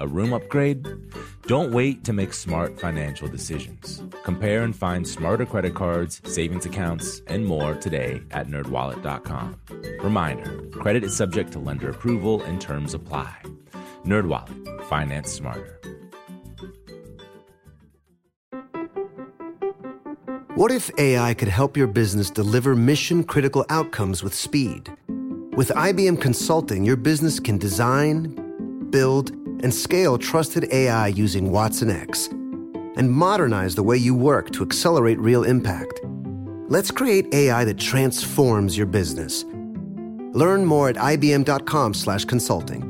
A 0.00 0.08
room 0.08 0.32
upgrade? 0.32 0.86
Don't 1.46 1.72
wait 1.72 2.04
to 2.04 2.14
make 2.14 2.32
smart 2.32 2.80
financial 2.80 3.28
decisions. 3.28 4.02
Compare 4.24 4.62
and 4.62 4.74
find 4.74 5.06
smarter 5.06 5.44
credit 5.44 5.74
cards, 5.74 6.22
savings 6.24 6.64
accounts, 6.64 7.20
and 7.26 7.44
more 7.44 7.74
today 7.74 8.22
at 8.30 8.48
nerdwallet.com. 8.48 9.60
Reminder, 10.02 10.62
credit 10.72 11.04
is 11.04 11.14
subject 11.14 11.52
to 11.52 11.58
lender 11.58 11.90
approval 11.90 12.42
and 12.44 12.58
terms 12.58 12.94
apply. 12.94 13.36
NerdWallet, 14.06 14.84
finance 14.84 15.30
smarter. 15.30 15.78
What 20.54 20.72
if 20.72 20.90
AI 20.96 21.34
could 21.34 21.48
help 21.48 21.76
your 21.76 21.86
business 21.88 22.30
deliver 22.30 22.74
mission 22.74 23.22
critical 23.22 23.66
outcomes 23.68 24.22
with 24.22 24.34
speed? 24.34 24.90
With 25.56 25.68
IBM 25.68 26.22
Consulting, 26.22 26.84
your 26.84 26.96
business 26.96 27.38
can 27.38 27.58
design, 27.58 28.88
build, 28.90 29.32
and 29.62 29.74
scale 29.74 30.18
trusted 30.18 30.68
AI 30.72 31.08
using 31.08 31.50
Watson 31.50 31.90
X 31.90 32.28
and 32.28 33.10
modernize 33.10 33.74
the 33.74 33.82
way 33.82 33.96
you 33.96 34.14
work 34.14 34.50
to 34.50 34.62
accelerate 34.62 35.18
real 35.18 35.44
impact. 35.44 36.00
Let's 36.68 36.90
create 36.90 37.32
AI 37.34 37.64
that 37.64 37.78
transforms 37.78 38.76
your 38.76 38.86
business. 38.86 39.44
Learn 40.32 40.64
more 40.64 40.88
at 40.88 40.96
ibm.com/consulting. 40.96 42.82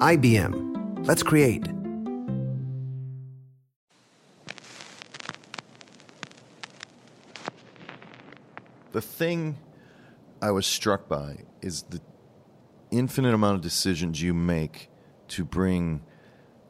IBM. 0.00 1.06
Let's 1.06 1.22
create. 1.22 1.66
The 8.92 9.00
thing 9.00 9.56
I 10.42 10.50
was 10.50 10.66
struck 10.66 11.08
by 11.08 11.44
is 11.62 11.82
the 11.82 12.00
infinite 12.90 13.34
amount 13.34 13.56
of 13.56 13.60
decisions 13.62 14.22
you 14.22 14.34
make 14.34 14.90
to 15.28 15.44
bring 15.44 16.02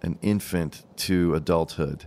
an 0.02 0.18
infant 0.22 0.84
to 0.96 1.34
adulthood 1.34 2.06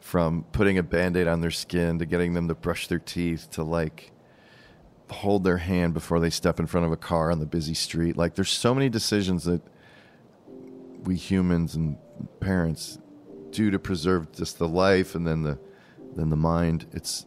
from 0.00 0.44
putting 0.52 0.78
a 0.78 0.82
band-aid 0.82 1.26
on 1.26 1.40
their 1.40 1.50
skin 1.50 1.98
to 1.98 2.06
getting 2.06 2.34
them 2.34 2.48
to 2.48 2.54
brush 2.54 2.86
their 2.86 2.98
teeth 2.98 3.50
to 3.50 3.62
like 3.62 4.12
hold 5.10 5.44
their 5.44 5.58
hand 5.58 5.94
before 5.94 6.20
they 6.20 6.30
step 6.30 6.60
in 6.60 6.66
front 6.66 6.86
of 6.86 6.92
a 6.92 6.96
car 6.96 7.30
on 7.30 7.40
the 7.40 7.46
busy 7.46 7.74
street. 7.74 8.16
Like 8.16 8.34
there's 8.34 8.50
so 8.50 8.74
many 8.74 8.88
decisions 8.88 9.44
that 9.44 9.62
we 11.04 11.16
humans 11.16 11.74
and 11.74 11.96
parents 12.40 12.98
do 13.50 13.70
to 13.70 13.78
preserve 13.78 14.32
just 14.32 14.58
the 14.58 14.68
life 14.68 15.14
and 15.14 15.26
then 15.26 15.42
the 15.42 15.58
then 16.14 16.30
the 16.30 16.36
mind. 16.36 16.86
It's 16.92 17.26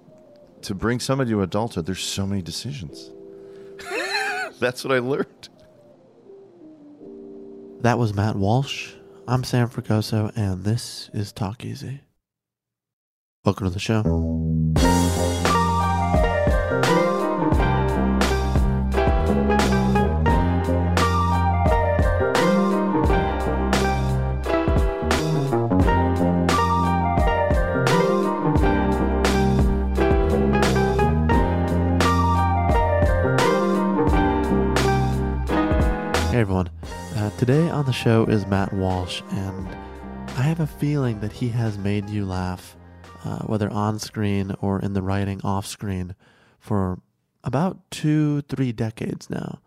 to 0.64 0.74
bring 0.74 1.00
somebody 1.00 1.32
to 1.32 1.42
adulthood. 1.42 1.86
There's 1.86 2.04
so 2.04 2.26
many 2.26 2.42
decisions. 2.42 3.12
That's 4.60 4.84
what 4.84 4.94
i 4.94 5.00
learned 5.00 5.50
That 7.82 7.98
was 7.98 8.14
Matt 8.14 8.36
Walsh. 8.36 8.92
I'm 9.26 9.46
Sam 9.46 9.70
Fragoso, 9.70 10.36
and 10.36 10.66
this 10.66 11.10
is 11.14 11.32
Talk 11.32 11.64
Easy. 11.64 12.02
Welcome 13.46 13.68
to 13.68 13.74
the 13.74 13.80
show. 13.80 14.04
Today 37.40 37.70
on 37.70 37.86
the 37.86 37.94
show 37.94 38.26
is 38.26 38.46
Matt 38.48 38.74
Walsh, 38.74 39.22
and 39.32 39.66
I 40.38 40.42
have 40.42 40.60
a 40.60 40.68
feeling 40.68 41.22
that 41.22 41.32
he 41.32 41.48
has 41.48 41.78
made 41.78 42.10
you 42.10 42.26
laugh, 42.26 42.76
uh, 43.24 43.40
whether 43.44 43.70
on 43.70 43.98
screen 43.98 44.54
or 44.60 44.82
in 44.82 44.92
the 44.92 45.02
writing 45.02 45.40
off 45.42 45.66
screen, 45.66 46.16
for 46.60 47.00
about 47.46 47.80
two, 47.92 48.42
three 48.42 48.74
decades 48.74 49.30
now. 49.30 49.62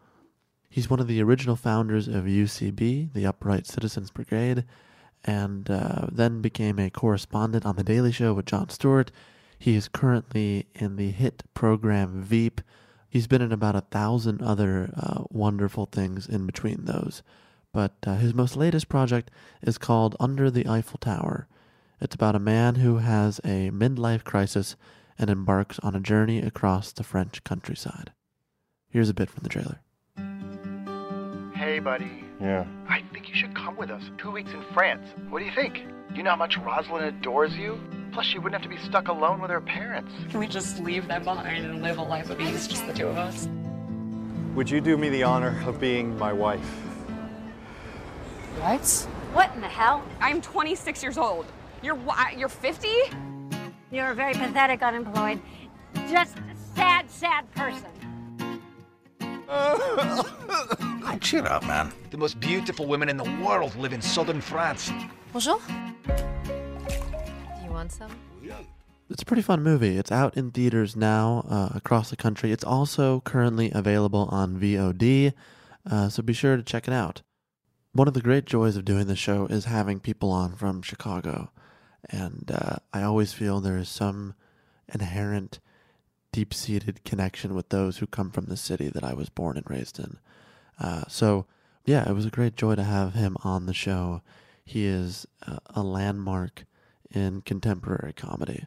He's 0.69 0.91
one 0.91 1.01
of 1.01 1.07
the 1.07 1.23
original 1.23 1.57
founders 1.57 2.09
of 2.09 2.25
UCB, 2.25 3.15
the 3.15 3.25
Upright 3.25 3.67
Citizens 3.67 4.11
Brigade, 4.11 4.67
and 5.25 5.71
uh, 5.71 6.09
then 6.13 6.43
became 6.43 6.79
a 6.79 6.91
correspondent 6.91 7.65
on 7.65 7.77
The 7.77 7.85
Daily 7.85 8.13
Show 8.13 8.35
with 8.35 8.45
Jon 8.45 8.69
Stewart. 8.69 9.11
He 9.59 9.77
is 9.77 9.89
currently 9.89 10.67
in 10.75 10.97
the 10.97 11.11
hit 11.11 11.45
program 11.55 12.21
Veep. 12.21 12.61
He's 13.09 13.27
been 13.27 13.41
in 13.41 13.51
about 13.51 13.77
a 13.77 13.81
thousand 13.81 14.43
other 14.43 14.93
uh, 14.95 15.23
wonderful 15.31 15.87
things 15.87 16.29
in 16.29 16.45
between 16.45 16.85
those. 16.85 17.23
But 17.73 17.95
uh, 18.07 18.17
his 18.17 18.35
most 18.35 18.57
latest 18.57 18.89
project 18.89 19.31
is 19.63 19.79
called 19.79 20.17
Under 20.21 20.51
the 20.51 20.67
Eiffel 20.69 20.99
Tower. 20.99 21.49
It's 22.01 22.15
about 22.15 22.37
a 22.37 22.41
man 22.41 22.77
who 22.77 22.99
has 22.99 23.39
a 23.45 23.71
midlife 23.71 24.25
crisis 24.25 24.77
and 25.19 25.31
embarks 25.31 25.79
on 25.79 25.95
a 25.95 26.01
journey 26.01 26.41
across 26.41 26.93
the 26.93 27.05
French 27.05 27.45
countryside. 27.45 28.13
Here's 28.89 29.09
a 29.09 29.15
bit 29.15 29.31
from 29.31 29.43
the 29.43 29.49
trailer. 29.49 29.81
Hey, 31.55 31.79
buddy. 31.79 32.25
yeah 32.41 32.67
I 32.89 33.03
think 33.13 33.29
you 33.29 33.35
should 33.35 33.55
come 33.55 33.77
with 33.77 33.91
us. 33.91 34.03
Two 34.19 34.33
weeks 34.33 34.51
in 34.51 34.63
France. 34.75 35.07
What 35.31 35.39
do 35.39 35.45
you 35.47 35.53
think? 35.55 35.85
You 36.15 36.23
know 36.23 36.31
how 36.31 36.37
much 36.37 36.59
Rosalind 36.59 37.05
adores 37.05 37.55
you? 37.57 37.81
Plus, 38.13 38.27
she 38.27 38.39
wouldn't 38.39 38.61
have 38.61 38.71
to 38.71 38.77
be 38.77 38.83
stuck 38.85 39.09
alone 39.09 39.41
with 39.41 39.51
her 39.51 39.63
parents. 39.63 40.13
Can 40.29 40.41
we 40.41 40.47
just 40.47 40.79
leave 40.81 41.09
them 41.09 41.25
behind 41.25 41.65
and 41.65 41.83
live 41.83 41.97
a 41.97 42.03
life 42.03 42.29
of 42.29 42.39
ease, 42.39 42.69
just 42.69 42.87
the 42.87 42.93
two 42.93 43.07
of 43.07 43.17
us? 43.17 43.49
Would 44.55 44.69
you 44.69 44.83
do 44.83 44.99
me 44.99 45.09
the 45.09 45.23
honor 45.23 45.63
of 45.67 45.81
being 45.81 46.19
my 46.19 46.33
wife? 46.35 46.92
What? 48.61 48.87
What 49.33 49.55
in 49.55 49.61
the 49.61 49.69
hell? 49.69 50.05
I'm 50.21 50.41
26 50.41 51.03
years 51.03 51.19
old. 51.19 51.47
You're 51.83 51.99
you're 52.37 52.49
50? 52.49 52.89
You're 53.91 54.11
a 54.11 54.15
very 54.15 54.35
pathetic 54.35 54.83
unemployed, 54.83 55.41
just 56.11 56.39
a 56.39 56.75
sad, 56.75 57.11
sad 57.11 57.51
person. 57.53 57.89
Cheer 61.21 61.47
up, 61.47 61.65
man. 61.67 61.93
The 62.11 62.17
most 62.17 62.41
beautiful 62.41 62.87
women 62.87 63.09
in 63.09 63.17
the 63.17 63.31
world 63.45 63.77
live 63.77 63.93
in 63.93 64.03
southern 64.03 64.41
France. 64.41 64.91
Bonjour. 65.33 65.61
Do 65.67 66.53
you 67.65 67.71
want 67.71 67.93
some? 67.93 68.11
It's 69.09 69.23
a 69.23 69.27
pretty 69.27 69.43
fun 69.43 69.63
movie. 69.63 69.99
It's 69.99 70.11
out 70.11 70.37
in 70.37 70.51
theaters 70.51 70.97
now 70.97 71.45
uh, 71.49 71.69
across 71.75 72.11
the 72.11 72.17
country. 72.17 72.51
It's 72.51 72.65
also 72.65 73.21
currently 73.21 73.71
available 73.73 74.27
on 74.31 74.59
VOD, 74.59 75.33
uh, 75.91 76.09
so 76.09 76.23
be 76.23 76.33
sure 76.33 76.57
to 76.57 76.63
check 76.63 76.89
it 76.89 76.95
out. 76.95 77.23
One 77.95 78.09
of 78.09 78.15
the 78.15 78.23
great 78.23 78.47
joys 78.47 78.77
of 78.77 78.87
doing 78.87 79.07
the 79.07 79.15
show 79.15 79.45
is 79.47 79.67
having 79.67 80.01
people 80.01 80.31
on 80.31 80.57
from 80.57 80.81
Chicago, 80.81 81.51
and 82.09 82.51
uh, 82.51 82.77
I 82.91 83.03
always 83.03 83.35
feel 83.35 83.61
there 83.61 83.77
is 83.77 83.91
some 83.91 84.35
inherent, 84.89 85.61
deep 86.33 86.55
seated 86.55 87.05
connection 87.05 87.55
with 87.55 87.69
those 87.69 87.99
who 87.99 88.07
come 88.07 88.31
from 88.31 88.47
the 88.47 88.57
city 88.57 88.89
that 88.89 89.05
I 89.05 89.13
was 89.13 89.29
born 89.29 89.59
and 89.59 89.69
raised 89.69 89.99
in. 89.99 90.17
Uh, 90.81 91.03
so, 91.07 91.45
yeah, 91.85 92.09
it 92.09 92.15
was 92.15 92.25
a 92.25 92.31
great 92.31 92.57
joy 92.57 92.77
to 92.77 92.83
have 92.83 93.13
him 93.13 93.37
on 93.45 93.67
the 93.67 93.75
show. 93.75 94.23
He 94.65 94.87
is 94.87 95.27
uh, 95.47 95.59
a 95.75 95.83
landmark 95.83 96.65
in 97.11 97.43
contemporary 97.43 98.15
comedy. 98.15 98.65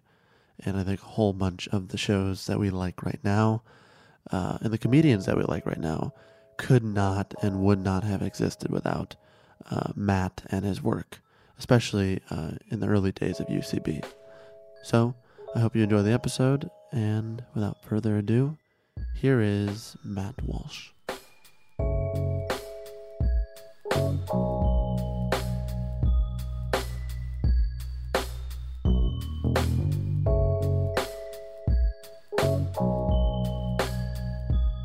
And 0.60 0.78
I 0.78 0.83
think 0.83 1.01
a 1.01 1.06
whole 1.06 1.33
bunch 1.33 1.68
of 1.69 1.88
the 1.88 1.98
shows 1.98 2.45
that 2.45 2.60
we 2.60 2.69
like 2.69 3.01
right 3.01 3.19
now 3.24 3.63
uh, 4.30 4.60
and 4.62 4.71
the 4.71 4.78
comedians 4.78 5.25
that 5.25 5.36
we 5.36 5.44
like 5.44 5.66
right 5.66 5.80
now 5.80 6.13
could 6.57 6.84
not 6.84 7.34
and 7.42 7.62
would 7.62 7.80
not 7.84 8.04
have 8.04 8.22
existed 8.22 8.72
without 8.72 9.16
uh, 9.69 9.92
Matt 9.96 10.44
and 10.50 10.63
his 10.66 10.81
work. 10.81 11.19
especially 11.57 12.19
uh, 12.30 12.52
in 12.69 12.80
the 12.81 12.88
early 12.88 13.12
days 13.13 13.40
of 13.40 13.48
UCB. 13.48 14.04
So, 14.84 15.16
I 15.56 15.60
hope 15.60 15.74
you 15.75 15.84
enjoy 15.84 16.02
the 16.02 16.12
episode, 16.12 16.69
and 16.92 17.44
without 17.54 17.81
further 17.81 18.18
ado, 18.18 18.57
here 19.16 19.40
is 19.40 19.96
Matt 20.04 20.36
Walsh. 20.44 20.90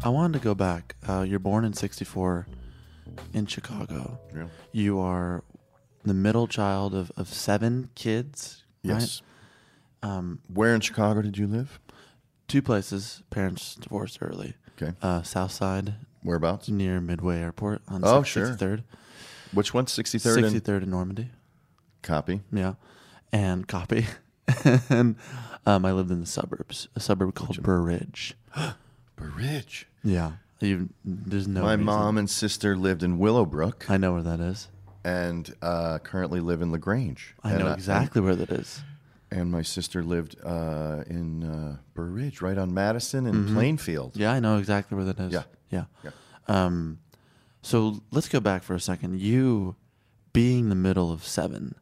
I 0.03 0.09
wanted 0.09 0.39
to 0.39 0.45
go 0.45 0.55
back. 0.55 0.97
Uh, 1.07 1.23
you're 1.23 1.39
born 1.39 1.65
in 1.65 1.73
64 1.75 2.47
in 3.35 3.47
Chicago. 3.47 4.19
Yeah. 4.35 4.47
You 4.73 4.99
are 5.01 5.45
the 6.05 6.15
middle 6.15 6.47
child 6.47 6.95
of, 6.95 7.13
of 7.17 7.29
seven 7.29 7.91
kids, 7.95 8.65
Yes. 8.83 9.21
right? 10.03 10.11
Um, 10.11 10.41
Where 10.53 10.75
in 10.75 10.81
Chicago 10.81 11.23
did 11.23 11.37
you 11.39 11.47
live? 11.47 11.79
two 12.49 12.63
places. 12.63 13.23
Parents 13.31 13.77
divorced 13.77 14.19
early. 14.21 14.55
Okay. 14.77 14.93
Uh, 15.01 15.23
South 15.23 15.53
Side 15.53 15.95
Whereabouts? 16.25 16.69
near 16.69 17.01
Midway 17.01 17.39
Airport 17.39 17.81
on 17.87 18.03
Oh, 18.05 18.23
63rd. 18.23 18.83
Which 19.53 19.73
one? 19.73 19.87
63rd 19.87 20.45
and 20.47 20.57
63rd 20.65 20.83
in 20.83 20.91
Normandy. 20.91 21.29
copy. 22.03 22.41
Yeah. 22.51 22.75
And 23.33 23.69
copy. 23.69 24.07
and 24.89 25.15
um, 25.65 25.85
I 25.85 25.93
lived 25.93 26.11
in 26.11 26.19
the 26.21 26.27
suburbs, 26.27 26.89
a 26.97 27.01
suburb 27.01 27.35
called 27.37 27.63
Burr 27.63 27.81
Ridge. 27.83 28.35
Yeah. 30.03 30.33
You, 30.61 30.91
there's 31.05 31.49
no 31.49 31.63
My 31.63 31.73
reason- 31.73 31.85
mom 31.87 32.19
and 32.19 32.29
sister 32.29 32.77
lived 32.77 33.03
in 33.03 33.19
Willowbrook 33.19 33.89
I 33.91 33.97
know 33.97 34.13
where 34.13 34.23
that 34.23 34.41
is. 34.41 34.69
and 35.05 35.55
uh, 35.63 35.99
currently 36.01 36.41
live 36.41 36.61
in 36.63 36.71
Lagrange. 36.73 37.35
I 37.43 37.53
And 37.53 37.61
know 37.61 37.73
exactly 37.73 38.21
where 38.21 38.37
that 38.37 38.51
is. 38.51 38.83
And 39.31 39.51
my 39.51 39.63
sister 39.63 40.03
lived 40.03 40.37
uh, 40.45 41.05
in 41.07 41.45
uh, 41.45 41.77
Burr 41.95 42.07
Ridge, 42.07 42.43
right 42.43 42.59
on 42.59 42.75
Madison 42.75 43.27
and 43.27 43.49
Plainfield. 43.55 44.11
Mm-hmm. 44.13 44.21
Yeah, 44.23 44.33
I 44.33 44.41
know 44.41 44.59
exactly 44.59 44.97
where 44.97 45.05
that 45.07 45.19
is. 45.21 45.33
Yeah. 45.33 45.45
Yeah. 45.71 45.85
Yeah. 46.05 46.11
Um, 46.49 46.99
so 47.63 48.03
let's 48.11 48.29
go 48.29 48.41
back 48.41 48.63
for 48.65 48.75
a 48.75 48.81
second. 48.81 49.21
You 49.21 49.77
being 50.33 50.69
the 50.69 50.75
middle 50.75 51.11
of 51.13 51.25
seven, 51.27 51.77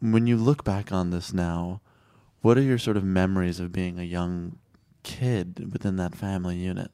when 0.00 0.26
you 0.26 0.36
look 0.36 0.64
back 0.64 0.90
on 0.90 1.10
this 1.10 1.32
now, 1.32 1.80
what 2.40 2.56
are 2.58 2.62
your 2.62 2.78
sort 2.78 2.96
of 2.96 3.04
memories 3.04 3.60
of 3.60 3.70
being 3.72 3.98
a 4.00 4.02
young 4.04 4.56
kid 5.02 5.72
within 5.72 5.96
that 5.96 6.14
family 6.14 6.56
unit? 6.56 6.90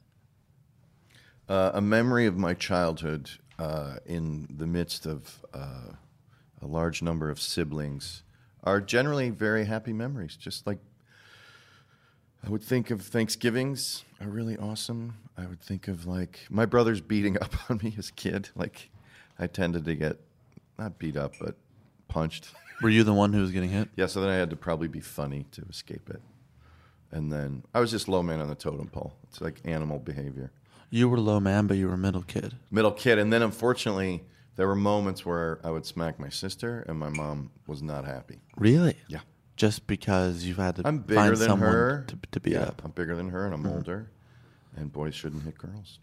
Uh, 1.49 1.71
a 1.75 1.81
memory 1.81 2.27
of 2.27 2.37
my 2.37 2.55
childhood 2.55 3.31
uh, 3.59 3.97
in 4.07 4.47
the 4.51 4.67
midst 4.67 5.07
of 5.07 5.45
uh, 5.55 5.93
a 6.61 6.67
large 6.67 7.03
number 7.03 7.31
of 7.31 7.41
siblings 7.41 8.23
are 8.65 8.81
generally 8.81 9.31
very 9.31 9.65
happy 9.65 9.93
memories. 9.93 10.37
Just 10.37 10.67
like 10.67 10.79
I 12.45 12.51
would 12.51 12.63
think 12.63 12.91
of 12.91 13.03
Thanksgivings 13.03 14.05
are 14.21 14.29
really 14.29 14.57
awesome. 14.57 15.15
I 15.37 15.47
would 15.47 15.61
think 15.61 15.89
of 15.89 16.07
like 16.07 16.47
my 16.51 16.67
brothers 16.67 17.01
beating 17.01 17.37
up 17.41 17.55
on 17.71 17.81
me 17.83 17.95
as 17.99 18.11
a 18.11 18.13
kid. 18.13 18.51
Like 18.55 18.91
I 19.39 19.47
tended 19.47 19.85
to 19.87 19.95
get 19.95 20.19
not 20.79 20.99
beat 20.99 21.17
up, 21.17 21.35
but 21.41 21.57
punched. 22.09 22.49
Were 22.81 22.89
you 22.89 23.03
the 23.03 23.15
one 23.15 23.33
who 23.33 23.41
was 23.41 23.51
getting 23.51 23.71
hit? 23.71 23.89
Yeah, 23.97 24.07
so 24.07 24.21
then 24.21 24.31
I 24.31 24.37
had 24.37 24.51
to 24.51 24.57
probably 24.57 24.87
be 24.87 25.01
funny 25.01 25.47
to 25.53 25.63
escape 25.63 26.09
it. 26.11 26.21
And 27.11 27.33
then 27.33 27.65
I 27.75 27.81
was 27.81 27.91
just 27.91 28.09
low 28.09 28.23
man 28.23 28.41
on 28.41 28.49
the 28.49 28.55
totem 28.55 28.89
pole. 28.89 29.15
It's 29.25 29.41
like 29.41 29.61
animal 29.65 29.99
behavior. 29.99 30.53
You 30.91 31.09
were 31.09 31.19
low 31.19 31.41
man, 31.41 31.67
but 31.67 31.77
you 31.77 31.89
were 31.89 31.97
middle 31.97 32.23
kid. 32.23 32.55
middle 32.71 32.93
kid. 32.93 33.19
And 33.19 33.33
then 33.33 33.43
unfortunately, 33.43 34.25
there 34.57 34.67
were 34.67 34.75
moments 34.75 35.25
where 35.25 35.61
I 35.63 35.71
would 35.71 35.87
smack 35.87 36.19
my 36.19 36.29
sister, 36.29 36.85
and 36.89 36.99
my 36.99 37.11
mom 37.11 37.51
was 37.67 37.83
not 37.83 38.05
happy. 38.05 38.41
Really? 38.57 38.97
Yeah. 39.09 39.21
Just 39.57 39.87
because 39.87 40.45
you've 40.45 40.57
had 40.57 40.77
to 40.77 40.83
I'm 40.87 40.99
bigger 40.99 41.21
find 41.21 41.37
than 41.37 41.49
someone 41.49 41.73
her. 41.73 42.05
to, 42.09 42.19
to 42.33 42.41
beat 42.41 42.55
yeah, 42.55 42.63
up. 42.63 42.83
I'm 42.85 42.91
bigger 42.93 43.15
than 43.15 43.31
her, 43.31 43.45
and 43.45 43.55
I'm 43.55 43.63
mm-hmm. 43.63 43.77
older. 43.77 44.11
And 44.77 44.93
boys 44.93 45.15
shouldn't 45.15 45.43
hit 45.43 45.59
girls. 45.59 45.99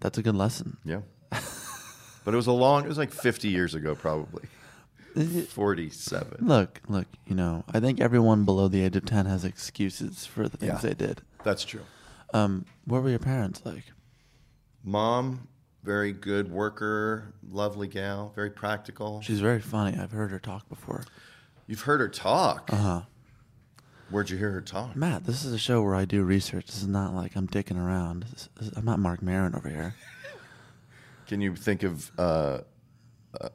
That's 0.00 0.18
a 0.18 0.22
good 0.22 0.36
lesson. 0.36 0.76
Yeah. 0.84 1.00
but 1.30 2.34
it 2.34 2.36
was 2.36 2.46
a 2.46 2.52
long. 2.52 2.84
It 2.84 2.88
was 2.88 2.98
like 2.98 3.12
50 3.12 3.48
years 3.48 3.74
ago, 3.74 3.94
probably. 3.94 4.44
47. 5.14 6.38
Look, 6.46 6.80
look, 6.88 7.06
you 7.26 7.34
know, 7.34 7.64
I 7.72 7.80
think 7.80 8.00
everyone 8.00 8.44
below 8.44 8.68
the 8.68 8.82
age 8.82 8.96
of 8.96 9.04
10 9.04 9.26
has 9.26 9.44
excuses 9.44 10.26
for 10.26 10.48
the 10.48 10.56
things 10.56 10.82
Yeah. 10.82 10.90
they 10.90 10.94
did. 10.94 11.22
That's 11.44 11.64
true. 11.64 11.82
Um, 12.34 12.66
what 12.84 13.02
were 13.02 13.10
your 13.10 13.18
parents 13.18 13.62
like? 13.64 13.84
Mom, 14.84 15.48
very 15.82 16.12
good 16.12 16.50
worker, 16.50 17.34
lovely 17.50 17.88
gal, 17.88 18.32
very 18.34 18.50
practical. 18.50 19.20
She's 19.22 19.40
very 19.40 19.60
funny. 19.60 19.98
I've 19.98 20.12
heard 20.12 20.30
her 20.30 20.38
talk 20.38 20.68
before. 20.68 21.04
You've 21.66 21.82
heard 21.82 22.00
her 22.00 22.08
talk. 22.08 22.70
Uh 22.72 22.76
huh. 22.76 23.00
Where'd 24.10 24.30
you 24.30 24.38
hear 24.38 24.52
her 24.52 24.62
talk? 24.62 24.96
Matt, 24.96 25.24
this 25.24 25.44
is 25.44 25.52
a 25.52 25.58
show 25.58 25.82
where 25.82 25.94
I 25.94 26.06
do 26.06 26.22
research. 26.22 26.66
This 26.66 26.80
is 26.80 26.88
not 26.88 27.14
like 27.14 27.36
I'm 27.36 27.46
dicking 27.46 27.76
around. 27.78 28.24
This 28.30 28.48
is- 28.60 28.72
I'm 28.76 28.84
not 28.86 28.98
Marc 28.98 29.20
Maron 29.22 29.54
over 29.54 29.68
here. 29.68 29.94
Can 31.26 31.42
you 31.42 31.54
think 31.54 31.82
of 31.82 32.10
uh, 32.18 32.60
a- 33.38 33.50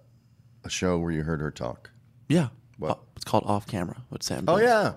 a 0.64 0.70
show 0.70 0.98
where 0.98 1.12
you 1.12 1.24
heard 1.24 1.42
her 1.42 1.52
talk? 1.52 1.92
Yeah. 2.28 2.50
What? 2.78 2.98
Oh, 3.00 3.04
it's 3.16 3.26
called 3.26 3.44
Off 3.46 3.68
Camera 3.68 4.04
with 4.10 4.24
Sam. 4.24 4.46
Oh 4.48 4.58
yeah, 4.58 4.94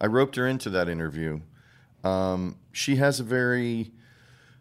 I 0.00 0.06
roped 0.06 0.36
her 0.36 0.46
into 0.46 0.70
that 0.70 0.88
interview. 0.88 1.40
Um, 2.04 2.56
she 2.72 2.96
has 2.96 3.20
a 3.20 3.24
very. 3.24 3.92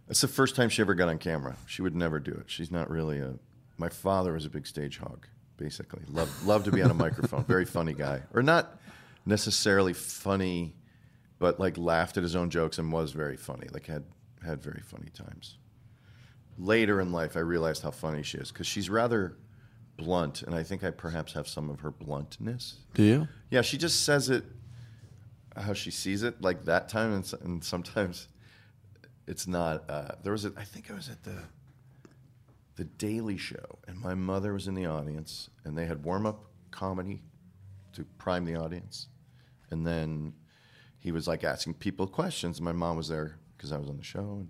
It's 0.10 0.22
the 0.22 0.28
first 0.28 0.56
time 0.56 0.70
she 0.70 0.82
ever 0.82 0.96
got 0.96 1.10
on 1.10 1.18
camera. 1.18 1.58
She 1.66 1.82
would 1.82 1.96
never 1.96 2.20
do 2.20 2.32
it. 2.32 2.46
She's 2.48 2.72
not 2.72 2.90
really 2.90 3.20
a. 3.20 3.36
My 3.78 3.90
father 3.90 4.34
was 4.34 4.46
a 4.46 4.50
big 4.50 4.66
stage 4.66 4.98
hog, 4.98 5.28
basically. 5.58 6.02
Loved 6.10 6.46
loved 6.46 6.66
to 6.66 6.72
be 6.72 6.82
on 6.82 6.90
a 6.90 6.96
microphone. 6.96 7.44
Very 7.44 7.66
funny 7.66 7.94
guy, 7.94 8.24
or 8.34 8.42
not 8.42 8.80
necessarily 9.26 9.94
funny, 9.94 10.76
but 11.40 11.60
like 11.60 11.78
laughed 11.78 12.18
at 12.18 12.24
his 12.24 12.36
own 12.36 12.50
jokes 12.50 12.78
and 12.78 12.92
was 12.92 13.12
very 13.12 13.38
funny. 13.38 13.68
Like 13.72 13.86
had 13.86 14.06
had 14.44 14.64
very 14.64 14.82
funny 14.82 15.10
times. 15.14 15.58
Later 16.58 17.00
in 17.02 17.12
life, 17.12 17.38
I 17.38 17.42
realized 17.42 17.84
how 17.84 17.92
funny 17.92 18.24
she 18.24 18.40
is 18.40 18.52
because 18.52 18.66
she's 18.66 18.90
rather 18.90 19.38
blunt, 19.98 20.44
and 20.44 20.56
I 20.56 20.64
think 20.64 20.84
I 20.84 20.92
perhaps 20.92 21.34
have 21.34 21.48
some 21.48 21.70
of 21.70 21.82
her 21.82 21.92
bluntness. 21.92 22.78
Do 22.94 23.04
you? 23.04 23.28
Yeah, 23.50 23.62
she 23.62 23.78
just 23.78 24.04
says 24.04 24.30
it 24.30 24.44
how 25.60 25.74
she 25.74 25.92
sees 25.92 26.24
it, 26.24 26.42
like 26.42 26.66
that 26.66 26.88
time, 26.88 27.14
and, 27.14 27.34
and 27.42 27.64
sometimes 27.64 28.28
it's 29.26 29.48
not. 29.48 29.90
Uh, 29.90 30.12
there 30.24 30.32
was, 30.32 30.46
a, 30.46 30.54
I 30.58 30.64
think 30.64 30.92
I 30.92 30.94
was 30.94 31.10
at 31.10 31.24
the 31.24 31.44
the 32.76 32.86
Daily 32.86 33.38
Show, 33.38 33.80
and 33.88 34.00
my 34.00 34.14
mother 34.14 34.54
was 34.54 34.68
in 34.68 34.76
the 34.76 34.86
audience, 34.86 35.50
and 35.66 35.78
they 35.78 35.86
had 35.86 36.04
warm 36.04 36.26
up 36.28 36.46
comedy 36.70 37.24
to 37.94 38.06
prime 38.20 38.46
the 38.46 38.56
audience, 38.56 39.08
and 39.72 39.86
then 39.86 40.34
he 41.00 41.12
was 41.12 41.28
like 41.28 41.44
asking 41.44 41.76
people 41.76 42.08
questions, 42.08 42.60
and 42.60 42.66
my 42.66 42.72
mom 42.72 42.98
was 42.98 43.08
there 43.08 43.40
because 43.58 43.72
I 43.72 43.78
was 43.78 43.90
on 43.90 43.98
the 43.98 44.04
show, 44.04 44.20
and 44.20 44.50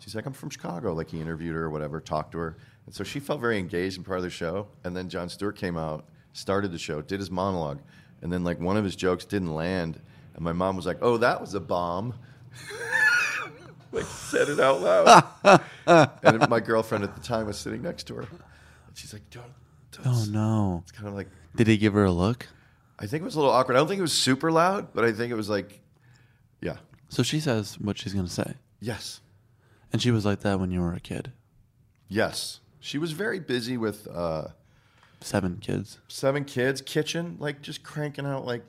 she's 0.00 0.14
like, 0.14 0.26
"I'm 0.26 0.32
from 0.32 0.50
Chicago," 0.50 0.92
like 0.94 1.10
he 1.10 1.20
interviewed 1.20 1.54
her 1.54 1.64
or 1.64 1.70
whatever, 1.70 2.00
talked 2.00 2.32
to 2.32 2.38
her, 2.38 2.56
and 2.90 2.94
so 2.96 3.04
she 3.04 3.20
felt 3.20 3.40
very 3.40 3.56
engaged 3.56 3.98
in 3.98 4.02
part 4.02 4.18
of 4.18 4.24
the 4.24 4.30
show, 4.30 4.66
and 4.82 4.96
then 4.96 5.08
Jon 5.08 5.28
Stewart 5.28 5.54
came 5.54 5.78
out, 5.78 6.06
started 6.32 6.72
the 6.72 6.78
show, 6.78 7.00
did 7.00 7.20
his 7.20 7.30
monologue, 7.30 7.78
and 8.20 8.32
then 8.32 8.42
like 8.42 8.58
one 8.58 8.76
of 8.76 8.82
his 8.82 8.96
jokes 8.96 9.24
didn't 9.24 9.54
land, 9.54 10.00
and 10.34 10.42
my 10.42 10.52
mom 10.52 10.74
was 10.74 10.86
like, 10.86 10.98
"Oh, 11.00 11.16
that 11.18 11.40
was 11.40 11.54
a 11.54 11.60
bomb." 11.60 12.14
like 13.92 14.06
said 14.06 14.48
it 14.48 14.58
out 14.58 14.80
loud. 14.80 15.60
and 16.24 16.48
my 16.48 16.58
girlfriend 16.58 17.04
at 17.04 17.14
the 17.14 17.20
time 17.20 17.46
was 17.46 17.60
sitting 17.60 17.80
next 17.80 18.08
to 18.08 18.16
her. 18.16 18.22
And 18.22 18.96
she's 18.96 19.12
like, 19.12 19.28
don't, 19.30 19.44
don't 19.92 20.06
Oh 20.06 20.24
no. 20.28 20.80
It's 20.82 20.90
kind 20.90 21.06
of 21.06 21.14
like, 21.14 21.28
Did 21.54 21.68
he 21.68 21.76
give 21.76 21.92
her 21.92 22.04
a 22.04 22.10
look? 22.10 22.48
I 22.98 23.06
think 23.06 23.22
it 23.22 23.24
was 23.24 23.36
a 23.36 23.38
little 23.38 23.54
awkward. 23.54 23.76
I 23.76 23.78
don't 23.78 23.86
think 23.86 24.00
it 24.00 24.02
was 24.02 24.12
super 24.12 24.50
loud, 24.50 24.92
but 24.94 25.04
I 25.04 25.12
think 25.12 25.30
it 25.30 25.36
was 25.36 25.48
like, 25.48 25.80
yeah, 26.60 26.78
So 27.08 27.22
she 27.22 27.38
says 27.38 27.78
what 27.78 27.98
she's 27.98 28.14
gonna 28.14 28.28
say, 28.28 28.54
yes, 28.80 29.20
and 29.92 30.02
she 30.02 30.10
was 30.10 30.24
like 30.26 30.40
that 30.40 30.58
when 30.58 30.70
you 30.72 30.80
were 30.80 30.92
a 30.92 31.00
kid. 31.00 31.32
yes. 32.08 32.59
She 32.80 32.98
was 32.98 33.12
very 33.12 33.38
busy 33.40 33.76
with 33.76 34.08
uh, 34.08 34.48
Seven 35.22 35.58
kids, 35.60 35.98
seven 36.08 36.44
kids, 36.46 36.80
kitchen, 36.80 37.36
like 37.38 37.60
just 37.60 37.82
cranking 37.82 38.24
out 38.24 38.46
like 38.46 38.64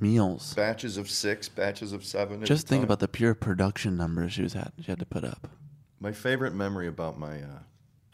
meals. 0.00 0.54
batches 0.54 0.96
of 0.96 1.10
six, 1.10 1.46
batches 1.48 1.92
of 1.92 2.02
seven. 2.04 2.40
at 2.40 2.48
Just 2.48 2.64
a 2.64 2.68
think 2.68 2.80
time. 2.80 2.84
about 2.84 3.00
the 3.00 3.08
pure 3.08 3.34
production 3.34 3.96
numbers 3.98 4.32
she 4.32 4.42
was 4.42 4.54
had 4.54 4.72
she 4.80 4.86
had 4.90 4.98
to 4.98 5.04
put 5.04 5.24
up. 5.24 5.46
My 6.00 6.10
favorite 6.12 6.54
memory 6.54 6.86
about 6.88 7.18
my 7.18 7.42
uh, 7.42 7.58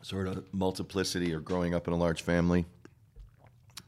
sort 0.02 0.26
of 0.26 0.52
multiplicity 0.52 1.32
or 1.32 1.38
growing 1.38 1.74
up 1.76 1.86
in 1.86 1.92
a 1.92 1.96
large 1.96 2.22
family, 2.22 2.66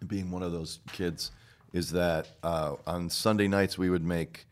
being 0.07 0.31
one 0.31 0.45
of 0.45 0.53
those 0.53 0.79
kids, 0.93 1.33
is 1.73 1.91
that 1.91 2.29
uh, 2.45 2.77
on 2.87 3.11
Sunday 3.11 3.49
nights 3.49 3.77
we 3.77 3.91
would 3.91 4.05
make 4.05 4.47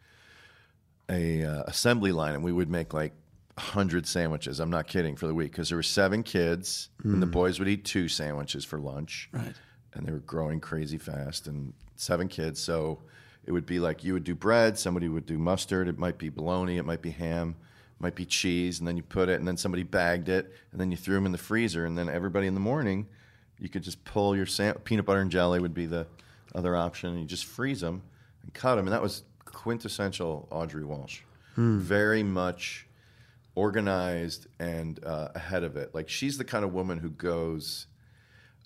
a 1.09 1.45
uh, 1.45 1.63
assembly 1.69 2.11
line 2.11 2.35
and 2.35 2.43
we 2.43 2.51
would 2.51 2.69
make 2.69 2.93
like 2.93 3.13
hundred 3.59 4.07
sandwiches. 4.07 4.61
I'm 4.61 4.71
not 4.71 4.87
kidding 4.87 5.17
for 5.17 5.27
the 5.27 5.35
week 5.35 5.53
because 5.53 5.69
there 5.71 5.79
were 5.79 5.83
seven 5.83 6.23
kids 6.23 6.91
and 7.03 7.23
the 7.23 7.27
boys 7.27 7.59
would 7.59 7.69
eat 7.69 7.85
two 7.85 8.09
sandwiches 8.09 8.65
for 8.65 8.79
lunch. 8.79 9.29
Right. 9.33 9.55
And 9.95 10.07
they 10.07 10.13
were 10.13 10.19
growing 10.19 10.61
crazy 10.61 10.99
fast 10.99 11.47
and 11.47 11.73
seven 11.95 12.29
kids. 12.29 12.61
So 12.61 12.99
it 13.47 13.53
would 13.53 13.65
be 13.65 13.79
like 13.79 14.05
you 14.05 14.13
would 14.13 14.25
do 14.25 14.35
bread, 14.35 14.79
somebody 14.79 15.09
would 15.09 15.25
do 15.25 15.39
mustard, 15.39 15.89
it 15.89 15.99
might 15.99 16.19
be 16.19 16.29
bologna, 16.29 16.77
it 16.77 16.85
might 16.85 17.01
be 17.01 17.11
ham, 17.11 17.55
it 17.99 18.03
might 18.03 18.15
be 18.15 18.27
cheese, 18.27 18.79
and 18.79 18.87
then 18.87 18.97
you 18.97 19.03
put 19.03 19.29
it, 19.31 19.39
and 19.39 19.49
then 19.49 19.57
somebody 19.57 19.85
bagged 19.85 20.29
it, 20.29 20.53
and 20.73 20.81
then 20.81 20.91
you 20.91 20.97
threw 20.97 21.15
them 21.15 21.25
in 21.27 21.33
the 21.33 21.39
freezer, 21.39 21.87
and 21.87 21.97
then 21.97 22.09
everybody 22.09 22.47
in 22.47 22.55
the 22.55 22.61
morning 22.61 23.07
You 23.59 23.71
could 23.71 23.83
just 23.83 24.05
pull 24.05 24.37
your 24.37 24.45
sam- 24.47 24.75
peanut 24.85 25.07
butter 25.07 25.21
and 25.21 25.31
jelly 25.31 25.61
would 25.61 25.73
be 25.73 25.87
the 25.87 26.07
other 26.55 26.77
option. 26.77 27.11
And 27.11 27.21
you 27.21 27.27
just 27.27 27.47
freeze 27.47 27.81
them 27.81 28.03
and 28.43 28.53
cut 28.53 28.75
them, 28.77 28.87
and 28.87 28.93
that 28.93 29.01
was 29.01 29.23
quintessential 29.47 30.47
Audrey 30.51 30.85
Walsh. 30.85 31.21
Hmm. 31.55 31.79
Very 31.79 32.23
much 32.23 32.86
organized 33.57 34.47
and 34.61 35.03
uh, 35.05 35.29
ahead 35.35 35.65
of 35.65 35.77
it. 35.77 35.93
Like 35.95 36.09
she's 36.09 36.39
the 36.39 36.45
kind 36.45 36.65
of 36.65 36.73
woman 36.73 36.99
who 36.99 37.11
goes. 37.11 37.89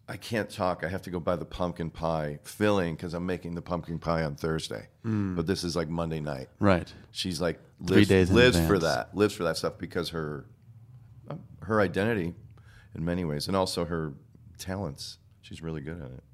I 0.08 0.16
can't 0.16 0.50
talk. 0.50 0.82
I 0.82 0.88
have 0.88 1.02
to 1.02 1.10
go 1.10 1.20
buy 1.20 1.36
the 1.36 1.44
pumpkin 1.44 1.88
pie 1.88 2.40
filling 2.42 2.96
because 2.96 3.14
I'm 3.14 3.24
making 3.26 3.54
the 3.54 3.62
pumpkin 3.62 4.00
pie 4.00 4.24
on 4.24 4.34
Thursday. 4.34 4.88
Mm. 5.06 5.36
But 5.36 5.46
this 5.46 5.62
is 5.62 5.76
like 5.76 5.88
Monday 5.88 6.18
night. 6.18 6.48
Right. 6.58 6.92
She's 7.12 7.40
like 7.40 7.60
Three 7.86 7.98
lives, 7.98 8.08
days 8.08 8.30
lives 8.32 8.66
for 8.66 8.78
that. 8.80 9.16
Lives 9.16 9.34
for 9.34 9.44
that 9.44 9.56
stuff 9.56 9.78
because 9.78 10.08
her 10.10 10.46
uh, 11.30 11.36
her 11.62 11.80
identity, 11.80 12.34
in 12.96 13.04
many 13.04 13.24
ways, 13.24 13.46
and 13.46 13.56
also 13.56 13.84
her 13.84 14.12
talents. 14.58 15.18
She's 15.42 15.62
really 15.62 15.80
good 15.80 16.00
at 16.02 16.10
it. 16.10 16.24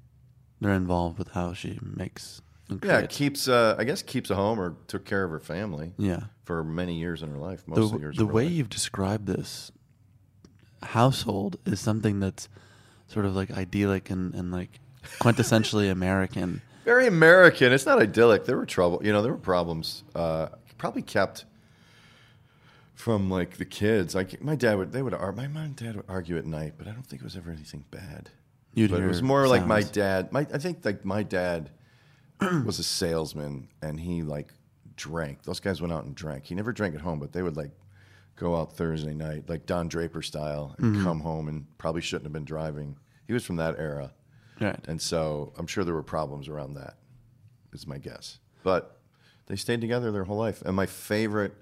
They're 0.59 0.73
involved 0.73 1.19
with 1.19 1.29
how 1.29 1.53
she 1.53 1.79
makes. 1.83 2.41
And 2.69 2.83
Yeah, 2.83 2.97
creates. 2.97 3.15
keeps 3.15 3.47
uh, 3.47 3.75
I 3.77 3.83
guess 3.83 4.01
keeps 4.01 4.31
a 4.31 4.35
home 4.35 4.59
or 4.59 4.75
took 4.87 5.05
care 5.05 5.23
of 5.23 5.29
her 5.29 5.39
family. 5.39 5.93
Yeah. 5.97 6.21
For 6.47 6.63
many 6.63 6.95
years 6.95 7.21
in 7.21 7.29
her 7.29 7.37
life. 7.37 7.67
Most 7.67 7.77
the, 7.77 7.83
of 7.83 7.91
the 7.91 7.99
years. 7.99 8.17
the 8.17 8.25
way 8.25 8.45
life. 8.45 8.53
you've 8.53 8.69
described 8.69 9.27
this 9.27 9.69
household 10.81 11.57
is 11.65 11.81
something 11.81 12.21
that's 12.21 12.47
sort 13.07 13.25
of 13.25 13.35
like 13.35 13.51
idyllic 13.51 14.09
and, 14.09 14.33
and 14.33 14.49
like 14.49 14.79
quintessentially 15.19 15.91
American. 15.91 16.61
very 16.85 17.05
American. 17.05 17.73
It's 17.73 17.85
not 17.85 17.99
idyllic. 18.01 18.45
There 18.45 18.55
were 18.55 18.65
trouble. 18.65 19.01
You 19.03 19.11
know, 19.11 19.21
there 19.21 19.33
were 19.33 19.37
problems. 19.37 20.05
Uh, 20.15 20.47
probably 20.77 21.01
kept 21.01 21.43
from 22.95 23.29
like 23.29 23.57
the 23.57 23.65
kids. 23.65 24.15
Like 24.15 24.41
my 24.41 24.55
dad 24.55 24.77
would, 24.77 24.93
they 24.93 25.01
would, 25.01 25.13
ar- 25.13 25.33
my 25.33 25.49
mom 25.49 25.63
and 25.63 25.75
dad 25.75 25.97
would 25.97 26.05
argue 26.07 26.37
at 26.37 26.45
night, 26.45 26.75
but 26.77 26.87
I 26.87 26.91
don't 26.91 27.05
think 27.05 27.21
it 27.21 27.25
was 27.25 27.35
ever 27.35 27.51
anything 27.51 27.83
bad. 27.91 28.29
You'd 28.73 28.91
but 28.91 29.01
it 29.01 29.07
was 29.07 29.21
more 29.21 29.47
like 29.47 29.65
my 29.65 29.81
dad. 29.81 30.31
My, 30.31 30.47
I 30.53 30.59
think 30.59 30.85
like 30.85 31.03
my 31.03 31.23
dad 31.23 31.71
was 32.63 32.79
a 32.79 32.83
salesman, 32.83 33.67
and 33.81 33.99
he 33.99 34.21
like 34.21 34.53
drank. 34.97 35.43
Those 35.43 35.59
guys 35.61 35.79
went 35.81 35.93
out 35.93 36.03
and 36.03 36.13
drank. 36.15 36.45
He 36.45 36.55
never 36.55 36.73
drank 36.73 36.93
at 36.95 37.01
home, 37.01 37.19
but 37.19 37.31
they 37.31 37.41
would 37.41 37.55
like 37.55 37.71
go 38.35 38.55
out 38.55 38.75
Thursday 38.75 39.13
night, 39.13 39.47
like 39.49 39.65
Don 39.65 39.87
Draper 39.87 40.21
style, 40.21 40.75
and 40.77 40.95
Mhm. 40.95 41.03
come 41.03 41.21
home 41.21 41.47
and 41.47 41.65
probably 41.77 42.01
shouldn't 42.01 42.25
have 42.25 42.33
been 42.33 42.45
driving. 42.45 42.97
He 43.25 43.33
was 43.33 43.45
from 43.45 43.55
that 43.55 43.79
era. 43.79 44.13
Right. 44.59 44.79
And 44.87 45.01
so 45.01 45.53
I'm 45.57 45.67
sure 45.67 45.83
there 45.83 45.93
were 45.93 46.03
problems 46.03 46.47
around 46.47 46.73
that, 46.75 46.97
is 47.73 47.87
my 47.87 47.97
guess. 47.97 48.39
But 48.63 48.99
they 49.47 49.55
stayed 49.55 49.81
together 49.81 50.11
their 50.11 50.25
whole 50.25 50.37
life. 50.37 50.61
And 50.63 50.75
my 50.75 50.85
favorite 50.85 51.53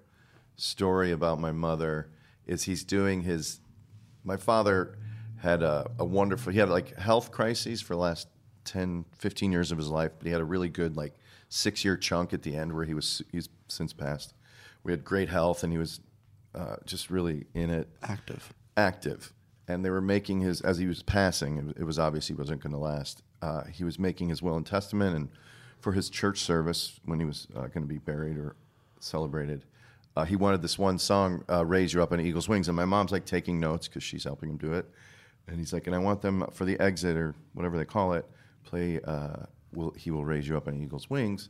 story 0.56 1.12
about 1.12 1.40
my 1.40 1.52
mother 1.52 2.10
is 2.46 2.64
he's 2.64 2.84
doing 2.84 3.22
his. 3.22 3.60
My 4.24 4.38
father 4.38 4.98
had 5.38 5.62
a, 5.62 5.92
a 6.00 6.06
wonderful, 6.06 6.52
he 6.52 6.60
had 6.60 6.70
like 6.70 6.96
health 6.98 7.32
crises 7.32 7.82
for 7.82 7.94
the 7.94 8.00
last 8.00 8.28
10, 8.64 9.06
15 9.18 9.52
years 9.52 9.72
of 9.72 9.78
his 9.78 9.90
life, 9.90 10.12
but 10.18 10.26
he 10.26 10.32
had 10.32 10.42
a 10.42 10.46
really 10.46 10.70
good, 10.70 10.96
like, 10.98 11.14
six 11.50 11.86
year 11.86 11.98
chunk 11.98 12.34
at 12.34 12.44
the 12.44 12.56
end 12.56 12.74
where 12.74 12.86
he 12.86 12.94
was, 12.94 13.22
he's 13.32 13.50
since 13.68 13.94
passed. 13.94 14.34
We 14.84 14.92
had 14.92 15.04
great 15.04 15.30
health 15.30 15.64
and 15.64 15.72
he 15.72 15.80
was 15.80 16.00
uh, 16.54 16.78
just 16.86 17.10
really 17.10 17.46
in 17.54 17.70
it. 17.70 17.88
Active. 18.04 18.54
Active. 18.78 19.34
And 19.68 19.84
they 19.84 19.90
were 19.90 20.02
making 20.02 20.42
his, 20.42 20.62
as 20.62 20.78
he 20.78 20.86
was 20.86 21.02
passing, 21.02 21.58
it 21.58 21.66
was, 21.66 21.74
it 21.78 21.84
was 21.84 22.00
obvious 22.00 22.28
he 22.28 22.34
wasn't 22.34 22.62
going 22.62 22.74
to 22.74 22.80
last. 22.80 23.24
Uh, 23.42 23.64
he 23.66 23.84
was 23.84 24.00
making 24.00 24.30
his 24.30 24.42
will 24.42 24.56
and 24.56 24.66
testament, 24.66 25.16
and 25.16 25.30
for 25.80 25.92
his 25.92 26.10
church 26.10 26.40
service 26.40 27.00
when 27.06 27.20
he 27.20 27.26
was 27.26 27.48
uh, 27.56 27.68
going 27.68 27.82
to 27.82 27.88
be 27.88 27.98
buried 27.98 28.38
or 28.38 28.56
celebrated, 29.00 29.66
uh, 30.16 30.24
he 30.24 30.36
wanted 30.36 30.62
this 30.62 30.80
one 30.80 30.98
song, 30.98 31.44
uh, 31.50 31.66
"Raise 31.66 31.94
You 31.94 32.02
Up 32.02 32.12
on 32.12 32.22
Eagle's 32.22 32.48
Wings," 32.48 32.68
and 32.70 32.76
my 32.76 32.86
mom's 32.86 33.12
like 33.12 33.26
taking 33.26 33.60
notes 33.60 33.88
because 33.88 34.02
she's 34.02 34.24
helping 34.24 34.50
him 34.50 34.58
do 34.58 34.74
it, 34.74 34.90
and 35.48 35.60
he's 35.60 35.74
like, 35.74 35.86
"And 35.88 35.96
I 35.96 36.00
want 36.00 36.22
them 36.22 36.46
for 36.54 36.66
the 36.66 36.80
exit 36.80 37.18
or 37.18 37.36
whatever 37.54 37.78
they 37.78 37.86
call 37.86 38.14
it, 38.14 38.26
play 38.64 39.00
uh, 39.02 39.46
will, 39.76 39.92
He 39.98 40.12
Will 40.12 40.26
Raise 40.26 40.48
You 40.48 40.58
Up 40.58 40.68
on 40.68 40.76
Eagle's 40.82 41.10
Wings," 41.10 41.50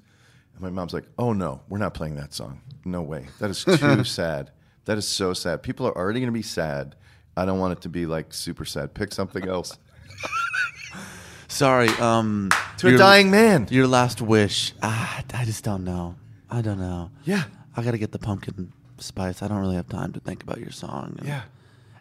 and 0.53 0.62
my 0.62 0.70
mom's 0.70 0.94
like, 0.94 1.05
"Oh 1.17 1.34
no, 1.34 1.62
we're 1.70 1.77
not 1.77 1.94
playing 1.94 2.15
that 2.15 2.34
song. 2.34 2.62
No 2.86 3.01
way. 3.01 3.27
That 3.39 3.50
is 3.50 3.63
too 3.63 4.03
sad. 4.03 4.51
That 4.86 4.98
is 4.98 5.08
so 5.08 5.34
sad. 5.34 5.63
People 5.63 5.86
are 5.88 5.98
already 5.98 6.20
going 6.20 6.27
to 6.32 6.38
be 6.38 6.41
sad." 6.41 6.96
I 7.38 7.44
don't 7.44 7.60
want 7.60 7.74
it 7.74 7.82
to 7.82 7.89
be 7.89 8.05
like 8.05 8.34
super 8.34 8.63
sad. 8.63 8.94
Pick 8.94 9.13
something 9.13 9.46
else. 9.46 9.77
Sorry, 11.48 11.89
um, 12.00 12.50
To 12.77 12.88
a 12.88 12.89
your- 12.91 12.98
dying 13.00 13.29
man. 13.29 13.67
Your 13.70 13.88
last 13.88 14.22
wish. 14.22 14.74
Ah, 14.82 15.22
I 15.34 15.46
just 15.46 15.63
don't 15.63 15.84
know. 15.84 16.15
I 16.50 16.62
don't 16.62 16.79
know. 16.79 17.12
Yeah. 17.24 17.44
I 17.75 17.84
got 17.84 17.91
to 17.91 17.98
get 17.98 18.12
the 18.12 18.20
pumpkin 18.20 18.72
spice. 18.98 19.41
I 19.41 19.48
don't 19.48 19.60
really 19.60 19.75
have 19.75 19.88
time 19.89 20.12
to 20.13 20.20
think 20.20 20.44
about 20.44 20.60
your 20.60 20.72
song. 20.72 21.15
And- 21.20 21.27
Yeah. 21.27 21.41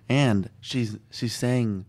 And 0.09 0.51
she's 0.61 0.99
she's 1.11 1.35
saying 1.35 1.87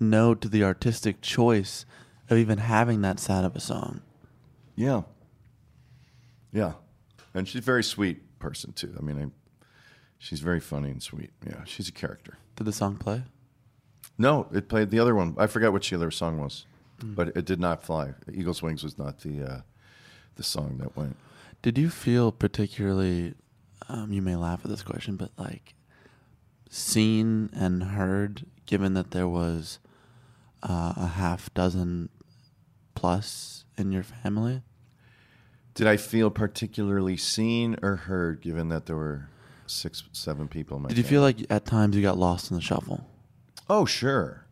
no 0.00 0.34
to 0.34 0.48
the 0.48 0.64
artistic 0.64 1.20
choice 1.20 1.84
of 2.30 2.38
even 2.38 2.58
having 2.58 3.00
that 3.02 3.18
sad 3.20 3.44
of 3.44 3.56
a 3.56 3.60
song. 3.60 4.00
Yeah. 4.76 5.02
Yeah. 6.52 6.72
And 7.34 7.46
she's 7.48 7.60
a 7.60 7.64
very 7.64 7.84
sweet 7.84 8.38
person 8.38 8.72
too. 8.72 8.94
I 8.98 9.02
mean, 9.02 9.18
I, 9.18 9.64
she's 10.18 10.40
very 10.40 10.60
funny 10.60 10.90
and 10.90 11.02
sweet. 11.02 11.30
Yeah, 11.46 11.64
she's 11.64 11.88
a 11.88 11.92
character. 11.92 12.38
Did 12.56 12.64
the 12.64 12.72
song 12.72 12.96
play? 12.96 13.22
No, 14.16 14.48
it 14.52 14.68
played 14.68 14.90
the 14.90 14.98
other 14.98 15.14
one. 15.14 15.34
I 15.38 15.46
forgot 15.46 15.72
what 15.72 15.82
the 15.84 15.96
other 15.96 16.10
song 16.10 16.38
was, 16.40 16.66
Mm. 17.00 17.14
but 17.14 17.28
it 17.36 17.44
did 17.44 17.60
not 17.60 17.84
fly. 17.84 18.14
Eagle's 18.32 18.60
Wings 18.60 18.82
was 18.82 18.98
not 18.98 19.20
the 19.20 19.40
uh, 19.44 19.60
the 20.34 20.42
song 20.42 20.78
that 20.78 20.96
went. 20.96 21.16
Did 21.62 21.78
you 21.78 21.90
feel 21.90 22.32
particularly? 22.32 23.34
Um, 23.88 24.12
you 24.12 24.20
may 24.20 24.34
laugh 24.34 24.62
at 24.64 24.70
this 24.70 24.82
question, 24.82 25.14
but 25.16 25.30
like 25.38 25.74
seen 26.68 27.50
and 27.54 27.82
heard, 27.84 28.46
given 28.66 28.94
that 28.94 29.12
there 29.12 29.28
was 29.28 29.78
uh, 30.64 30.94
a 30.96 31.06
half 31.06 31.54
dozen 31.54 32.08
plus 32.98 33.64
in 33.76 33.92
your 33.92 34.02
family. 34.02 34.62
Did 35.74 35.86
I 35.86 35.96
feel 35.96 36.30
particularly 36.30 37.16
seen 37.16 37.76
or 37.82 37.94
heard, 37.96 38.40
given 38.40 38.68
that 38.70 38.86
there 38.86 38.96
were 38.96 39.28
six, 39.66 40.02
seven 40.12 40.48
people 40.48 40.76
in 40.78 40.82
my 40.82 40.88
Did 40.88 40.98
you 40.98 41.04
feel 41.04 41.22
like 41.22 41.46
at 41.50 41.64
times 41.64 41.94
you 41.94 42.02
got 42.02 42.18
lost 42.18 42.50
in 42.50 42.56
the 42.56 42.60
shuffle? 42.60 43.06
Oh, 43.70 43.84
sure. 43.84 44.44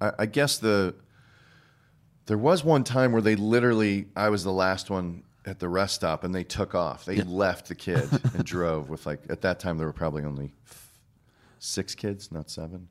I, 0.00 0.12
I 0.20 0.26
guess 0.26 0.58
the 0.58 0.94
there 2.26 2.36
was 2.36 2.62
one 2.64 2.84
time 2.84 3.12
where 3.12 3.22
they 3.22 3.36
literally 3.36 4.08
I 4.14 4.28
was 4.28 4.44
the 4.44 4.52
last 4.52 4.90
one 4.90 5.22
at 5.46 5.60
the 5.60 5.68
rest 5.68 5.94
stop 5.94 6.24
and 6.24 6.34
they 6.34 6.44
took 6.44 6.74
off. 6.74 7.04
They 7.06 7.16
Yeah. 7.16 7.24
left 7.26 7.68
the 7.68 7.74
kid 7.74 8.08
and 8.34 8.44
drove 8.44 8.90
with 8.90 9.06
like 9.06 9.20
at 9.30 9.40
that 9.42 9.58
time 9.60 9.78
there 9.78 9.86
were 9.86 9.92
probably 9.92 10.24
only 10.24 10.52
f- 10.66 10.98
six 11.60 11.94
kids, 11.94 12.30
not 12.30 12.50
seven, 12.50 12.88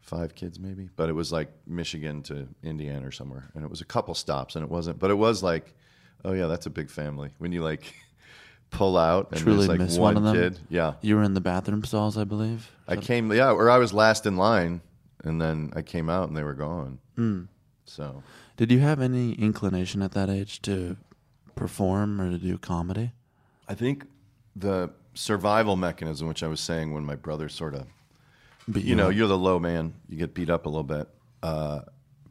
five 0.00 0.34
kids 0.34 0.58
maybe. 0.58 0.88
But 0.96 1.08
it 1.08 1.12
was 1.14 1.30
like 1.32 1.48
Michigan 1.66 2.22
to 2.24 2.48
Indiana 2.62 3.06
or 3.06 3.12
somewhere, 3.12 3.50
and 3.54 3.64
it 3.64 3.70
was 3.70 3.80
a 3.80 3.84
couple 3.84 4.14
stops, 4.14 4.56
and 4.56 4.64
it 4.64 4.70
wasn't. 4.70 4.98
But 4.98 5.10
it 5.10 5.14
was 5.18 5.42
like, 5.42 5.74
oh 6.24 6.32
yeah, 6.32 6.46
that's 6.46 6.66
a 6.66 6.70
big 6.70 6.90
family 6.90 7.30
when 7.38 7.52
you 7.52 7.62
like 7.62 7.94
pull 8.70 8.96
out 8.96 9.30
and 9.32 9.40
Truly 9.40 9.58
there's 9.66 9.68
like 9.68 9.78
miss 9.80 9.98
one, 9.98 10.14
one 10.14 10.26
of 10.26 10.34
them. 10.34 10.52
kid. 10.52 10.60
Yeah, 10.68 10.94
You 11.02 11.16
were 11.16 11.22
in 11.22 11.34
the 11.34 11.40
bathroom 11.40 11.84
stalls, 11.84 12.16
I 12.16 12.24
believe. 12.24 12.70
I 12.86 12.96
came, 12.96 13.32
yeah, 13.32 13.50
or 13.52 13.68
I 13.70 13.78
was 13.78 13.92
last 13.92 14.26
in 14.26 14.36
line, 14.36 14.80
and 15.24 15.40
then 15.40 15.72
I 15.74 15.82
came 15.82 16.08
out 16.10 16.28
and 16.28 16.36
they 16.36 16.42
were 16.44 16.54
gone. 16.54 16.98
Mm. 17.16 17.48
So, 17.84 18.22
Did 18.56 18.70
you 18.70 18.78
have 18.80 19.00
any 19.00 19.32
inclination 19.32 20.02
at 20.02 20.12
that 20.12 20.30
age 20.30 20.62
to 20.62 20.96
perform 21.56 22.20
or 22.20 22.30
to 22.30 22.38
do 22.38 22.56
comedy? 22.58 23.12
I 23.68 23.74
think 23.74 24.06
the 24.54 24.90
survival 25.14 25.76
mechanism, 25.76 26.28
which 26.28 26.42
I 26.42 26.46
was 26.48 26.60
saying 26.60 26.92
when 26.92 27.04
my 27.04 27.16
brother 27.16 27.48
sort 27.48 27.74
of, 27.74 27.86
Beat 28.72 28.84
you 28.84 28.94
know, 28.94 29.08
up. 29.08 29.14
you're 29.14 29.28
the 29.28 29.38
low 29.38 29.58
man, 29.58 29.94
you 30.08 30.16
get 30.16 30.34
beat 30.34 30.50
up 30.50 30.66
a 30.66 30.68
little 30.68 30.84
bit. 30.84 31.08
Uh, 31.42 31.80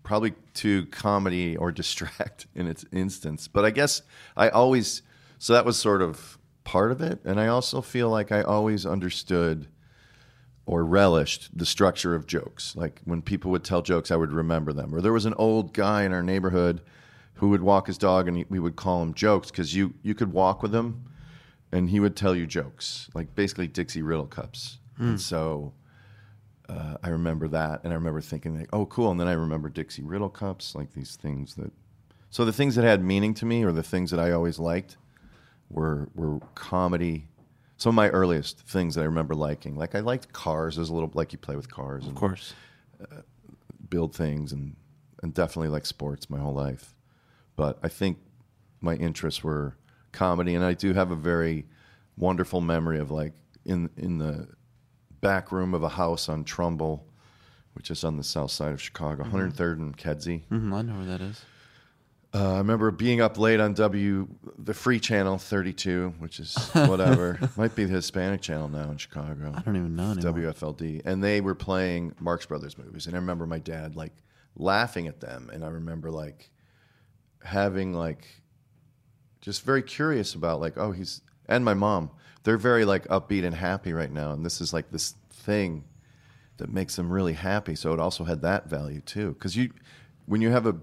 probably 0.04 0.34
to 0.56 0.86
comedy 0.88 1.58
or 1.58 1.72
distract 1.82 2.48
in 2.56 2.68
its 2.68 2.86
instance, 2.92 3.48
but 3.48 3.66
I 3.66 3.72
guess 3.72 4.02
I 4.36 4.50
always, 4.50 5.02
so 5.38 5.54
that 5.54 5.66
was 5.66 5.78
sort 5.78 6.02
of 6.02 6.38
part 6.64 6.92
of 6.92 7.02
it, 7.02 7.20
and 7.26 7.40
I 7.40 7.48
also 7.48 7.82
feel 7.82 8.10
like 8.10 8.32
I 8.32 8.42
always 8.42 8.86
understood 8.86 9.68
or 10.70 10.86
relished 10.86 11.50
the 11.58 11.66
structure 11.66 12.14
of 12.14 12.28
jokes. 12.28 12.76
Like 12.76 13.02
when 13.04 13.24
people 13.24 13.50
would 13.50 13.64
tell 13.64 13.82
jokes, 13.82 14.12
I 14.12 14.16
would 14.16 14.32
remember 14.32 14.72
them. 14.72 14.94
Or 14.94 15.02
there 15.02 15.12
was 15.12 15.26
an 15.26 15.34
old 15.34 15.74
guy 15.74 16.04
in 16.04 16.14
our 16.14 16.22
neighborhood 16.22 16.82
who 17.34 17.50
would 17.50 17.64
walk 17.64 17.88
his 17.88 17.98
dog, 17.98 18.28
and 18.28 18.46
we 18.50 18.60
would 18.60 18.76
call 18.76 19.02
him 19.02 19.16
jokes 19.16 19.50
because 19.50 19.74
you 19.74 19.96
you 20.04 20.14
could 20.14 20.32
walk 20.32 20.62
with 20.62 20.76
him, 20.76 21.06
and 21.72 21.90
he 21.90 22.00
would 22.00 22.16
tell 22.16 22.36
you 22.36 22.46
jokes, 22.46 23.10
like 23.16 23.34
basically 23.34 23.68
Dixie 23.68 24.04
Riddle 24.04 24.28
cups. 24.28 24.78
Hmm. 24.98 25.10
And 25.10 25.22
so 25.22 25.74
uh, 26.70 26.98
I 27.04 27.10
remember 27.10 27.48
that, 27.50 27.82
and 27.84 27.92
I 27.92 27.96
remember 27.96 28.22
thinking, 28.22 28.58
like, 28.58 28.70
oh, 28.72 28.86
cool. 28.86 29.10
And 29.12 29.20
then 29.20 29.28
I 29.28 29.34
remember 29.34 29.70
Dixie 29.70 30.04
Riddle 30.04 30.30
cups, 30.30 30.76
like 30.76 30.94
these 30.94 31.16
things 31.16 31.56
that. 31.56 31.72
So 32.30 32.46
the 32.46 32.54
things 32.54 32.76
that 32.76 32.84
had 32.86 33.04
meaning 33.04 33.34
to 33.36 33.46
me, 33.46 33.64
or 33.64 33.72
the 33.72 33.82
things 33.84 34.12
that 34.12 34.20
I 34.20 34.32
always 34.32 34.60
liked, 34.60 34.98
were 35.70 36.10
were 36.16 36.40
comedy. 36.56 37.28
Some 37.78 37.92
of 37.92 37.96
my 37.96 38.10
earliest 38.10 38.60
things 38.62 38.96
that 38.96 39.02
I 39.02 39.06
remember 39.06 39.34
liking, 39.36 39.76
like 39.76 39.96
I 39.96 40.02
liked 40.02 40.32
cars 40.34 40.78
as 40.78 40.90
a 40.90 40.94
little, 40.94 41.10
like 41.14 41.32
you 41.32 41.40
play 41.40 41.56
with 41.56 41.72
cars, 41.72 42.04
Of 42.04 42.10
and, 42.10 42.18
course. 42.18 42.54
uh, 43.02 43.22
build 43.90 44.14
things, 44.16 44.52
and 44.52 44.76
and 45.24 45.34
definitely 45.34 45.70
like 45.70 45.86
sports 45.86 46.30
my 46.30 46.38
whole 46.40 46.54
life. 46.54 46.94
But 47.56 47.80
I 47.82 47.88
think 47.90 48.20
my 48.80 48.96
interests 48.96 49.44
were 49.44 49.76
comedy, 50.12 50.56
and 50.56 50.64
I 50.64 50.74
do 50.74 50.94
have 50.94 51.10
a 51.12 51.16
very 51.16 51.66
wonderful 52.18 52.62
memory 52.62 53.00
of 53.00 53.10
like 53.12 53.34
in 53.66 53.90
in 53.98 54.18
the 54.20 54.50
back 55.22 55.52
room 55.52 55.74
of 55.74 55.84
a 55.84 55.90
house 55.90 56.30
on 56.30 56.44
Trumbull, 56.44 57.06
which 57.74 57.92
is 57.92 58.04
on 58.04 58.18
the 58.18 58.24
south 58.24 58.52
side 58.52 58.72
of 58.72 58.82
Chicago, 58.82 59.24
103rd 59.24 59.74
and 59.78 59.98
Kedzie. 59.98 60.44
hmm 60.50 60.74
I 60.74 60.82
know 60.82 60.94
where 60.96 61.06
that 61.06 61.22
is. 61.22 61.44
Uh, 62.32 62.54
I 62.54 62.58
remember 62.60 62.92
being 62.92 63.22
up 63.22 63.40
late 63.40 63.60
on 63.60 63.74
W, 63.74 64.28
the 64.60 64.76
free 64.76 65.00
channel 65.00 65.40
32, 65.40 66.14
which 66.20 66.40
is 66.40 66.56
whatever. 66.74 67.40
Might 67.58 67.74
be 67.76 67.86
the 67.86 67.94
Hispanic 67.96 68.42
channel 68.42 68.70
now 68.70 68.92
in 68.92 68.98
Chicago. 68.98 69.52
I 69.56 69.62
don't 69.62 69.76
even 69.76 69.96
know 69.96 70.12
anymore. 70.12 70.34
WFLD. 70.34 71.02
And 71.06 71.24
they 71.24 71.42
were 71.42 71.56
playing 71.56 72.14
Marx 72.20 72.46
Brothers 72.46 72.78
movies. 72.78 73.08
And 73.08 73.16
I 73.16 73.20
remember 73.20 73.48
my 73.48 73.58
dad 73.58 73.96
like 73.96 74.14
laughing 74.56 75.08
at 75.08 75.22
them. 75.22 75.50
And 75.52 75.66
I 75.66 75.70
remember 75.70 76.12
like 76.12 76.52
having 77.44 77.94
like 77.94 78.28
just 79.42 79.64
very 79.64 79.82
curious 79.82 80.36
about 80.36 80.60
like, 80.62 80.78
oh, 80.78 80.92
he's, 80.92 81.22
and 81.48 81.66
my 81.66 81.74
mom, 81.74 82.12
they're 82.44 82.58
very 82.58 82.86
like 82.86 83.08
upbeat 83.08 83.46
and 83.46 83.56
happy 83.56 83.94
right 83.94 84.12
now. 84.12 84.32
And 84.32 84.46
this 84.46 84.62
is 84.62 84.74
like 84.74 84.92
this 84.92 85.16
thing 85.32 85.84
that 86.58 86.70
makes 86.72 86.96
them 86.96 87.12
really 87.12 87.34
happy. 87.34 87.76
So 87.76 87.94
it 87.94 88.00
also 88.00 88.24
had 88.24 88.42
that 88.42 88.70
value 88.70 89.02
too. 89.02 89.30
Because 89.34 89.56
you, 89.56 89.72
when 90.26 90.42
you 90.42 90.50
have 90.50 90.66
a 90.66 90.76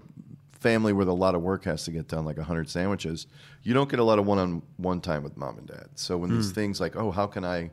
family 0.59 0.91
where 0.93 1.07
a 1.07 1.13
lot 1.13 1.35
of 1.35 1.41
work 1.41 1.65
has 1.65 1.83
to 1.85 1.91
get 1.91 2.07
done, 2.07 2.25
like 2.25 2.37
100 2.37 2.69
sandwiches, 2.69 3.27
you 3.63 3.73
don't 3.73 3.89
get 3.89 3.99
a 3.99 4.03
lot 4.03 4.17
of 4.19 4.25
one 4.25 4.39
on 4.39 4.61
one 4.77 5.01
time 5.01 5.23
with 5.23 5.37
mom 5.37 5.57
and 5.57 5.67
dad. 5.67 5.87
So 5.95 6.17
when 6.17 6.31
these 6.31 6.51
Mm. 6.51 6.55
things 6.55 6.79
like, 6.79 6.95
oh, 6.95 7.11
how 7.11 7.27
can 7.27 7.45
I 7.45 7.71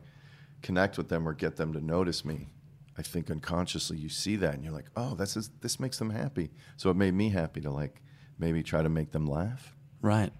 connect 0.63 0.97
with 0.99 1.09
them 1.09 1.27
or 1.27 1.33
get 1.33 1.57
them 1.57 1.73
to 1.73 1.81
notice 1.81 2.25
me? 2.25 2.49
I 2.97 3.03
think 3.03 3.31
unconsciously 3.31 3.97
you 3.97 4.09
see 4.09 4.37
that 4.37 4.55
and 4.55 4.63
you're 4.63 4.73
like, 4.73 4.89
oh, 4.97 5.15
this 5.15 5.37
is 5.37 5.51
this 5.63 5.81
makes 5.81 5.99
them 5.99 6.11
happy. 6.11 6.51
So 6.77 6.91
it 6.91 6.97
made 6.97 7.15
me 7.15 7.31
happy 7.31 7.61
to 7.63 7.71
like 7.71 8.01
maybe 8.39 8.63
try 8.63 8.83
to 8.83 8.89
make 8.89 9.11
them 9.13 9.27
laugh. 9.27 9.75
Right. 10.01 10.33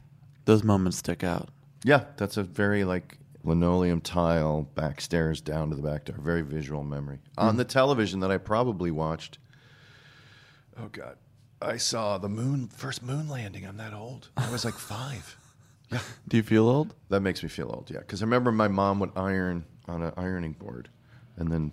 Those 0.45 0.63
moments 0.63 0.99
stick 0.99 1.25
out. 1.25 1.49
Yeah, 1.83 2.05
that's 2.17 2.37
a 2.37 2.43
very 2.45 2.85
like 2.85 3.19
linoleum 3.45 4.01
tile 4.01 4.63
back 4.75 5.01
stairs 5.01 5.41
down 5.41 5.71
to 5.71 5.77
the 5.77 5.83
back 5.83 6.07
door. 6.07 6.17
Very 6.19 6.43
visual 6.43 6.83
memory. 6.83 7.19
On 7.39 7.57
the 7.57 7.65
television 7.65 8.21
that 8.21 8.31
I 8.31 8.39
probably 8.39 8.91
watched. 8.91 9.39
Oh 10.79 10.89
God, 10.91 11.17
I 11.63 11.77
saw 11.77 12.19
the 12.19 12.29
moon 12.29 12.69
first 12.69 13.03
moon 13.03 13.29
landing. 13.29 13.65
I'm 13.67 13.77
that 13.77 13.95
old. 13.95 14.31
I 14.37 14.51
was 14.51 14.65
like 14.65 14.75
five. 14.75 15.37
Yeah. 15.93 16.01
Do 16.29 16.37
you 16.37 16.43
feel 16.43 16.69
old? 16.69 16.95
That 17.11 17.21
makes 17.21 17.43
me 17.43 17.49
feel 17.49 17.71
old. 17.73 17.91
Yeah, 17.91 18.01
because 18.01 18.23
I 18.23 18.25
remember 18.25 18.51
my 18.51 18.69
mom 18.69 18.99
would 19.01 19.13
iron 19.17 19.65
on 19.87 20.03
an 20.03 20.13
ironing 20.17 20.53
board, 20.53 20.89
and 21.37 21.53
then 21.53 21.71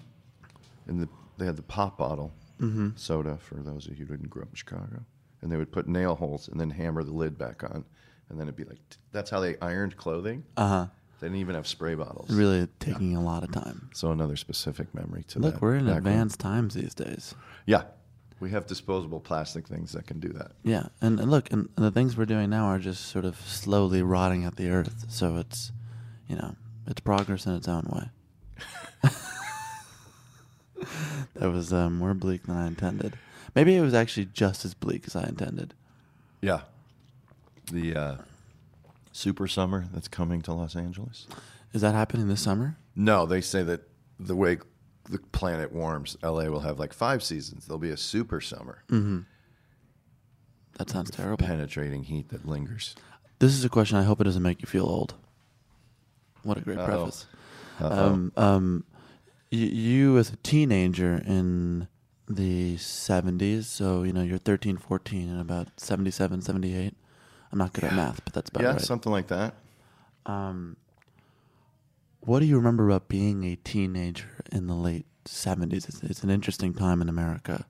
in 0.88 1.00
the 1.00 1.10
they 1.38 1.46
had 1.46 1.56
the 1.56 1.64
pop 1.64 1.98
bottle 1.98 2.32
Mhm. 2.60 3.00
soda 3.00 3.38
for 3.38 3.56
those 3.56 3.88
of 3.88 3.98
you 3.98 4.06
who 4.06 4.14
didn't 4.16 4.30
grow 4.30 4.44
up 4.44 4.50
in 4.50 4.56
Chicago, 4.56 5.04
and 5.42 5.52
they 5.52 5.58
would 5.58 5.72
put 5.72 5.88
nail 5.88 6.14
holes 6.16 6.48
and 6.48 6.60
then 6.60 6.70
hammer 6.70 7.04
the 7.04 7.12
lid 7.14 7.36
back 7.38 7.64
on, 7.64 7.84
and 8.30 8.40
then 8.40 8.48
it'd 8.48 8.56
be 8.56 8.66
like 8.66 8.80
that's 9.12 9.32
how 9.32 9.40
they 9.40 9.58
ironed 9.60 9.98
clothing. 9.98 10.44
Uh 10.58 10.68
huh. 10.68 10.88
They 11.22 11.28
didn't 11.28 11.40
even 11.40 11.54
have 11.54 11.68
spray 11.68 11.94
bottles. 11.94 12.32
Really 12.32 12.68
taking 12.80 13.16
a 13.16 13.22
lot 13.22 13.44
of 13.44 13.52
time. 13.52 13.92
So 13.94 14.12
another 14.12 14.36
specific 14.36 14.94
memory 14.96 15.24
to 15.30 15.40
Look, 15.40 15.54
that 15.54 15.62
we're 15.62 15.76
in 15.76 15.86
background. 15.86 16.08
advanced 16.08 16.40
times 16.40 16.74
these 16.74 16.96
days. 16.96 17.36
Yeah, 17.68 17.84
we 18.40 18.50
have 18.50 18.66
disposable 18.66 19.20
plastic 19.20 19.68
things 19.68 19.92
that 19.92 20.08
can 20.08 20.20
do 20.20 20.30
that. 20.30 20.54
Yeah, 20.64 20.88
and, 21.00 21.20
and 21.20 21.30
look, 21.30 21.52
and 21.54 21.70
the 21.76 21.92
things 21.92 22.18
we're 22.18 22.26
doing 22.26 22.50
now 22.50 22.66
are 22.66 22.80
just 22.80 23.06
sort 23.06 23.24
of 23.24 23.40
slowly 23.42 24.02
rotting 24.02 24.46
at 24.46 24.56
the 24.56 24.72
earth. 24.72 25.06
So 25.10 25.38
it's, 25.38 25.72
you 26.28 26.36
know, 26.36 26.56
it's 26.88 27.02
progress 27.02 27.46
in 27.46 27.54
its 27.54 27.68
own 27.68 27.88
way. 27.94 28.10
that 31.36 31.52
was 31.52 31.72
uh, 31.72 31.92
more 31.92 32.16
bleak 32.16 32.48
than 32.48 32.56
I 32.58 32.66
intended. 32.66 33.16
Maybe 33.54 33.76
it 33.76 33.82
was 33.82 33.94
actually 33.94 34.26
just 34.34 34.66
as 34.66 34.74
bleak 34.74 35.04
as 35.06 35.16
I 35.16 35.26
intended. 35.26 35.76
Yeah, 36.42 36.62
the 37.72 37.96
uh, 37.96 38.16
super 39.12 39.48
summer 39.48 39.86
that's 39.94 40.08
coming 40.08 40.42
to 40.44 40.54
Los 40.54 40.76
Angeles. 40.76 41.28
Is 41.74 41.82
that 41.82 41.94
happening 41.94 42.28
this 42.28 42.42
summer? 42.42 42.78
No, 42.96 43.26
they 43.26 43.42
say 43.42 43.64
that 43.64 43.82
the 44.20 44.36
way 44.36 44.58
the 45.10 45.20
planet 45.32 45.72
warms, 45.72 46.18
LA 46.24 46.46
will 46.46 46.60
have 46.62 46.80
like 46.80 46.94
five 46.94 47.24
seasons. 47.24 47.66
There'll 47.66 47.80
be 47.80 47.90
a 47.90 47.98
super 47.98 48.42
summer. 48.42 48.84
Mm-hmm. 48.90 49.20
That 50.78 50.90
sounds 50.90 51.12
terrible. 51.12 51.46
Penetrating 51.46 52.04
heat 52.04 52.30
that 52.30 52.48
lingers. 52.48 52.96
This 53.40 53.54
is 53.54 53.66
a 53.66 53.70
question 53.70 53.98
I 53.98 54.04
hope 54.04 54.22
it 54.22 54.26
doesn't 54.26 54.44
make 54.44 54.62
you 54.62 54.68
feel 54.68 54.86
old. 54.86 55.16
What 56.44 56.58
a 56.58 56.62
great 56.62 56.78
Uh-oh. 56.78 56.86
preface. 56.86 57.26
Uh-oh. 57.80 58.06
Um, 58.08 58.32
um, 58.38 58.84
y- 59.52 59.58
you 59.58 60.18
as 60.18 60.32
a 60.32 60.38
teenager 60.38 61.22
in 61.26 61.88
the 62.28 62.76
70s, 62.78 63.66
so, 63.66 64.04
you 64.04 64.14
know, 64.14 64.22
you're 64.22 64.38
13, 64.38 64.78
14, 64.78 65.30
and 65.30 65.42
about 65.42 65.68
77, 65.78 66.42
78. 66.42 66.94
I'm 67.52 67.58
not 67.58 67.74
good 67.74 67.84
at 67.84 67.94
math, 67.94 68.24
but 68.24 68.34
that's 68.34 68.50
about 68.50 68.62
it. 68.62 68.66
yeah, 68.66 68.72
right. 68.74 68.82
something 68.82 69.12
like 69.12 69.28
that. 69.28 69.56
Um, 70.26 70.78
what 72.22 72.40
do 72.40 72.46
you 72.46 72.56
remember 72.56 72.88
about 72.88 73.08
being 73.08 73.44
a 73.44 73.56
teenager 73.56 74.44
in 74.52 74.68
the 74.68 74.76
late 74.76 75.06
70s? 75.26 75.90
It's, 75.90 76.04
it's 76.04 76.24
an 76.24 76.30
interesting 76.30 76.74
time 76.74 77.02
in 77.02 77.10
America. 77.10 77.66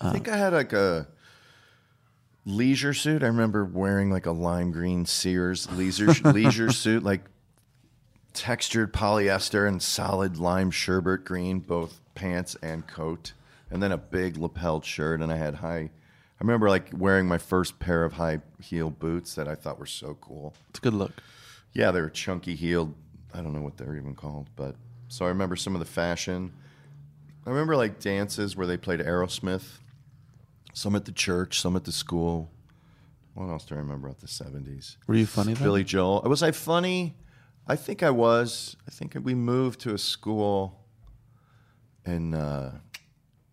I 0.00 0.12
think 0.12 0.28
I 0.28 0.36
had 0.36 0.52
like 0.52 0.72
a 0.72 1.08
leisure 2.44 2.94
suit. 2.94 3.22
I 3.22 3.26
remember 3.26 3.64
wearing 3.64 4.10
like 4.10 4.26
a 4.26 4.32
lime 4.32 4.70
green 4.70 5.06
Sears 5.06 5.70
leisure 5.72 6.12
leisure 6.30 6.72
suit, 6.72 7.02
like 7.02 7.22
textured 8.32 8.92
polyester 8.92 9.66
and 9.66 9.82
solid 9.82 10.38
lime 10.38 10.70
sherbet 10.70 11.24
green, 11.24 11.60
both 11.60 12.00
pants 12.14 12.56
and 12.62 12.86
coat, 12.86 13.32
and 13.70 13.82
then 13.82 13.92
a 13.92 13.98
big 13.98 14.36
lapel 14.36 14.80
shirt. 14.82 15.20
And 15.20 15.32
I 15.32 15.36
had 15.36 15.56
high. 15.56 15.90
I 16.40 16.44
remember 16.44 16.68
like 16.68 16.90
wearing 16.96 17.26
my 17.26 17.38
first 17.38 17.80
pair 17.80 18.04
of 18.04 18.12
high 18.12 18.40
heel 18.62 18.90
boots 18.90 19.34
that 19.34 19.48
I 19.48 19.56
thought 19.56 19.78
were 19.78 19.86
so 19.86 20.16
cool. 20.20 20.54
It's 20.70 20.78
a 20.78 20.82
good 20.82 20.94
look. 20.94 21.12
Yeah, 21.72 21.90
they 21.90 22.00
were 22.00 22.10
chunky 22.10 22.54
heeled. 22.54 22.94
I 23.34 23.40
don't 23.40 23.52
know 23.52 23.60
what 23.60 23.76
they're 23.76 23.96
even 23.96 24.14
called, 24.14 24.48
but 24.54 24.76
so 25.08 25.24
I 25.24 25.28
remember 25.28 25.56
some 25.56 25.74
of 25.74 25.80
the 25.80 25.86
fashion. 25.86 26.52
I 27.44 27.50
remember 27.50 27.76
like 27.76 27.98
dances 27.98 28.56
where 28.56 28.66
they 28.66 28.76
played 28.76 29.00
Aerosmith, 29.00 29.78
some 30.74 30.94
at 30.94 31.06
the 31.06 31.12
church, 31.12 31.60
some 31.60 31.74
at 31.74 31.84
the 31.84 31.92
school. 31.92 32.50
What 33.34 33.48
else 33.48 33.64
do 33.64 33.74
I 33.74 33.78
remember 33.78 34.06
about 34.06 34.20
the 34.20 34.28
seventies? 34.28 34.96
Were 35.06 35.14
you 35.14 35.26
funny 35.26 35.54
then? 35.54 35.62
Billy 35.62 35.84
Joel. 35.84 36.22
Was 36.22 36.42
I 36.42 36.52
funny? 36.52 37.16
I 37.66 37.74
think 37.76 38.02
I 38.02 38.10
was. 38.10 38.76
I 38.86 38.90
think 38.90 39.16
we 39.22 39.34
moved 39.34 39.80
to 39.80 39.92
a 39.92 39.98
school, 39.98 40.84
and 42.04 42.34
uh, 42.34 42.70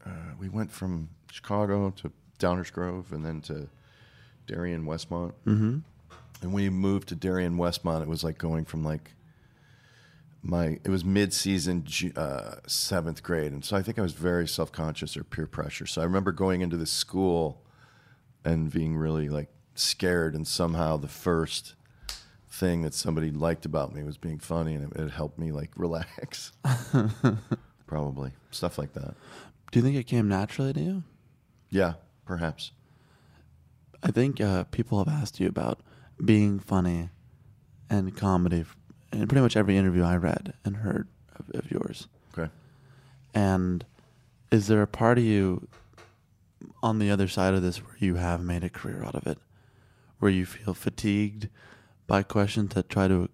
uh, 0.05 0.09
we 0.39 0.49
went 0.49 0.71
from 0.71 1.09
Chicago 1.31 1.91
to 1.97 2.11
Downers 2.39 2.71
Grove, 2.71 3.11
and 3.11 3.25
then 3.25 3.41
to 3.41 3.67
Darien 4.47 4.85
Westmont. 4.85 5.33
Mhm. 5.45 5.81
And 6.41 6.53
when 6.53 6.63
we 6.63 6.69
moved 6.69 7.07
to 7.09 7.15
Darien 7.15 7.57
Westmont, 7.57 8.01
it 8.01 8.07
was 8.07 8.23
like 8.23 8.37
going 8.37 8.65
from 8.65 8.83
like 8.83 9.13
my 10.43 10.79
it 10.83 10.89
was 10.89 11.03
mid-season 11.03 11.85
uh, 12.15 12.55
seventh 12.67 13.23
grade, 13.23 13.51
and 13.51 13.65
so 13.65 13.75
I 13.75 13.81
think 13.81 13.97
I 13.97 14.01
was 14.03 14.13
very 14.13 14.47
self-conscious 14.47 15.17
or 15.17 15.23
peer 15.23 15.47
pressure. 15.47 15.87
So 15.87 16.01
I 16.01 16.03
remember 16.03 16.31
going 16.31 16.61
into 16.61 16.77
the 16.77 16.85
school 16.85 17.63
and 18.43 18.71
being 18.71 18.95
really 18.95 19.27
like 19.29 19.49
scared, 19.73 20.35
and 20.35 20.47
somehow 20.47 20.97
the 20.97 21.07
first 21.07 21.73
thing 22.47 22.83
that 22.83 22.93
somebody 22.93 23.31
liked 23.31 23.65
about 23.65 23.93
me 23.95 24.03
was 24.03 24.17
being 24.17 24.37
funny, 24.37 24.75
and 24.75 24.91
it, 24.93 24.99
it 25.01 25.11
helped 25.11 25.39
me 25.39 25.51
like 25.51 25.71
relax. 25.77 26.51
Probably 27.87 28.31
stuff 28.51 28.77
like 28.77 28.93
that. 28.93 29.15
Do 29.71 29.79
you 29.79 29.83
think 29.83 29.95
it 29.95 30.03
came 30.05 30.27
naturally 30.27 30.73
to 30.73 30.79
you? 30.79 31.03
Yeah, 31.69 31.93
perhaps. 32.25 32.71
I 34.03 34.11
think 34.11 34.39
uh, 34.39 34.65
people 34.65 34.99
have 34.99 35.07
asked 35.07 35.39
you 35.39 35.47
about 35.47 35.79
being 36.23 36.59
funny 36.59 37.09
and 37.89 38.15
comedy 38.15 38.65
in 39.11 39.27
pretty 39.27 39.41
much 39.41 39.55
every 39.55 39.77
interview 39.77 40.03
I 40.03 40.17
read 40.17 40.53
and 40.63 40.77
heard 40.77 41.07
of, 41.37 41.49
of 41.55 41.71
yours. 41.71 42.07
Okay. 42.37 42.51
And 43.33 43.85
is 44.51 44.67
there 44.67 44.81
a 44.81 44.87
part 44.87 45.17
of 45.17 45.23
you 45.23 45.67
on 46.83 46.99
the 46.99 47.11
other 47.11 47.27
side 47.27 47.53
of 47.53 47.61
this 47.61 47.77
where 47.77 47.97
you 47.99 48.15
have 48.15 48.41
made 48.41 48.63
a 48.63 48.69
career 48.69 49.03
out 49.03 49.15
of 49.15 49.25
it, 49.27 49.37
where 50.19 50.31
you 50.31 50.45
feel 50.45 50.73
fatigued 50.73 51.49
by 52.07 52.23
questions 52.23 52.73
that 52.75 52.89
try 52.89 53.07
to 53.07 53.29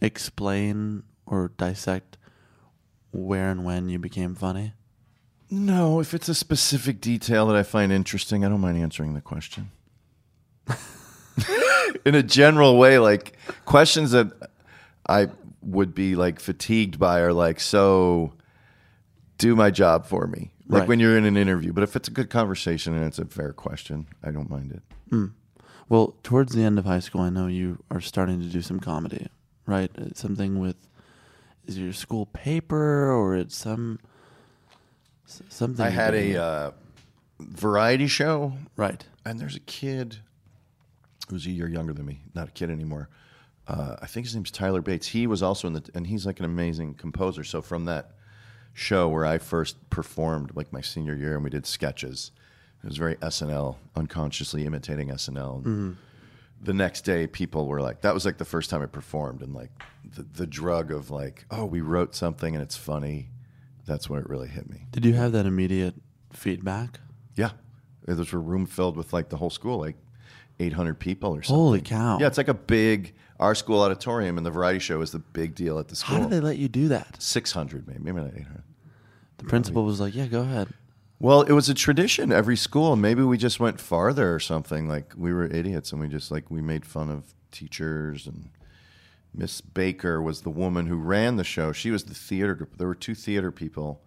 explain 0.00 1.02
or 1.26 1.52
dissect 1.56 2.16
where 3.10 3.50
and 3.50 3.64
when 3.64 3.88
you 3.88 3.98
became 3.98 4.34
funny? 4.34 4.74
No, 5.50 6.00
if 6.00 6.12
it's 6.14 6.28
a 6.28 6.34
specific 6.34 7.00
detail 7.00 7.46
that 7.46 7.56
I 7.56 7.62
find 7.62 7.90
interesting, 7.90 8.44
I 8.44 8.48
don't 8.48 8.60
mind 8.60 8.78
answering 8.78 9.14
the 9.14 9.20
question. 9.20 9.70
In 12.04 12.14
a 12.14 12.22
general 12.22 12.76
way, 12.78 12.98
like 12.98 13.36
questions 13.64 14.10
that 14.10 14.30
I 15.08 15.28
would 15.62 15.94
be 15.94 16.16
like 16.16 16.38
fatigued 16.40 16.98
by 16.98 17.20
are 17.20 17.32
like, 17.32 17.60
so 17.60 18.34
do 19.38 19.56
my 19.56 19.70
job 19.70 20.06
for 20.06 20.26
me. 20.26 20.52
Like 20.68 20.80
Right. 20.80 20.88
when 20.88 21.00
you're 21.00 21.16
in 21.16 21.24
an 21.24 21.38
interview. 21.38 21.72
But 21.72 21.82
if 21.82 21.96
it's 21.96 22.08
a 22.08 22.10
good 22.10 22.28
conversation 22.28 22.94
and 22.94 23.04
it's 23.06 23.18
a 23.18 23.24
fair 23.24 23.54
question, 23.54 24.06
I 24.22 24.30
don't 24.30 24.50
mind 24.50 24.72
it. 24.72 24.82
Mm. 25.10 25.32
Well, 25.88 26.14
towards 26.22 26.54
the 26.54 26.62
end 26.62 26.78
of 26.78 26.84
high 26.84 26.98
school, 27.00 27.22
I 27.22 27.30
know 27.30 27.46
you 27.46 27.82
are 27.90 28.02
starting 28.02 28.40
to 28.40 28.46
do 28.46 28.60
some 28.60 28.78
comedy, 28.78 29.28
right? 29.64 29.90
It's 29.96 30.20
something 30.20 30.58
with 30.58 30.76
is 31.66 31.78
it 31.78 31.80
your 31.82 31.94
school 31.94 32.26
paper 32.26 33.10
or 33.10 33.34
it's 33.34 33.56
some 33.56 33.98
s- 35.28 35.42
something. 35.48 35.84
I 35.84 35.90
had 35.90 36.14
a 36.14 36.36
uh, 36.42 36.70
variety 37.38 38.06
show. 38.06 38.52
Right. 38.76 39.04
And 39.24 39.38
there's 39.38 39.56
a 39.56 39.60
kid 39.60 40.16
who's 41.28 41.46
a 41.46 41.50
year 41.50 41.68
younger 41.68 41.92
than 41.92 42.06
me, 42.06 42.20
not 42.34 42.48
a 42.48 42.50
kid 42.50 42.70
anymore. 42.70 43.08
Uh, 43.66 43.96
I 44.00 44.06
think 44.06 44.24
his 44.26 44.34
name's 44.34 44.50
Tyler 44.50 44.80
Bates. 44.80 45.08
He 45.08 45.26
was 45.26 45.42
also 45.42 45.66
in 45.68 45.74
the, 45.74 45.84
and 45.94 46.06
he's 46.06 46.24
like 46.24 46.38
an 46.38 46.46
amazing 46.46 46.94
composer. 46.94 47.44
So 47.44 47.60
from 47.60 47.84
that 47.84 48.12
show 48.72 49.08
where 49.08 49.26
I 49.26 49.36
first 49.38 49.90
performed, 49.90 50.52
like 50.54 50.72
my 50.72 50.80
senior 50.80 51.14
year, 51.14 51.34
and 51.34 51.44
we 51.44 51.50
did 51.50 51.66
sketches. 51.66 52.30
It 52.82 52.86
was 52.88 52.96
very 52.96 53.16
SNL, 53.16 53.76
unconsciously 53.96 54.64
imitating 54.64 55.08
SNL. 55.08 55.66
And 55.66 55.96
The 56.62 56.72
next 56.72 57.02
day, 57.02 57.26
people 57.26 57.66
were 57.66 57.80
like, 57.82 58.00
"That 58.00 58.14
was 58.14 58.24
like 58.24 58.38
the 58.38 58.44
first 58.44 58.70
time 58.70 58.82
I 58.82 58.86
performed," 58.86 59.42
and 59.42 59.52
like 59.54 59.70
the, 60.16 60.22
the 60.22 60.46
drug 60.46 60.90
of 60.90 61.10
like, 61.10 61.44
"Oh, 61.50 61.64
we 61.66 61.80
wrote 61.80 62.14
something 62.14 62.54
and 62.54 62.62
it's 62.62 62.76
funny." 62.76 63.28
That's 63.88 64.08
when 64.08 64.20
it 64.20 64.28
really 64.28 64.48
hit 64.48 64.68
me. 64.68 64.86
Did 64.92 65.04
you 65.04 65.14
have 65.14 65.32
that 65.32 65.46
immediate 65.46 65.94
feedback? 66.32 67.00
Yeah, 67.34 67.50
there 68.04 68.14
was 68.14 68.32
a 68.32 68.38
room 68.38 68.66
filled 68.66 68.96
with 68.96 69.12
like 69.12 69.30
the 69.30 69.38
whole 69.38 69.50
school, 69.50 69.78
like 69.78 69.96
800 70.60 70.98
people 70.98 71.34
or 71.34 71.42
something. 71.42 71.56
Holy 71.56 71.80
cow. 71.80 72.18
Yeah, 72.20 72.26
it's 72.26 72.38
like 72.38 72.48
a 72.48 72.54
big 72.54 73.14
our 73.40 73.54
school 73.54 73.80
auditorium, 73.80 74.36
and 74.36 74.44
the 74.44 74.50
variety 74.50 74.80
show 74.80 75.00
is 75.00 75.12
the 75.12 75.20
big 75.20 75.54
deal 75.54 75.78
at 75.78 75.88
the 75.88 75.96
school. 75.96 76.16
How 76.16 76.22
did 76.22 76.30
they 76.30 76.40
let 76.40 76.58
you 76.58 76.68
do 76.68 76.88
that? 76.88 77.20
600 77.22 77.86
maybe, 77.86 78.00
maybe 78.00 78.20
not 78.20 78.34
800. 78.34 78.62
The 79.38 79.44
principal 79.44 79.84
was 79.84 80.00
like, 80.00 80.14
"Yeah, 80.14 80.26
go 80.26 80.42
ahead." 80.42 80.68
Well, 81.20 81.42
it 81.42 81.52
was 81.52 81.68
a 81.68 81.74
tradition 81.74 82.30
every 82.30 82.56
school. 82.56 82.94
Maybe 82.94 83.22
we 83.22 83.38
just 83.38 83.58
went 83.58 83.80
farther 83.80 84.34
or 84.34 84.40
something. 84.40 84.88
Like 84.88 85.14
we 85.16 85.32
were 85.32 85.46
idiots, 85.46 85.92
and 85.92 86.00
we 86.00 86.08
just 86.08 86.30
like 86.30 86.50
we 86.50 86.60
made 86.60 86.84
fun 86.84 87.08
of 87.08 87.34
teachers. 87.52 88.26
And 88.26 88.50
Miss 89.34 89.60
Baker 89.60 90.20
was 90.22 90.42
the 90.42 90.50
woman 90.50 90.86
who 90.86 90.96
ran 90.96 91.36
the 91.36 91.44
show. 91.44 91.72
She 91.72 91.90
was 91.90 92.04
the 92.04 92.14
theater. 92.14 92.68
There 92.76 92.86
were 92.86 92.94
two 92.94 93.14
theater 93.14 93.52
people, 93.52 94.02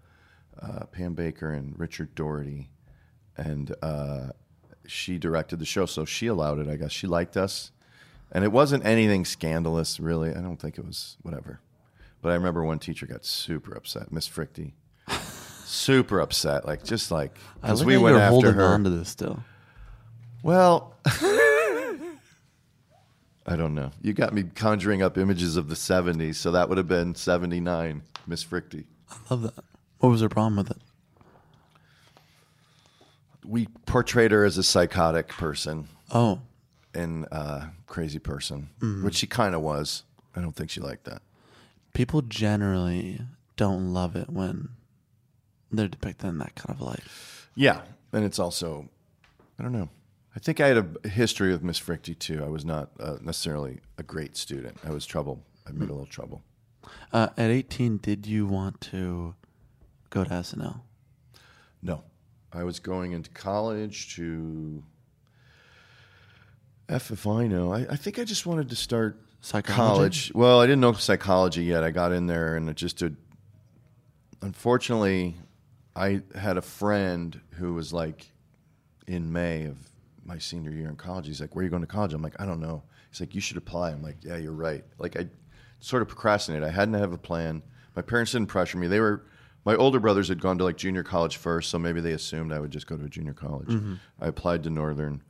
uh, 0.62 0.86
Pam 0.86 1.13
Baker 1.13 1.51
and 1.51 1.77
Richard 1.79 2.15
Doherty, 2.15 2.69
and 3.38 3.75
uh, 3.81 4.29
she 4.86 5.17
directed 5.17 5.60
the 5.60 5.65
show. 5.65 5.86
So 5.86 6.05
she 6.05 6.27
allowed 6.27 6.60
it. 6.60 6.67
I 6.67 6.75
guess 6.75 6.91
she 6.91 7.07
liked 7.07 7.38
us, 7.38 7.71
and 8.31 8.43
it 8.43 8.51
wasn't 8.51 8.86
anything 8.86 9.25
scandalous, 9.25 9.99
really. 9.99 10.31
I 10.31 10.41
don't 10.41 10.57
think 10.57 10.77
it 10.77 10.86
was 10.86 11.17
whatever. 11.21 11.62
But 12.21 12.29
I 12.29 12.36
remember 12.36 12.63
one 12.63 12.79
teacher 12.79 13.05
got 13.05 13.25
super 13.25 13.73
upset, 13.73 14.12
Miss 14.12 14.29
Frichty 14.29 14.73
super 15.65 16.19
upset, 16.19 16.65
like 16.65 16.84
just 16.84 17.12
like 17.12 17.36
because 17.62 17.84
we 17.84 17.97
went 17.97 18.17
after 18.17 18.29
holding 18.29 18.53
her. 18.53 18.65
on 18.65 18.84
to 18.84 18.89
this 18.89 19.10
still. 19.10 19.43
Well, 20.43 20.95
I 23.52 23.58
don't 23.58 23.76
know. 23.76 23.92
You 24.02 24.14
got 24.14 24.34
me 24.34 24.44
conjuring 24.56 25.02
up 25.02 25.18
images 25.18 25.58
of 25.58 25.68
the 25.68 25.76
'70s, 25.76 26.36
so 26.36 26.52
that 26.52 26.70
would 26.70 26.78
have 26.78 26.88
been 26.88 27.16
'79, 27.16 28.02
Miss 28.26 28.46
Frichty. 28.46 28.86
I 29.10 29.16
love 29.30 29.42
that. 29.42 29.54
What 30.00 30.10
was 30.10 30.22
her 30.22 30.30
problem 30.30 30.56
with 30.56 30.72
it? 30.72 30.78
We 33.46 33.68
portrayed 33.86 34.32
her 34.32 34.46
as 34.46 34.58
a 34.58 34.64
psychotic 34.64 35.28
person 35.30 35.88
Oh, 36.12 36.40
and 36.94 37.26
uh, 37.32 37.68
crazy 37.88 38.20
person, 38.20 38.70
Mhm. 38.80 39.04
which 39.04 39.16
she 39.16 39.28
kind 39.28 39.54
of 39.56 39.62
was. 39.62 40.04
I 40.36 40.42
don't 40.42 40.56
think 40.56 40.70
she 40.70 40.80
liked 40.80 41.04
that. 41.06 41.22
people 41.94 42.22
generally 42.22 43.20
don't 43.58 43.92
love 43.94 44.16
it 44.16 44.30
when 44.30 44.70
they're 45.70 45.90
depicted 45.90 46.30
in 46.30 46.38
that 46.38 46.56
kind 46.56 46.70
of 46.74 46.80
light. 46.80 47.04
Yeah, 47.54 47.82
and 48.14 48.24
it's 48.24 48.40
also, 48.40 48.88
I 49.60 49.64
don't 49.64 49.74
know. 49.74 49.90
I 50.36 50.39
think 50.39 50.60
I 50.62 50.67
had 50.67 50.78
a 51.04 51.08
history 51.10 51.52
with 51.52 51.62
Miss 51.62 51.80
Frichty 51.80 52.17
too. 52.17 52.44
I 52.44 52.48
was 52.48 52.63
not 52.63 52.91
uh, 53.00 53.17
necessarily 53.22 53.80
a 53.98 54.04
great 54.04 54.38
student. 54.38 54.78
I 54.86 54.91
was 54.91 55.06
trouble. 55.06 55.44
I 55.67 55.72
made 55.72 55.89
a 55.89 55.94
little 55.94 56.06
trouble. 56.06 56.41
Uh, 57.12 57.30
at 57.38 57.50
18, 57.50 57.98
did 57.98 58.26
you 58.26 58.46
want 58.46 58.80
to 58.82 59.36
go 60.10 60.24
to 60.24 60.30
SNL? 60.30 60.82
No, 61.84 62.04
I 62.54 62.63
was 62.63 62.80
going 62.80 63.12
into 63.12 63.30
college 63.32 64.15
to. 64.15 64.84
F 66.89 67.12
if 67.12 67.26
I 67.26 67.48
know. 67.48 67.72
I, 67.74 67.86
I 67.89 67.96
think 67.96 68.20
I 68.20 68.24
just 68.24 68.46
wanted 68.46 68.70
to 68.70 68.76
start 68.76 69.17
Psychology? 69.41 69.76
college. 69.76 70.32
Well, 70.36 70.60
I 70.60 70.65
didn't 70.65 70.82
know 70.82 70.94
psychology 70.94 71.63
yet. 71.63 71.84
I 71.84 71.91
got 71.91 72.12
in 72.12 72.28
there 72.28 72.56
and 72.56 72.70
it 72.70 72.76
just 72.76 72.98
did. 72.98 73.15
Unfortunately, 74.41 75.36
I 75.96 76.22
had 76.36 76.58
a 76.58 76.62
friend 76.62 77.39
who 77.52 77.74
was 77.74 77.91
like 77.94 78.28
in 79.08 79.32
May 79.32 79.65
of 79.65 79.78
my 80.32 80.38
senior 80.38 80.72
year 80.72 80.88
in 80.89 80.96
college. 80.96 81.28
He's 81.28 81.41
like, 81.41 81.56
"Where 81.56 81.62
are 81.62 81.65
you 81.65 81.70
going 81.70 81.82
to 81.82 81.88
college?" 81.88 82.13
I'm 82.13 82.22
like, 82.22 82.39
"I 82.39 82.46
don't 82.46 82.62
know." 82.62 82.84
He's 83.10 83.20
like, 83.20 83.36
"You 83.36 83.41
should 83.41 83.58
apply." 83.58 83.91
I'm 83.91 84.02
like, 84.02 84.17
"Yeah, 84.22 84.38
you're 84.38 84.54
right." 84.54 84.84
Like 84.98 85.17
I 85.20 85.28
sort 85.80 86.02
of 86.02 86.08
procrastinated. 86.08 86.65
I 86.67 86.72
hadn't 86.72 86.94
have 86.94 87.12
a 87.12 87.17
plan. 87.17 87.62
My 87.96 88.02
parents 88.02 88.32
didn't 88.32 88.48
pressure 88.48 88.78
me. 88.78 88.88
They 88.88 89.02
were 89.02 89.24
my 89.65 89.76
older 89.76 90.00
brothers 90.00 90.30
had 90.30 90.41
gone 90.41 90.58
to 90.60 90.63
like 90.63 90.78
junior 90.78 91.04
college 91.04 91.36
first, 91.38 91.70
so 91.70 91.78
maybe 91.78 92.00
they 92.02 92.13
assumed 92.13 92.54
I 92.54 92.60
would 92.60 92.72
just 92.72 92.88
go 92.88 92.96
to 92.98 93.04
a 93.04 93.10
junior 93.10 93.34
college. 93.34 93.67
Mhm. 93.67 94.00
I 94.22 94.28
applied 94.28 94.63
to 94.63 94.70
Northern 94.70 95.22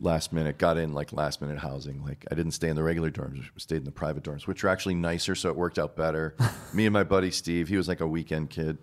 last 0.00 0.32
minute, 0.32 0.58
got 0.58 0.76
in 0.76 0.92
like 0.92 1.12
last 1.12 1.40
minute 1.40 1.58
housing. 1.58 2.02
Like 2.04 2.26
I 2.30 2.34
didn't 2.34 2.52
stay 2.52 2.68
in 2.68 2.74
the 2.76 2.82
regular 2.82 3.10
dorms, 3.12 3.44
stayed 3.56 3.76
in 3.78 3.84
the 3.84 3.92
private 3.92 4.24
dorms, 4.24 4.46
which 4.48 4.64
are 4.64 4.68
actually 4.68 4.96
nicer, 4.96 5.34
so 5.36 5.48
it 5.50 5.56
worked 5.56 5.78
out 5.78 5.94
better. 5.96 6.34
Me 6.74 6.84
and 6.84 6.92
my 6.92 7.04
buddy 7.04 7.30
Steve, 7.30 7.68
he 7.68 7.76
was 7.76 7.86
like 7.86 8.00
a 8.00 8.06
weekend 8.08 8.50
kid. 8.50 8.76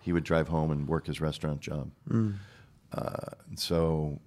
He 0.00 0.12
would 0.12 0.24
drive 0.24 0.48
home 0.48 0.70
and 0.72 0.88
work 0.88 1.06
his 1.06 1.20
restaurant 1.20 1.60
job. 1.60 1.90
Mm. 2.10 2.34
Uh, 2.92 3.34
so 3.56 4.18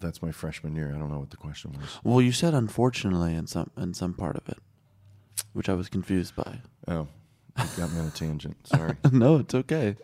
that's 0.00 0.22
my 0.22 0.32
freshman 0.32 0.74
year. 0.76 0.92
I 0.94 0.98
don't 0.98 1.10
know 1.10 1.18
what 1.18 1.30
the 1.30 1.36
question 1.36 1.72
was. 1.72 1.98
Well, 2.04 2.20
you 2.20 2.32
said 2.32 2.54
unfortunately 2.54 3.34
in 3.34 3.46
some 3.46 3.70
in 3.76 3.94
some 3.94 4.14
part 4.14 4.36
of 4.36 4.48
it, 4.48 4.58
which 5.52 5.68
I 5.68 5.74
was 5.74 5.88
confused 5.88 6.36
by. 6.36 6.60
Oh, 6.88 7.08
you 7.58 7.64
got 7.76 7.92
me 7.92 8.00
on 8.00 8.06
a 8.06 8.10
tangent. 8.10 8.56
Sorry. 8.66 8.96
no, 9.12 9.36
it's 9.36 9.54
okay. 9.54 9.96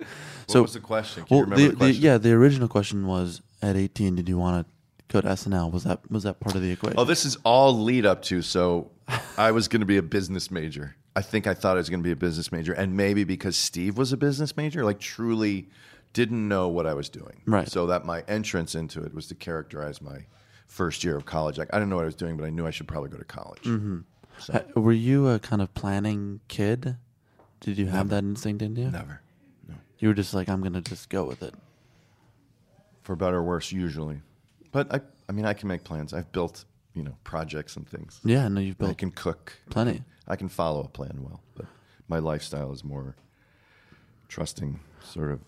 What 0.46 0.62
was 0.62 0.74
the 0.74 0.81
question? 0.81 1.24
Can 1.24 1.37
you 1.37 1.40
well, 1.42 1.50
remember 1.50 1.62
the, 1.62 1.70
the 1.70 1.76
question? 1.76 2.02
yeah, 2.02 2.18
the 2.18 2.33
original 2.33 2.68
question 2.68 3.07
was 3.07 3.42
at 3.61 3.76
18, 3.76 4.16
did 4.16 4.28
you 4.28 4.38
want 4.38 4.66
to 4.66 4.72
go 5.12 5.20
to 5.20 5.28
SNL? 5.28 5.70
Was 5.72 5.85
that 5.85 6.11
was 6.11 6.22
that 6.24 6.40
part 6.40 6.57
of 6.57 6.62
the 6.62 6.70
equation? 6.70 6.98
Oh, 6.98 7.05
this 7.05 7.24
is 7.24 7.37
all 7.44 7.78
lead 7.78 8.07
up 8.07 8.22
to. 8.22 8.42
So 8.42 8.90
I 9.37 9.52
was 9.52 9.68
going 9.68 9.81
to 9.81 9.87
be 9.87 9.98
a 9.98 10.02
business 10.02 10.50
major. 10.50 10.96
I 11.14 11.20
think 11.20 11.46
I 11.46 11.52
thought 11.52 11.76
I 11.76 11.78
was 11.78 11.90
going 11.90 12.00
to 12.00 12.05
be 12.05 12.12
a 12.12 12.16
business 12.16 12.50
major, 12.50 12.72
and 12.72 12.96
maybe 12.96 13.24
because 13.24 13.57
Steve 13.57 13.98
was 13.98 14.12
a 14.12 14.16
business 14.16 14.57
major, 14.57 14.83
like 14.85 14.98
truly 14.98 15.68
didn't 16.12 16.46
know 16.46 16.68
what 16.68 16.87
I 16.87 16.94
was 16.94 17.09
doing. 17.09 17.40
Right. 17.46 17.68
So 17.68 17.87
that 17.87 18.05
my 18.05 18.22
entrance 18.29 18.75
into 18.75 19.03
it 19.03 19.14
was 19.14 19.27
to 19.29 19.35
characterize 19.35 20.01
my 20.03 20.27
first 20.66 21.05
year 21.05 21.16
of 21.16 21.25
college. 21.25 21.59
Like 21.59 21.68
I 21.72 21.77
didn't 21.79 21.90
know 21.90 21.96
what 21.96 22.03
I 22.03 22.07
was 22.07 22.14
doing, 22.14 22.37
but 22.37 22.44
I 22.44 22.51
knew 22.51 22.66
I 22.66 22.70
should 22.70 22.88
probably 22.88 23.11
go 23.11 23.18
to 23.18 23.25
college. 23.25 23.64
hmm 23.64 24.01
were 24.75 24.92
you 24.92 25.29
a 25.29 25.38
kind 25.38 25.62
of 25.62 25.72
planning 25.75 26.40
kid? 26.48 26.96
Did 27.61 27.79
you 27.79 27.87
have 27.87 28.07
Never. 28.09 28.20
that 28.20 28.25
instinct 28.27 28.62
in 28.62 28.75
you? 28.75 28.90
Never. 28.90 29.20
No. 29.68 29.75
You 29.98 30.09
were 30.09 30.14
just 30.14 30.35
like, 30.35 30.48
I'm 30.48 30.62
gonna 30.62 30.81
just 30.81 31.09
go 31.11 31.25
with 31.25 31.42
it. 31.42 31.55
For 33.03 33.14
better 33.14 33.37
or 33.37 33.42
worse, 33.42 33.70
usually. 33.70 34.20
But 34.72 34.92
I, 34.92 35.01
I 35.29 35.33
mean, 35.33 35.44
I 35.44 35.53
can 35.53 35.68
make 35.68 35.85
plans. 35.85 36.12
I've 36.12 36.33
built, 36.33 36.64
you 36.94 37.03
know, 37.05 37.14
projects 37.25 37.77
and 37.77 37.87
things. 37.87 38.20
Yeah, 38.25 38.48
no, 38.48 38.61
you've 38.61 38.79
built. 38.79 38.90
I 38.90 38.94
can 38.94 39.11
cook. 39.11 39.53
plenty. 39.70 40.03
I 40.27 40.37
can 40.37 40.48
follow 40.48 40.81
a 40.83 40.88
plan 40.88 41.18
well, 41.22 41.40
but 41.55 41.66
my 42.09 42.18
lifestyle 42.18 42.72
is 42.72 42.83
more 42.83 43.14
trusting, 44.29 44.81
sort 45.05 45.31
of, 45.31 45.40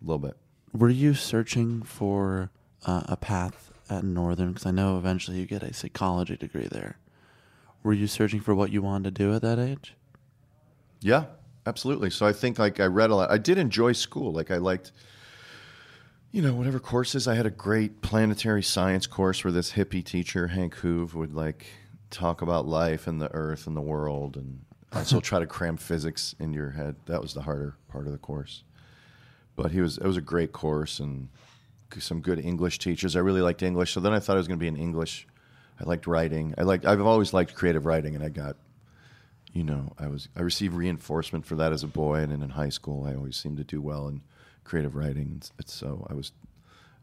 a 0.00 0.04
little 0.04 0.18
bit. 0.18 0.36
Were 0.72 0.88
you 0.88 1.14
searching 1.14 1.82
for 1.82 2.50
uh, 2.86 3.02
a 3.06 3.16
path 3.16 3.72
at 3.88 4.04
Northern? 4.04 4.52
Because 4.52 4.66
I 4.66 4.70
know 4.70 4.98
eventually 4.98 5.38
you 5.38 5.46
get 5.46 5.62
a 5.62 5.74
psychology 5.74 6.36
degree 6.36 6.68
there. 6.70 6.96
Were 7.82 7.92
you 7.92 8.06
searching 8.06 8.40
for 8.40 8.54
what 8.54 8.70
you 8.70 8.82
wanted 8.82 9.14
to 9.14 9.22
do 9.24 9.34
at 9.34 9.42
that 9.42 9.58
age? 9.58 9.94
Yeah, 11.00 11.24
absolutely. 11.66 12.10
So 12.10 12.26
I 12.26 12.32
think 12.32 12.58
like 12.58 12.78
I 12.78 12.86
read 12.86 13.10
a 13.10 13.16
lot. 13.16 13.30
I 13.30 13.38
did 13.38 13.58
enjoy 13.58 13.92
school. 13.92 14.32
Like 14.32 14.50
I 14.50 14.58
liked, 14.58 14.92
you 16.30 16.42
know, 16.42 16.54
whatever 16.54 16.78
courses. 16.78 17.26
I 17.26 17.34
had 17.34 17.46
a 17.46 17.50
great 17.50 18.02
planetary 18.02 18.62
science 18.62 19.06
course 19.06 19.42
where 19.42 19.52
this 19.52 19.72
hippie 19.72 20.04
teacher 20.04 20.48
Hank 20.48 20.76
Hoove 20.76 21.14
would 21.14 21.32
like 21.32 21.66
talk 22.10 22.42
about 22.42 22.66
life 22.66 23.06
and 23.06 23.20
the 23.20 23.32
Earth 23.32 23.66
and 23.66 23.76
the 23.76 23.80
world, 23.80 24.36
and 24.36 24.60
also 24.92 25.20
try 25.20 25.38
to 25.38 25.46
cram 25.46 25.76
physics 25.76 26.34
in 26.38 26.52
your 26.52 26.70
head. 26.70 26.96
That 27.06 27.22
was 27.22 27.34
the 27.34 27.42
harder 27.42 27.76
part 27.88 28.06
of 28.06 28.12
the 28.12 28.18
course. 28.18 28.64
But 29.56 29.70
he 29.72 29.80
was. 29.80 29.98
It 29.98 30.06
was 30.06 30.16
a 30.16 30.20
great 30.22 30.52
course 30.52 31.00
and 31.00 31.28
some 31.98 32.20
good 32.20 32.38
English 32.38 32.78
teachers. 32.78 33.16
I 33.16 33.20
really 33.20 33.40
liked 33.42 33.62
English. 33.62 33.92
So 33.92 34.00
then 34.00 34.12
I 34.12 34.20
thought 34.20 34.34
I 34.34 34.38
was 34.38 34.48
going 34.48 34.58
to 34.58 34.62
be 34.62 34.68
an 34.68 34.76
English. 34.76 35.26
I 35.80 35.84
liked 35.84 36.06
writing. 36.06 36.54
I 36.56 36.62
liked. 36.62 36.84
I've 36.86 37.00
always 37.00 37.32
liked 37.32 37.54
creative 37.54 37.84
writing, 37.86 38.14
and 38.14 38.24
I 38.24 38.28
got 38.28 38.56
you 39.52 39.64
know, 39.64 39.92
I 39.98 40.06
was 40.06 40.28
I 40.36 40.42
received 40.42 40.74
reinforcement 40.74 41.44
for 41.44 41.56
that 41.56 41.72
as 41.72 41.82
a 41.82 41.88
boy, 41.88 42.20
and 42.20 42.30
then 42.30 42.40
in 42.42 42.50
high 42.50 42.68
school, 42.68 43.04
I 43.04 43.14
always 43.16 43.36
seemed 43.36 43.56
to 43.56 43.64
do 43.64 43.80
well 43.82 44.06
in 44.06 44.22
creative 44.62 44.94
writing. 44.94 45.34
It's, 45.38 45.52
it's 45.58 45.74
so 45.74 46.06
I 46.08 46.14
was 46.14 46.30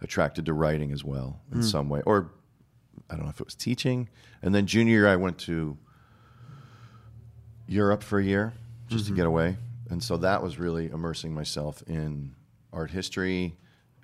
attracted 0.01 0.45
to 0.45 0.53
writing 0.53 0.91
as 0.93 1.03
well 1.03 1.41
in 1.51 1.59
Mm. 1.59 1.63
some 1.65 1.89
way, 1.89 2.01
or 2.05 2.31
I 3.09 3.15
don't 3.15 3.25
know 3.25 3.29
if 3.31 3.41
it 3.41 3.45
was 3.45 3.55
teaching. 3.55 4.07
And 4.41 4.55
then 4.55 4.65
junior 4.65 4.93
year, 4.93 5.07
I 5.09 5.17
went 5.17 5.37
to 5.39 5.77
Europe 7.67 8.03
for 8.03 8.19
a 8.19 8.23
year 8.23 8.53
just 8.87 9.05
Mhm. 9.05 9.07
to 9.09 9.13
get 9.15 9.25
away, 9.25 9.57
and 9.89 10.03
so 10.03 10.17
that 10.17 10.41
was 10.43 10.59
really 10.59 10.87
immersing 10.87 11.33
myself 11.33 11.81
in 11.87 12.33
art 12.73 12.91
history 12.91 13.55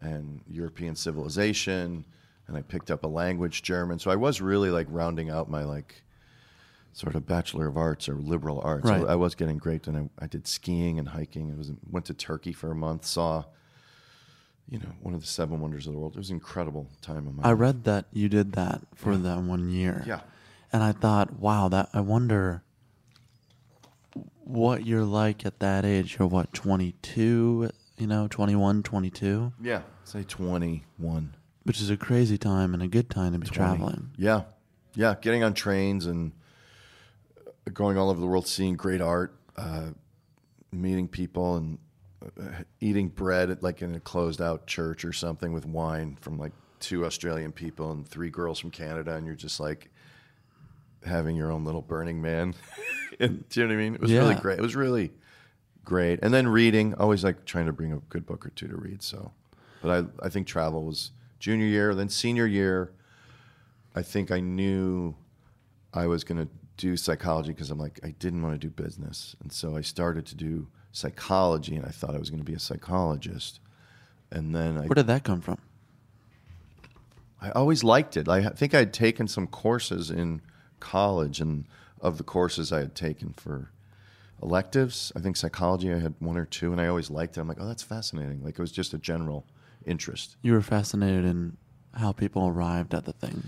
and 0.02 0.41
European 0.48 0.96
civilization. 0.96 2.06
And 2.48 2.58
I 2.58 2.62
picked 2.62 2.91
up 2.91 3.04
a 3.04 3.08
language, 3.08 3.62
German. 3.63 4.00
So 4.00 4.12
I 4.12 4.15
was 4.15 4.41
really 4.41 4.69
like 4.69 4.88
rounding 4.89 5.30
out 5.30 5.50
my 5.50 5.63
like 5.63 6.04
sort 6.91 7.15
of 7.15 7.26
bachelor 7.26 7.67
of 7.67 7.78
arts 7.78 8.08
or 8.10 8.15
liberal 8.15 8.62
arts. 8.63 8.86
Right. 8.89 9.02
So 9.02 9.08
I 9.08 9.15
was 9.15 9.34
getting 9.36 9.58
great. 9.58 9.84
Then 9.84 10.10
I, 10.19 10.24
I 10.26 10.28
did 10.28 10.46
skiing 10.48 11.00
and 11.00 11.08
hiking. 11.10 11.52
I 11.52 11.58
was 11.58 11.72
went 11.89 12.06
to 12.08 12.13
Turkey 12.13 12.54
for 12.54 12.69
a 12.72 12.76
month. 12.76 13.06
Saw, 13.06 13.43
you 14.69 14.80
know, 14.80 14.89
one 15.02 15.13
of 15.13 15.22
the 15.22 15.28
seven 15.28 15.60
wonders 15.62 15.88
of 15.88 15.93
the 15.93 16.00
world. 16.00 16.15
It 16.15 16.19
was 16.19 16.30
an 16.30 16.36
incredible 16.36 16.88
time 17.02 17.28
of 17.28 17.36
my 17.36 17.43
I 17.43 17.50
life. 17.52 17.60
read 17.60 17.84
that 17.86 18.06
you 18.12 18.30
did 18.30 18.54
that 18.54 18.82
for 18.96 19.12
Yeah. 19.13 19.17
that 19.19 19.39
one 19.41 19.69
year. 19.69 20.04
Yeah. 20.06 20.22
And 20.72 20.82
I 20.84 20.91
thought, 20.91 21.34
wow, 21.39 21.69
that 21.69 21.89
I 21.93 22.02
wonder 22.02 22.62
what 24.43 24.86
you're 24.86 25.06
like 25.06 25.45
at 25.45 25.60
that 25.60 25.86
age. 25.86 26.17
You're 26.17 26.28
what, 26.28 26.54
22, 26.54 27.69
you 27.97 28.08
know, 28.08 28.28
21, 28.28 28.84
22? 28.84 29.54
Yeah, 29.62 29.82
say 30.04 30.23
21. 30.23 31.36
Which 31.63 31.80
is 31.80 31.89
a 31.89 31.97
crazy 31.97 32.38
time 32.38 32.73
and 32.73 32.84
a 32.84 32.88
good 32.88 33.10
time 33.10 33.34
to 33.34 33.39
be 33.39 33.47
20. 33.47 33.56
traveling. 33.56 34.10
Yeah, 34.17 34.43
yeah, 34.95 35.15
getting 35.21 35.43
on 35.43 35.54
trains 35.54 36.06
and 36.06 36.34
going 37.73 37.97
all 37.97 38.10
over 38.10 38.19
the 38.19 38.28
world, 38.28 38.47
seeing 38.47 38.76
great 38.76 39.02
art, 39.02 39.36
uh, 39.56 39.91
meeting 40.71 41.08
people, 41.08 41.56
and 41.56 41.78
uh, 42.39 42.63
eating 42.80 43.08
bread 43.08 43.49
at, 43.49 43.63
like 43.63 43.82
in 43.82 43.95
a 43.95 43.99
closed 43.99 44.41
out 44.41 44.67
church 44.67 45.06
or 45.06 45.13
something 45.13 45.54
with 45.54 45.65
wine 45.65 46.17
from 46.19 46.38
like 46.38 46.52
two 46.80 47.06
Australian 47.06 47.52
people 47.52 47.91
and 47.91 48.08
three 48.08 48.30
girls 48.30 48.60
from 48.60 48.71
Canada, 48.71 49.15
and 49.15 49.26
you're 49.26 49.36
just 49.36 49.60
like 49.60 49.89
having 51.06 51.36
your 51.36 51.52
own 51.52 51.66
little 51.66 51.82
Burning 51.82 52.22
Man. 52.22 52.54
and, 53.20 53.48
do 53.50 53.60
you 53.60 53.68
know 53.68 53.74
what 53.74 53.80
I 53.80 53.84
mean? 53.84 53.96
It 53.96 54.02
was 54.02 54.12
really 54.12 54.36
great. 54.36 54.60
It 54.60 54.62
was 54.62 54.76
really 54.76 55.12
great. 55.86 56.20
And 56.22 56.34
then 56.34 56.48
reading, 56.48 56.94
always 56.96 57.24
like 57.24 57.46
trying 57.46 57.66
to 57.66 57.74
bring 57.74 57.92
a 57.94 57.98
good 58.10 58.26
book 58.26 58.46
or 58.46 58.50
two 58.50 58.68
to 58.68 58.76
read. 58.76 59.02
So, 59.02 59.32
but 59.82 60.06
I 60.22 60.26
I 60.26 60.30
think 60.30 60.48
travel 60.48 60.86
was 60.86 61.12
junior 61.39 61.66
year, 61.66 61.94
then 61.94 62.10
senior 62.10 62.46
year. 62.46 62.92
I 63.96 64.02
think 64.02 64.32
I 64.32 64.39
knew 64.39 65.16
I 65.94 66.08
was 66.08 66.24
going 66.24 66.39
to 66.44 66.48
do 66.78 66.98
psychology 66.98 67.50
because 67.52 67.70
I'm 67.70 67.78
like, 67.78 68.00
I 68.04 68.12
didn't 68.12 68.42
want 68.42 68.60
to 68.60 68.60
do 68.60 68.70
business. 68.70 69.36
And 69.42 69.52
so 69.52 69.78
I 69.78 69.82
started 69.82 70.26
to 70.28 70.36
do 70.36 70.68
psychology 70.92 71.76
and 71.76 71.86
I 71.86 71.89
thought 71.89 72.16
I 72.16 72.18
was 72.18 72.30
going 72.30 72.39
to 72.39 72.46
be 72.46 72.56
a 72.56 72.60
psychologist. 72.60 73.60
And 74.32 74.56
then 74.56 74.78
I, 74.78 74.88
Where 74.88 74.96
did 74.96 75.08
that 75.08 75.24
come 75.24 75.42
from? 75.42 75.60
I 77.42 77.52
always 77.52 77.84
liked 77.84 78.16
it. 78.16 78.30
I 78.30 78.48
think 78.50 78.74
I 78.74 78.80
had 78.80 78.94
taken 78.94 79.28
some 79.28 79.48
courses 79.48 80.10
in 80.10 80.42
college, 80.84 81.39
and 81.41 81.65
of 82.02 82.17
the 82.17 82.24
courses 82.24 82.72
I 82.72 82.80
had 82.80 82.93
taken 82.96 83.34
for 83.38 83.72
electives, 84.41 85.12
I 85.15 85.19
think 85.19 85.38
psychology 85.38 85.91
I 85.93 86.00
had 86.00 86.15
one 86.19 86.38
or 86.38 86.46
two, 86.46 86.72
and 86.72 86.82
I 86.82 86.88
always 86.88 87.10
liked 87.10 87.38
it. 87.38 87.41
I'm 87.41 87.48
like, 87.48 87.58
oh, 87.60 87.67
that's 87.67 87.84
fascinating. 87.84 88.43
Like 88.43 88.56
it 88.60 88.62
was 88.62 88.72
just 88.72 88.93
a 88.93 88.98
general 88.98 89.46
interest. 89.86 90.36
You 90.41 90.54
were 90.54 90.62
fascinated 90.62 91.26
in 91.26 91.58
how 91.93 92.12
people 92.12 92.48
arrived 92.48 92.93
at 92.93 93.06
the 93.06 93.13
thing. 93.13 93.43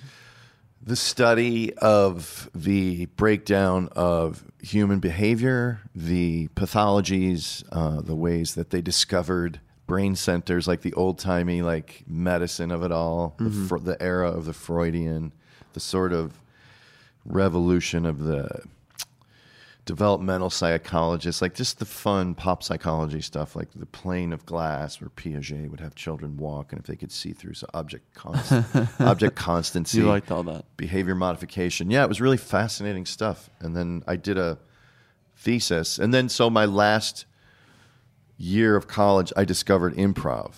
The 0.81 0.95
study 0.95 1.73
of 1.77 2.49
the 2.53 3.07
breakdown 3.17 3.89
of 3.95 4.43
human 4.61 4.99
behavior, 4.99 5.79
the 5.95 6.47
pathologies, 6.49 7.63
uh, 7.71 8.01
the 8.01 8.15
ways 8.15 8.53
that 8.55 8.69
they 8.69 8.81
discovered 8.81 9.59
brain 9.87 10.15
centers, 10.15 10.67
like 10.67 10.81
the 10.81 10.93
old 10.93 11.17
timey 11.19 11.61
like 11.61 12.03
medicine 12.07 12.71
of 12.71 12.83
it 12.83 12.91
all, 12.91 13.35
the, 13.37 13.45
Mhm. 13.49 13.67
fr- 13.67 13.77
the 13.79 14.01
era 14.01 14.29
of 14.29 14.45
the 14.45 14.53
Freudian, 14.53 15.31
the 15.73 15.79
sort 15.79 16.13
of 16.13 16.39
revolution 17.25 18.05
of 18.05 18.19
the 18.23 18.61
developmental 19.85 20.49
psychologists, 20.49 21.41
like 21.41 21.53
just 21.53 21.77
the 21.77 21.85
fun 21.85 22.33
pop 22.33 22.63
psychology 22.63 23.21
stuff, 23.21 23.55
like 23.55 23.67
the 23.75 23.85
plane 23.85 24.33
of 24.33 24.45
glass 24.45 24.99
where 24.99 25.09
Piaget 25.09 25.69
would 25.69 25.79
have 25.79 25.93
children 25.93 26.37
walk, 26.37 26.71
and 26.71 26.79
if 26.81 26.87
they 26.87 26.95
could 26.95 27.11
see 27.11 27.33
through 27.33 27.53
so 27.53 27.67
object 27.73 28.11
const- 28.15 28.51
object 28.99 29.35
constancy, 29.35 29.99
You 29.99 30.07
liked 30.07 30.31
all 30.31 30.43
that. 30.43 30.65
behavior 30.77 31.13
modification. 31.15 31.91
Yeah, 31.91 32.03
it 32.03 32.09
was 32.09 32.19
really 32.19 32.37
fascinating 32.37 33.05
stuff. 33.05 33.49
And 33.59 33.75
then 33.75 34.03
I 34.07 34.15
did 34.15 34.37
a 34.39 34.57
thesis, 35.35 35.99
and 35.99 36.13
then 36.13 36.29
so 36.29 36.49
my 36.49 36.65
last 36.65 37.25
year 38.37 38.75
of 38.75 38.87
college, 38.87 39.31
I 39.37 39.45
discovered 39.45 39.93
improv. 39.95 40.53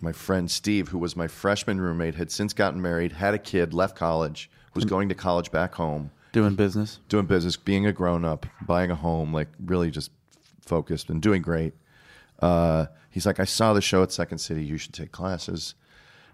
My 0.00 0.12
friend 0.12 0.50
Steve, 0.50 0.88
who 0.88 0.98
was 0.98 1.14
my 1.14 1.28
freshman 1.28 1.80
roommate, 1.80 2.14
had 2.16 2.30
since 2.32 2.52
gotten 2.52 2.80
married, 2.82 3.12
had 3.12 3.34
a 3.34 3.38
kid, 3.38 3.72
left 3.74 3.94
college, 3.96 4.50
was 4.74 4.84
going 4.84 5.08
to 5.08 5.14
college 5.14 5.50
back 5.50 5.74
home 5.74 6.10
Doing 6.32 6.54
business. 6.54 6.98
doing 7.08 7.26
business, 7.26 7.56
being 7.56 7.86
a 7.86 7.92
grown 7.92 8.24
up, 8.24 8.46
buying 8.62 8.90
a 8.90 8.94
home, 8.94 9.32
like 9.32 9.48
really 9.64 9.90
just 9.90 10.10
focused 10.64 11.10
and 11.10 11.20
doing 11.20 11.42
great. 11.42 11.74
Uh, 12.40 12.86
he's 13.10 13.26
like, 13.26 13.38
I 13.38 13.44
saw 13.44 13.72
the 13.72 13.82
show 13.82 14.02
at 14.02 14.12
Second 14.12 14.38
City. 14.38 14.64
You 14.64 14.78
should 14.78 14.94
take 14.94 15.12
classes. 15.12 15.74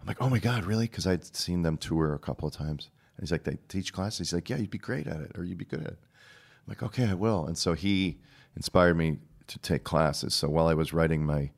I'm 0.01 0.07
like, 0.07 0.23
oh 0.23 0.29
my 0.29 0.39
god, 0.39 0.65
really? 0.65 0.87
Because 0.87 1.07
I'd 1.07 1.25
seen 1.37 1.63
them 1.63 1.77
tour 1.77 2.15
a 2.15 2.19
couple 2.19 2.47
of 2.47 2.55
times. 2.55 2.91
And 3.17 3.25
he's 3.25 3.33
like, 3.33 3.45
they 3.45 3.59
teach 3.69 3.93
classes. 3.93 4.19
He's 4.29 4.33
like, 4.33 4.49
yeah, 4.49 4.57
you'd 4.57 4.71
be 4.71 4.79
great 4.79 5.07
at 5.09 5.21
it, 5.21 5.33
or 5.37 5.45
you'd 5.45 5.59
be 5.59 5.65
good 5.65 5.81
at 5.81 5.89
it. 5.89 5.99
I'm 5.99 6.69
like, 6.69 6.83
okay, 6.83 7.07
I 7.07 7.15
will. 7.15 7.47
And 7.47 7.59
so 7.59 7.75
he 7.75 8.19
inspired 8.55 8.95
me 8.97 9.19
to 9.49 9.59
take 9.59 9.83
classes. 9.83 10.35
So 10.35 10.49
while 10.49 10.69
I 10.69 10.75
was 10.75 10.93
writing 10.93 11.27
my 11.27 11.51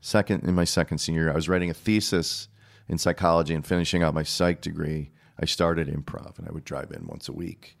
second 0.00 0.44
in 0.44 0.54
my 0.54 0.64
second 0.64 0.98
senior 0.98 1.22
year, 1.22 1.32
I 1.32 1.34
was 1.36 1.48
writing 1.48 1.70
a 1.70 1.74
thesis 1.74 2.48
in 2.88 2.98
psychology 2.98 3.54
and 3.54 3.64
finishing 3.64 4.02
out 4.02 4.12
my 4.14 4.22
psych 4.22 4.60
degree. 4.60 5.10
I 5.40 5.44
started 5.44 5.88
improv, 5.88 6.38
and 6.38 6.48
I 6.48 6.52
would 6.52 6.64
drive 6.64 6.90
in 6.92 7.06
once 7.06 7.28
a 7.28 7.32
week 7.32 7.76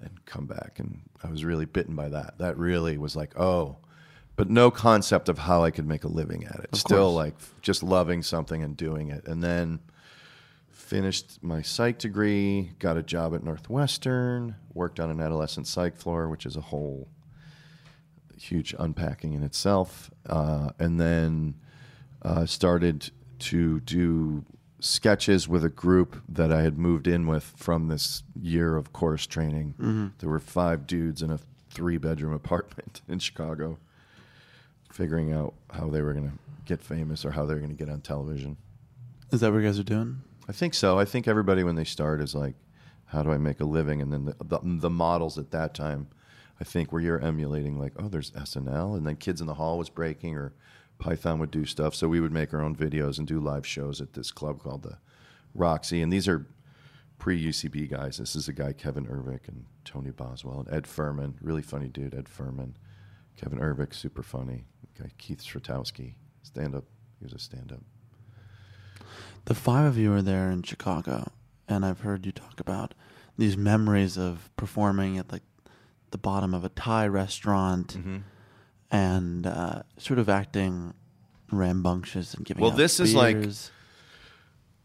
and 0.00 0.24
come 0.24 0.46
back, 0.46 0.78
and 0.78 1.00
I 1.22 1.28
was 1.30 1.44
really 1.44 1.66
bitten 1.66 1.94
by 1.94 2.08
that. 2.08 2.38
That 2.38 2.56
really 2.58 2.98
was 2.98 3.14
like, 3.16 3.38
oh, 3.38 3.76
but 4.36 4.50
no 4.50 4.70
concept 4.70 5.28
of 5.28 5.38
how 5.38 5.62
I 5.62 5.70
could 5.70 5.86
make 5.86 6.04
a 6.04 6.08
living 6.08 6.44
at 6.44 6.56
it. 6.56 6.70
Of 6.72 6.78
Still, 6.78 7.12
course. 7.12 7.14
like 7.14 7.34
just 7.62 7.82
loving 7.82 8.22
something 8.22 8.62
and 8.62 8.76
doing 8.76 9.10
it, 9.10 9.26
and 9.26 9.42
then 9.42 9.80
finished 10.70 11.42
my 11.42 11.62
psych 11.62 11.98
degree, 11.98 12.72
got 12.78 12.96
a 12.96 13.02
job 13.02 13.34
at 13.34 13.42
Northwestern, 13.42 14.56
worked 14.72 15.00
on 15.00 15.10
an 15.10 15.20
adolescent 15.20 15.66
psych 15.66 15.96
floor, 15.96 16.28
which 16.28 16.46
is 16.46 16.56
a 16.56 16.60
whole 16.60 17.08
huge 18.36 18.74
unpacking 18.78 19.32
in 19.32 19.42
itself, 19.42 20.10
uh, 20.26 20.70
and 20.78 21.00
then 21.00 21.54
uh, 22.22 22.44
started 22.44 23.10
to 23.38 23.80
do 23.80 24.44
sketches 24.84 25.48
with 25.48 25.64
a 25.64 25.68
group 25.70 26.22
that 26.28 26.52
I 26.52 26.60
had 26.60 26.76
moved 26.76 27.06
in 27.06 27.26
with 27.26 27.44
from 27.56 27.88
this 27.88 28.22
year 28.38 28.76
of 28.76 28.92
course 28.92 29.26
training. 29.26 29.74
Mhm. 29.78 30.12
There 30.18 30.28
were 30.28 30.38
five 30.38 30.86
dudes 30.86 31.22
in 31.22 31.30
a 31.30 31.38
three 31.70 31.96
bedroom 31.96 32.34
apartment 32.34 33.00
in 33.08 33.18
Chicago, 33.18 33.78
figuring 34.92 35.32
out 35.32 35.54
how 35.70 35.88
they 35.88 36.02
were 36.02 36.12
going 36.12 36.30
to 36.30 36.38
get 36.66 36.82
famous 36.82 37.24
or 37.24 37.30
how 37.30 37.46
they 37.46 37.54
were 37.54 37.60
going 37.60 37.74
to 37.74 37.76
get 37.76 37.88
on 37.88 38.00
television. 38.02 38.56
Is 39.30 39.40
that 39.40 39.52
what 39.52 39.58
you 39.58 39.64
guys 39.66 39.78
are 39.78 39.82
doing? 39.82 40.20
I 40.48 40.52
think 40.52 40.74
so. 40.74 40.98
I 40.98 41.06
think 41.06 41.26
everybody 41.26 41.64
when 41.64 41.76
they 41.76 41.84
start 41.84 42.20
is 42.20 42.34
like, 42.34 42.54
how 43.06 43.22
do 43.22 43.32
I 43.32 43.38
make 43.38 43.60
a 43.60 43.64
living? 43.64 44.02
And 44.02 44.12
then 44.12 44.26
the, 44.26 44.36
the, 44.44 44.58
the 44.62 44.90
models 44.90 45.38
at 45.38 45.50
that 45.52 45.72
time, 45.74 46.08
I 46.60 46.64
think, 46.64 46.92
where 46.92 47.00
you're 47.00 47.20
emulating 47.20 47.78
like, 47.78 47.92
oh, 47.98 48.08
there's 48.08 48.30
SNL, 48.32 48.96
and 48.96 49.06
then 49.06 49.16
Kids 49.16 49.40
in 49.40 49.46
the 49.46 49.54
Hall 49.54 49.78
was 49.78 49.88
breaking, 49.88 50.34
or 50.36 50.52
Python 50.98 51.38
would 51.38 51.50
do 51.50 51.64
stuff. 51.64 51.94
So 51.94 52.08
we 52.08 52.20
would 52.20 52.32
make 52.32 52.52
our 52.54 52.60
own 52.62 52.74
videos 52.76 53.18
and 53.18 53.26
do 53.26 53.40
live 53.40 53.66
shows 53.66 54.00
at 54.00 54.12
this 54.14 54.30
club 54.30 54.60
called 54.62 54.82
the 54.82 54.98
Roxy, 55.54 56.02
and 56.02 56.12
these 56.12 56.26
are 56.28 56.46
pre 57.18 57.40
UCB 57.42 57.88
guys. 57.90 58.18
This 58.18 58.34
is 58.36 58.48
a 58.48 58.52
guy 58.52 58.72
Kevin 58.72 59.06
Urvick 59.06 59.46
and 59.48 59.64
Tony 59.84 60.10
Boswell 60.10 60.60
and 60.60 60.72
Ed 60.74 60.86
Furman, 60.86 61.34
really 61.40 61.62
funny 61.62 61.88
dude. 61.88 62.14
Ed 62.14 62.28
Furman, 62.28 62.76
Kevin 63.36 63.58
Urvick, 63.58 63.94
super 63.94 64.22
funny. 64.22 64.64
Guy 64.98 65.10
Keith 65.18 65.40
Stratowski, 65.42 66.14
stand 66.42 66.74
up. 66.74 66.84
He 67.18 67.24
was 67.24 67.32
a 67.32 67.38
stand 67.38 67.72
up. 67.72 67.80
The 69.46 69.54
five 69.54 69.84
of 69.86 69.98
you 69.98 70.12
are 70.12 70.22
there 70.22 70.50
in 70.50 70.62
Chicago, 70.62 71.30
and 71.68 71.84
I've 71.84 72.00
heard 72.00 72.24
you 72.26 72.32
talk 72.32 72.60
about 72.60 72.94
these 73.36 73.56
memories 73.56 74.16
of 74.16 74.50
performing 74.56 75.18
at 75.18 75.30
like 75.32 75.42
the 76.12 76.18
bottom 76.18 76.54
of 76.54 76.64
a 76.64 76.68
Thai 76.68 77.06
restaurant 77.08 77.96
Mhm. 77.98 78.22
And 78.94 79.44
uh, 79.44 79.82
sort 79.98 80.20
of 80.20 80.28
acting 80.28 80.94
rambunctious 81.50 82.32
and 82.34 82.44
giving. 82.46 82.62
Well, 82.62 82.70
this 82.70 83.00
is 83.00 83.12
like 83.12 83.38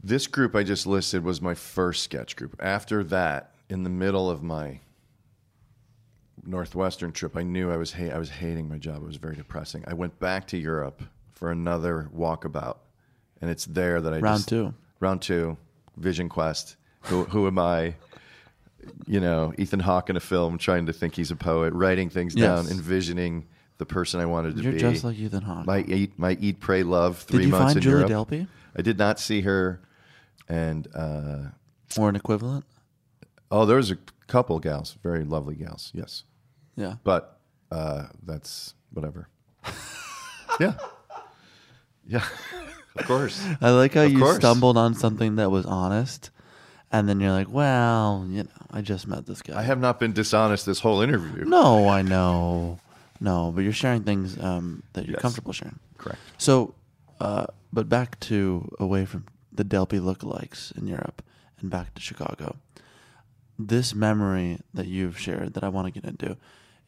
this 0.04 0.26
group 0.26 0.56
I 0.56 0.63
just 0.63 0.88
listed 0.88 1.24
was 1.24 1.41
my 1.41 1.54
first 1.54 2.02
sketch 2.04 2.36
group. 2.36 2.56
After 2.60 3.04
that, 3.06 3.52
in 3.69 3.84
the 3.84 3.89
middle 3.89 4.28
of 4.28 4.41
my 4.41 4.80
Northwestern 6.43 7.12
trip, 7.12 7.38
I 7.38 7.43
knew 7.43 7.72
I 7.72 7.78
was 7.78 7.93
ha- 7.93 8.10
I 8.12 8.17
was 8.17 8.30
hating 8.32 8.67
my 8.67 8.78
job. 8.78 8.98
It 8.98 9.06
was 9.06 9.17
very 9.17 9.36
depressing. 9.36 9.84
I 9.88 9.93
went 9.93 10.19
back 10.19 10.48
to 10.48 10.58
Europe 10.58 11.04
for 11.34 11.52
another 11.52 12.10
walkabout, 12.15 12.78
and 13.41 13.52
it's 13.52 13.65
there 13.65 14.02
that 14.02 14.12
I 14.13 14.19
Round 14.19 14.39
just- 14.39 14.50
two. 14.50 14.74
round 15.00 15.22
two, 15.22 15.56
Vision 15.98 16.30
Quest. 16.30 16.78
Who, 17.04 17.26
who 17.26 17.45
am 17.48 17.60
I? 17.60 17.93
You 19.06 19.19
know, 19.19 19.54
Ethan 19.58 19.82
Hawke 19.82 20.10
in 20.10 20.15
a 20.17 20.19
film, 20.22 20.58
trying 20.58 20.88
to 20.88 20.93
think 20.93 21.15
he's 21.15 21.32
a 21.32 21.36
poet, 21.36 21.74
writing 21.74 22.10
things 22.10 22.34
down, 22.34 22.67
envisioning 22.67 23.45
the 23.79 23.85
person 23.85 24.19
I 24.19 24.25
wanted 24.27 24.55
to 24.57 24.61
You're 24.61 24.73
be. 24.73 24.79
just 24.79 25.03
like 25.03 25.17
Ethan 25.17 25.41
Hawke. 25.41 25.65
My 25.65 25.79
eat, 25.81 26.17
my 26.19 26.37
eat, 26.39 26.59
pray, 26.59 26.83
love. 26.83 27.25
Did 27.25 27.33
Three 27.37 27.45
you 27.45 27.49
months 27.49 27.65
find 27.73 27.77
in 27.77 27.81
Julie 27.81 28.07
Europe. 28.09 28.29
Delpy? 28.29 28.47
I 28.77 28.81
did 28.83 28.97
not 28.99 29.19
see 29.19 29.41
her, 29.41 29.81
and 30.47 30.87
uh, 30.93 31.39
or 31.97 32.09
an 32.09 32.15
equivalent. 32.15 32.65
oh, 33.51 33.65
there 33.65 33.77
was 33.77 33.89
a 33.89 33.97
couple 34.27 34.59
gals, 34.59 34.97
very 35.01 35.23
lovely 35.23 35.55
gals. 35.55 35.91
Yes. 35.95 36.23
Yeah. 36.75 36.95
But 37.03 37.39
uh, 37.71 38.07
that's 38.23 38.75
whatever. 38.93 39.27
yeah. 40.59 40.75
Yeah. 42.07 42.23
of 42.95 43.05
course. 43.05 43.43
I 43.61 43.69
like 43.71 43.93
how 43.93 44.03
Of 44.03 44.11
you 44.11 44.19
course. 44.19 44.37
stumbled 44.37 44.77
on 44.77 44.93
something 44.93 45.37
that 45.37 45.51
was 45.51 45.65
honest, 45.65 46.31
and 46.91 47.07
then 47.07 47.19
you're 47.19 47.31
like, 47.31 47.49
"Well, 47.49 48.25
you 48.29 48.43
know, 48.43 48.49
I 48.71 48.81
just 48.81 49.07
met 49.07 49.25
this 49.25 49.41
guy." 49.41 49.57
I 49.59 49.63
have 49.63 49.79
not 49.79 49.99
been 49.99 50.11
dishonest 50.13 50.65
this 50.65 50.79
whole 50.79 51.01
interview. 51.01 51.45
No, 51.45 51.87
I 51.87 52.01
know, 52.01 52.79
no, 53.19 53.51
but 53.53 53.62
you're 53.62 53.73
sharing 53.73 54.03
things 54.03 54.38
um, 54.39 54.84
that 54.93 55.05
you're 55.05 55.13
Yes. 55.15 55.21
comfortable 55.21 55.53
sharing. 55.53 55.79
Correct. 55.97 56.19
So, 56.38 56.73
uh, 57.19 57.47
but 57.73 57.89
back 57.89 58.19
to 58.21 58.69
away 58.79 59.05
from 59.05 59.25
the 59.51 59.63
Delpy 59.65 59.99
lookalikes 59.99 60.75
in 60.77 60.88
Europe 60.88 61.21
and 61.60 61.69
back 61.69 61.93
to 61.95 62.01
Chicago. 62.01 62.55
This 63.58 63.93
memory 63.93 64.60
that 64.73 64.88
you've 64.88 65.19
shared 65.19 65.53
that 65.55 65.63
I 65.63 65.69
want 65.69 65.93
to 65.93 65.99
get 65.99 66.10
into 66.10 66.38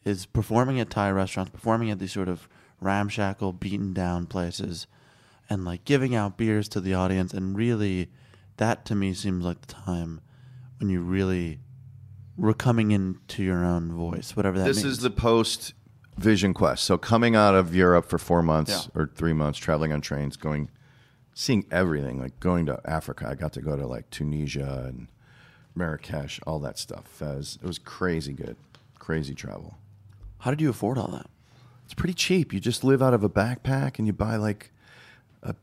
is 0.04 0.24
performing 0.26 0.80
at 0.80 0.88
Thai 0.90 1.10
restaurants, 1.10 1.50
performing 1.52 1.90
at 1.90 1.98
these 1.98 2.12
sort 2.12 2.28
of 2.28 2.48
ramshackle, 2.80 3.52
beaten 3.52 3.92
down 3.92 4.26
places, 4.26 4.86
and 5.50 5.64
like 5.64 5.84
giving 5.84 6.14
out 6.14 6.38
beers 6.38 6.68
to 6.70 6.80
the 6.80 6.94
audience. 6.94 7.34
And 7.34 7.54
really, 7.54 8.08
that 8.56 8.84
to 8.86 8.94
me 8.94 9.12
seems 9.12 9.44
like 9.44 9.60
the 9.60 9.74
time 9.74 10.20
when 10.78 10.88
you 10.88 11.02
really 11.02 11.60
were 12.38 12.54
coming 12.54 12.90
into 12.90 13.42
your 13.42 13.64
own 13.64 13.92
voice, 13.92 14.34
whatever 14.34 14.58
that 14.58 14.64
this 14.64 14.78
means. 14.82 14.96
is 14.96 14.98
the 15.00 15.10
post 15.10 15.74
Vision 16.16 16.52
Quest. 16.54 16.84
So 16.84 16.98
coming 16.98 17.34
out 17.34 17.54
of 17.54 17.74
Europe 17.74 18.04
for 18.06 18.18
four 18.18 18.42
months 18.42 18.88
Yeah. 18.94 19.00
or 19.02 19.10
three 19.14 19.32
months, 19.32 19.58
traveling 19.58 19.92
on 19.92 20.00
trains, 20.00 20.36
going, 20.36 20.68
seeing 21.34 21.64
everything, 21.70 22.20
like 22.20 22.38
going 22.40 22.66
to 22.66 22.80
Africa. 22.84 23.26
I 23.28 23.34
got 23.34 23.52
to 23.54 23.60
go 23.62 23.76
to 23.76 23.86
like 23.86 24.10
Tunisia 24.10 24.84
and 24.88 25.08
Marrakesh, 25.74 26.38
all 26.46 26.58
that 26.60 26.78
stuff. 26.78 27.06
Fez. 27.06 27.58
It 27.62 27.66
was 27.66 27.78
crazy 27.78 28.32
good, 28.34 28.56
crazy 28.98 29.34
travel. 29.34 29.78
How 30.40 30.50
did 30.50 30.60
you 30.60 30.68
afford 30.70 30.98
all 30.98 31.08
that? 31.08 31.26
It's 31.84 31.94
pretty 31.94 32.14
cheap. 32.14 32.52
You 32.52 32.60
just 32.60 32.84
live 32.84 33.02
out 33.02 33.14
of 33.14 33.24
a 33.24 33.28
backpack 33.28 33.98
and 33.98 34.06
you 34.06 34.12
buy 34.12 34.36
like 34.36 34.70
a, 35.42 35.54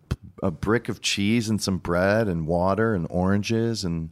a 0.42 0.52
brick 0.52 0.90
of 0.90 1.02
cheese 1.02 1.48
and 1.50 1.62
some 1.62 1.78
bread 1.78 2.28
and 2.28 2.48
water 2.48 2.94
and 2.94 3.06
oranges 3.10 3.84
and 3.86 4.10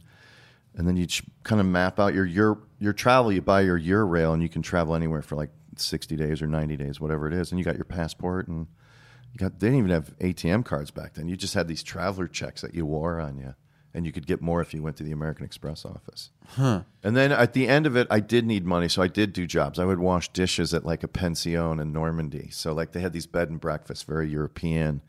and 0.76 0.86
then 0.86 0.96
you 0.96 1.06
ch- 1.06 1.24
kind 1.42 1.60
of 1.60 1.66
map 1.66 1.98
out 1.98 2.14
your 2.14 2.24
your 2.26 2.58
your 2.78 2.92
travel. 2.92 3.32
You 3.32 3.42
buy 3.42 3.62
your 3.62 3.78
Eurail 3.78 4.32
and 4.34 4.42
you 4.42 4.48
can 4.48 4.62
travel 4.62 4.94
anywhere 4.94 5.22
for 5.22 5.34
like 5.34 5.50
sixty 5.80 6.16
days 6.16 6.42
or 6.42 6.46
ninety 6.46 6.76
days, 6.76 7.00
whatever 7.00 7.26
it 7.26 7.34
is. 7.34 7.50
And 7.50 7.58
you 7.58 7.64
got 7.64 7.76
your 7.76 7.84
passport 7.84 8.48
and 8.48 8.66
you 9.32 9.38
got. 9.38 9.58
They 9.58 9.68
didn't 9.68 9.78
even 9.78 9.90
have 9.90 10.18
ATM 10.18 10.64
cards 10.64 10.90
back 10.90 11.14
then. 11.14 11.28
You 11.28 11.36
just 11.36 11.54
had 11.54 11.68
these 11.68 11.82
traveler 11.82 12.28
checks 12.28 12.62
that 12.62 12.74
you 12.74 12.86
wore 12.86 13.20
on 13.20 13.36
you, 13.36 13.54
and 13.94 14.06
you 14.06 14.12
could 14.12 14.26
get 14.26 14.40
more 14.40 14.60
if 14.60 14.72
you 14.72 14.82
went 14.82 14.96
to 14.96 15.04
the 15.04 15.12
American 15.12 15.44
Express 15.44 15.84
office. 15.84 16.30
Huh. 16.46 16.82
And 17.02 17.16
then 17.16 17.32
at 17.32 17.52
the 17.52 17.68
end 17.68 17.86
of 17.86 17.96
it, 17.96 18.06
I 18.10 18.20
did 18.20 18.46
need 18.46 18.64
money, 18.64 18.88
so 18.88 19.02
I 19.02 19.08
did 19.08 19.32
do 19.32 19.46
jobs. 19.46 19.78
I 19.78 19.84
would 19.84 19.98
wash 19.98 20.28
dishes 20.30 20.72
at 20.74 20.84
like 20.84 21.02
a 21.02 21.08
pension 21.08 21.80
in 21.80 21.92
Normandy. 21.92 22.48
So 22.50 22.72
like 22.72 22.92
they 22.92 23.00
had 23.00 23.12
these 23.12 23.26
bed 23.26 23.50
and 23.50 23.60
breakfasts, 23.60 24.04
very 24.04 24.28
European. 24.28 25.02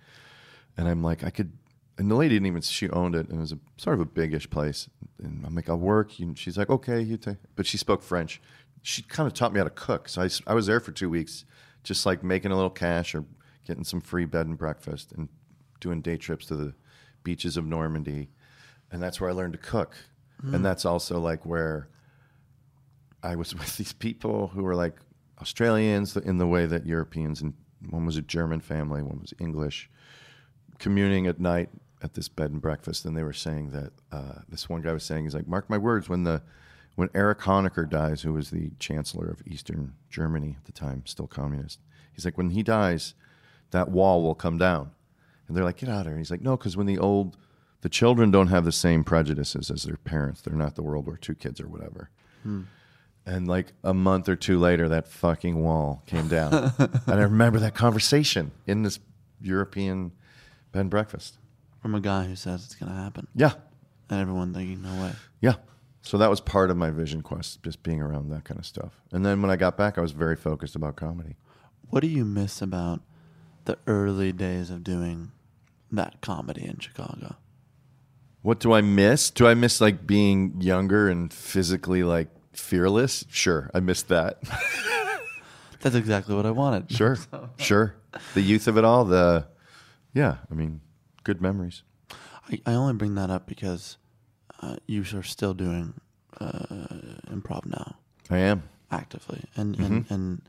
And 0.78 0.88
I'm 0.88 1.04
like, 1.04 1.24
I 1.24 1.30
could. 1.30 1.52
And 1.98 2.10
the 2.10 2.16
lady 2.16 2.36
didn't 2.36 2.48
even. 2.48 2.62
She 2.62 2.90
owned 2.92 3.16
it, 3.16 3.28
and 3.28 3.38
it 3.38 3.42
was 3.42 3.52
a 3.52 3.60
sort 3.76 3.96
of 3.96 4.00
a 4.00 4.06
bigish 4.06 4.50
place. 4.50 4.90
And 5.22 5.46
I'm 5.46 5.54
like, 5.54 5.68
I'll 5.68 5.78
work. 5.78 6.18
And 6.20 6.38
she's 6.38 6.58
like, 6.58 6.70
okay, 6.70 7.02
you 7.02 7.18
take. 7.18 7.38
But 7.58 7.66
she 7.66 7.78
spoke 7.78 8.02
French. 8.02 8.42
She 8.82 9.02
kind 9.02 9.28
of 9.28 9.34
taught 9.34 9.54
me 9.54 9.60
how 9.60 9.66
to 9.66 9.70
cook. 9.70 10.10
So 10.10 10.22
I, 10.22 10.30
I 10.48 10.54
was 10.54 10.68
there 10.68 10.80
for 10.80 10.92
two 10.92 11.10
weeks, 11.10 11.46
just 11.84 12.06
like 12.06 12.24
making 12.24 12.52
a 12.52 12.56
little 12.56 12.70
cash 12.70 13.14
or 13.14 13.26
getting 13.66 13.84
some 13.84 14.02
free 14.02 14.26
bed 14.26 14.48
and 14.48 14.58
breakfast 14.58 15.12
and 15.12 15.30
doing 15.80 16.02
day 16.02 16.18
trips 16.18 16.46
to 16.48 16.56
the 16.56 16.74
beaches 17.24 17.58
of 17.58 17.66
Normandy. 17.66 18.30
And 18.92 19.02
that's 19.02 19.20
where 19.20 19.30
I 19.30 19.34
learned 19.34 19.54
to 19.54 19.60
cook. 19.60 19.96
Mm. 20.44 20.56
And 20.56 20.66
that's 20.66 20.86
also 20.86 21.20
like 21.20 21.46
where 21.46 21.90
I 23.22 23.36
was 23.36 23.54
with 23.60 23.78
these 23.78 23.94
people 23.94 24.48
who 24.48 24.64
were 24.64 24.76
like 24.76 24.96
Australians 25.42 26.16
in 26.18 26.38
the 26.38 26.48
way 26.48 26.66
that 26.66 26.86
Europeans 26.86 27.42
and 27.42 27.54
one 27.90 28.06
was 28.06 28.18
a 28.18 28.22
German 28.22 28.60
family, 28.60 29.02
one 29.02 29.20
was 29.20 29.34
English, 29.40 29.90
communing 30.80 31.28
at 31.28 31.40
night 31.40 31.70
at 32.02 32.14
this 32.14 32.30
bed 32.30 32.52
and 32.52 32.62
breakfast, 32.62 33.06
and 33.06 33.16
they 33.16 33.24
were 33.24 33.34
saying 33.34 33.72
that 33.72 33.92
uh, 34.12 34.40
this 34.50 34.70
one 34.70 34.82
guy 34.82 34.94
was 34.94 35.04
saying 35.04 35.24
he's 35.24 35.36
like, 35.36 35.48
mark 35.48 35.70
my 35.70 35.78
words, 35.78 36.10
when 36.10 36.24
the 36.24 36.42
when 37.00 37.10
Erich 37.14 37.40
Honecker 37.40 37.90
dies, 37.90 38.22
who 38.22 38.34
was 38.34 38.50
the 38.50 38.72
chancellor 38.80 39.28
of 39.28 39.42
Eastern 39.48 39.94
Germany 40.10 40.56
at 40.58 40.66
the 40.66 40.72
time, 40.72 41.04
still 41.06 41.28
communist, 41.28 41.80
he's 42.14 42.26
like, 42.26 42.38
when 42.38 42.52
he 42.52 42.64
dies, 42.64 43.14
that 43.72 43.90
wall 43.90 44.22
will 44.22 44.36
come 44.36 44.58
down, 44.58 44.92
and 45.48 45.56
they're 45.56 45.64
like, 45.64 45.78
get 45.78 45.90
out 45.90 46.02
of 46.02 46.06
here. 46.06 46.12
And 46.14 46.20
he's 46.20 46.32
like, 46.32 46.42
no, 46.42 46.58
because 46.58 46.76
when 46.78 46.88
the 46.88 46.98
old 46.98 47.38
the 47.82 47.90
children 47.90 48.32
don't 48.32 48.48
have 48.48 48.66
the 48.66 48.72
same 48.72 49.04
prejudices 49.04 49.72
as 49.72 49.84
their 49.84 49.98
parents. 49.98 50.42
They're 50.42 50.54
not 50.54 50.76
the 50.76 50.84
World 50.84 51.06
War 51.06 51.18
II 51.28 51.36
kids 51.36 51.62
or 51.62 51.68
whatever. 51.68 52.10
Hmm. 52.44 52.64
And 53.26 53.48
like 53.48 53.74
a 53.84 53.94
month 53.94 54.28
or 54.28 54.36
two 54.36 54.60
later, 54.60 54.90
that 54.90 55.08
fucking 55.08 55.62
wall 55.62 56.04
came 56.06 56.28
down. 56.28 56.54
and 56.78 56.92
I 57.08 57.22
remember 57.22 57.60
that 57.60 57.76
conversation 57.76 58.52
in 58.66 58.84
this 58.84 59.00
European 59.42 60.12
bed 60.72 60.82
and 60.82 60.90
breakfast. 60.90 61.38
From 61.82 61.96
a 61.96 62.02
guy 62.02 62.26
who 62.26 62.36
says 62.36 62.66
it's 62.66 62.76
going 62.76 62.92
to 62.92 62.98
happen. 62.98 63.28
Yeah. 63.36 63.54
And 64.10 64.20
everyone 64.20 64.54
thinking, 64.54 64.82
no 64.82 65.02
way. 65.02 65.14
Yeah. 65.40 65.56
So 66.02 66.18
that 66.18 66.30
was 66.30 66.40
part 66.40 66.72
of 66.72 66.78
my 66.78 66.92
vision 66.92 67.22
quest, 67.22 67.62
just 67.64 67.84
being 67.84 68.02
around 68.02 68.30
that 68.30 68.46
kind 68.46 68.60
of 68.60 68.66
stuff. 68.66 69.02
And 69.12 69.26
then 69.26 69.42
when 69.42 69.52
I 69.52 69.56
got 69.58 69.78
back, 69.78 69.98
I 69.98 70.02
was 70.02 70.12
very 70.12 70.36
focused 70.36 70.76
about 70.76 70.96
comedy. 70.96 71.36
What 71.90 72.02
do 72.02 72.08
you 72.08 72.24
miss 72.26 72.62
about 72.62 73.02
the 73.66 73.78
early 73.86 74.32
days 74.32 74.70
of 74.70 74.84
doing 74.84 75.32
that 75.92 76.22
comedy 76.22 76.66
in 76.66 76.80
Chicago? 76.80 77.36
What 78.42 78.60
do 78.60 78.72
I 78.74 78.82
miss? 78.82 79.30
Do 79.30 79.48
I 79.48 79.54
miss 79.54 79.82
like 79.82 80.08
being 80.08 80.62
younger 80.62 81.10
and 81.10 81.32
physically 81.34 82.04
like 82.04 82.30
fearless? 82.54 83.26
Sure, 83.30 83.70
I 83.74 83.82
missed 83.82 84.08
that. 84.08 84.42
That's 85.82 85.96
exactly 85.96 86.36
what 86.36 86.46
I 86.46 86.52
wanted. 86.52 86.90
Sure, 86.96 87.18
sure. 87.58 87.96
The 88.34 88.42
youth 88.42 88.68
of 88.68 88.78
it 88.78 88.86
all. 88.86 89.06
The 89.06 89.48
yeah, 90.14 90.38
I 90.50 90.54
mean, 90.54 90.82
good 91.24 91.42
memories. 91.42 91.84
I, 92.50 92.62
I 92.66 92.74
only 92.74 92.94
bring 92.94 93.16
that 93.16 93.30
up 93.30 93.46
because 93.48 93.98
uh, 94.62 94.76
you 94.88 95.04
are 95.14 95.24
still 95.24 95.54
doing 95.54 95.94
uh, 96.40 97.26
improv 97.32 97.66
now. 97.66 97.96
I 98.30 98.38
am 98.40 98.64
actively, 98.92 99.44
and 99.56 99.78
and, 99.80 100.06
Mhm. 100.06 100.12
and 100.12 100.42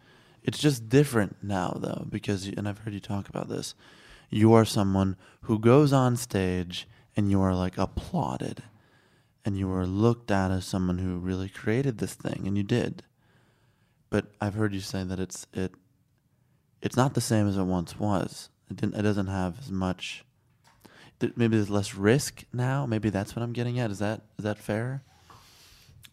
it's 0.43 0.59
just 0.59 0.89
different 0.89 1.37
now 1.43 1.77
though 1.81 2.07
because 2.09 2.47
and 2.47 2.69
I've 2.69 2.79
heard 2.79 2.95
you 2.95 3.01
talk 3.01 3.29
about 3.29 3.49
this. 3.49 3.75
You 4.31 4.53
are 4.53 4.65
someone 4.65 5.17
who 5.43 5.59
goes 5.59 5.93
on 5.93 6.17
stage 6.17 6.87
and 7.17 7.31
you 7.31 7.41
are 7.41 7.55
like 7.55 7.77
applauded, 7.79 8.63
and 9.45 9.59
you 9.59 9.71
are 9.73 9.87
looked 9.87 10.31
at 10.31 10.51
as 10.51 10.65
someone 10.65 10.99
who 10.99 11.19
really 11.19 11.49
created 11.49 11.99
this 11.99 12.15
thing, 12.15 12.47
and 12.47 12.57
you 12.57 12.63
did. 12.63 13.03
But 14.11 14.33
I've 14.41 14.55
heard 14.55 14.73
you 14.75 14.81
say 14.81 15.03
that 15.05 15.19
it's 15.21 15.47
it 15.53 15.73
it's 16.83 16.97
not 16.97 17.15
the 17.15 17.21
same 17.21 17.49
as 17.49 17.57
it 17.57 17.65
once 17.65 17.99
was. 17.99 18.49
It 18.71 18.77
didn't. 18.77 18.95
It 18.97 19.03
doesn't 19.03 19.27
have 19.27 19.59
as 19.59 19.71
much. 19.71 20.25
Maybe 21.21 21.57
there's 21.57 21.71
less 21.71 21.95
risk 21.95 22.45
now. 22.53 22.87
Maybe 22.87 23.11
that's 23.11 23.37
what 23.37 23.43
I'm 23.43 23.53
getting 23.53 23.79
at. 23.79 23.91
Is 23.91 23.99
that 23.99 24.23
is 24.39 24.45
that 24.45 24.59
fair? 24.59 25.03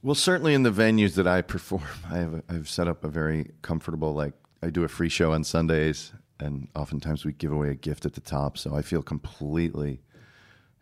Well, 0.03 0.15
certainly 0.15 0.53
in 0.53 0.63
the 0.63 0.71
venues 0.71 1.15
that 1.15 1.27
I 1.27 1.41
perform, 1.41 1.83
I 2.09 2.17
have 2.17 2.43
I've 2.49 2.69
set 2.69 2.87
up 2.87 3.03
a 3.03 3.07
very 3.07 3.51
comfortable 3.61 4.13
like 4.13 4.33
I 4.61 4.69
do 4.69 4.83
a 4.83 4.87
free 4.87 5.09
show 5.09 5.31
on 5.33 5.43
Sundays, 5.43 6.11
and 6.39 6.67
oftentimes 6.75 7.25
we 7.25 7.33
give 7.33 7.51
away 7.51 7.69
a 7.69 7.75
gift 7.75 8.05
at 8.05 8.13
the 8.13 8.21
top, 8.21 8.57
so 8.57 8.75
I 8.75 8.81
feel 8.81 9.01
completely 9.01 10.01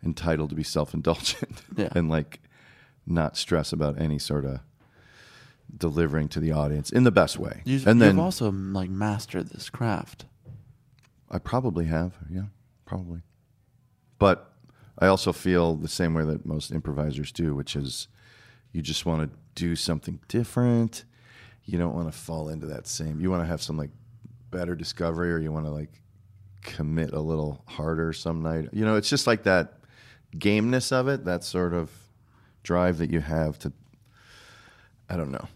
entitled 0.04 0.50
to 0.50 0.56
be 0.56 0.62
self 0.62 0.92
indulgent 0.94 1.62
Yeah. 1.76 1.88
and 1.92 2.08
like 2.08 2.40
not 3.06 3.36
stress 3.36 3.72
about 3.72 4.00
any 4.00 4.18
sort 4.18 4.44
of 4.44 4.60
delivering 5.76 6.28
to 6.28 6.40
the 6.40 6.52
audience 6.52 6.90
in 6.90 7.04
the 7.04 7.10
best 7.10 7.38
way. 7.38 7.62
You, 7.64 7.80
and 7.86 8.00
then 8.00 8.16
you've 8.16 8.24
also 8.24 8.50
like 8.50 8.90
mastered 8.90 9.48
this 9.48 9.70
craft. 9.70 10.24
I 11.30 11.38
probably 11.38 11.86
have, 11.86 12.14
yeah, 12.30 12.44
probably. 12.84 13.22
But 14.18 14.52
I 14.98 15.06
also 15.06 15.32
feel 15.32 15.76
the 15.76 15.88
same 15.88 16.14
way 16.14 16.24
that 16.24 16.46
most 16.46 16.72
improvisers 16.72 17.32
do, 17.32 17.54
which 17.54 17.76
is 17.76 18.08
you 18.72 18.82
just 18.82 19.06
want 19.06 19.30
to 19.30 19.38
do 19.54 19.76
something 19.76 20.20
different. 20.28 21.04
You 21.64 21.78
don't 21.78 21.94
want 21.94 22.10
to 22.10 22.16
fall 22.16 22.48
into 22.48 22.66
that 22.66 22.86
same. 22.86 23.20
You 23.20 23.30
want 23.30 23.42
to 23.42 23.46
have 23.46 23.62
some 23.62 23.76
like 23.76 23.90
better 24.50 24.74
discovery, 24.74 25.32
or 25.32 25.38
you 25.38 25.52
want 25.52 25.66
to 25.66 25.72
like 25.72 26.00
commit 26.62 27.12
a 27.12 27.20
little 27.20 27.62
harder 27.66 28.12
some 28.12 28.42
night. 28.42 28.68
You 28.72 28.84
know, 28.84 28.96
it's 28.96 29.08
just 29.08 29.26
like 29.26 29.42
that 29.44 29.74
gameness 30.38 30.92
of 30.92 31.08
it, 31.08 31.24
that 31.24 31.44
sort 31.44 31.74
of 31.74 31.90
drive 32.62 32.98
that 32.98 33.10
you 33.10 33.20
have 33.20 33.58
to. 33.60 33.72
I 35.08 35.16
don't 35.16 35.30
know. 35.30 35.46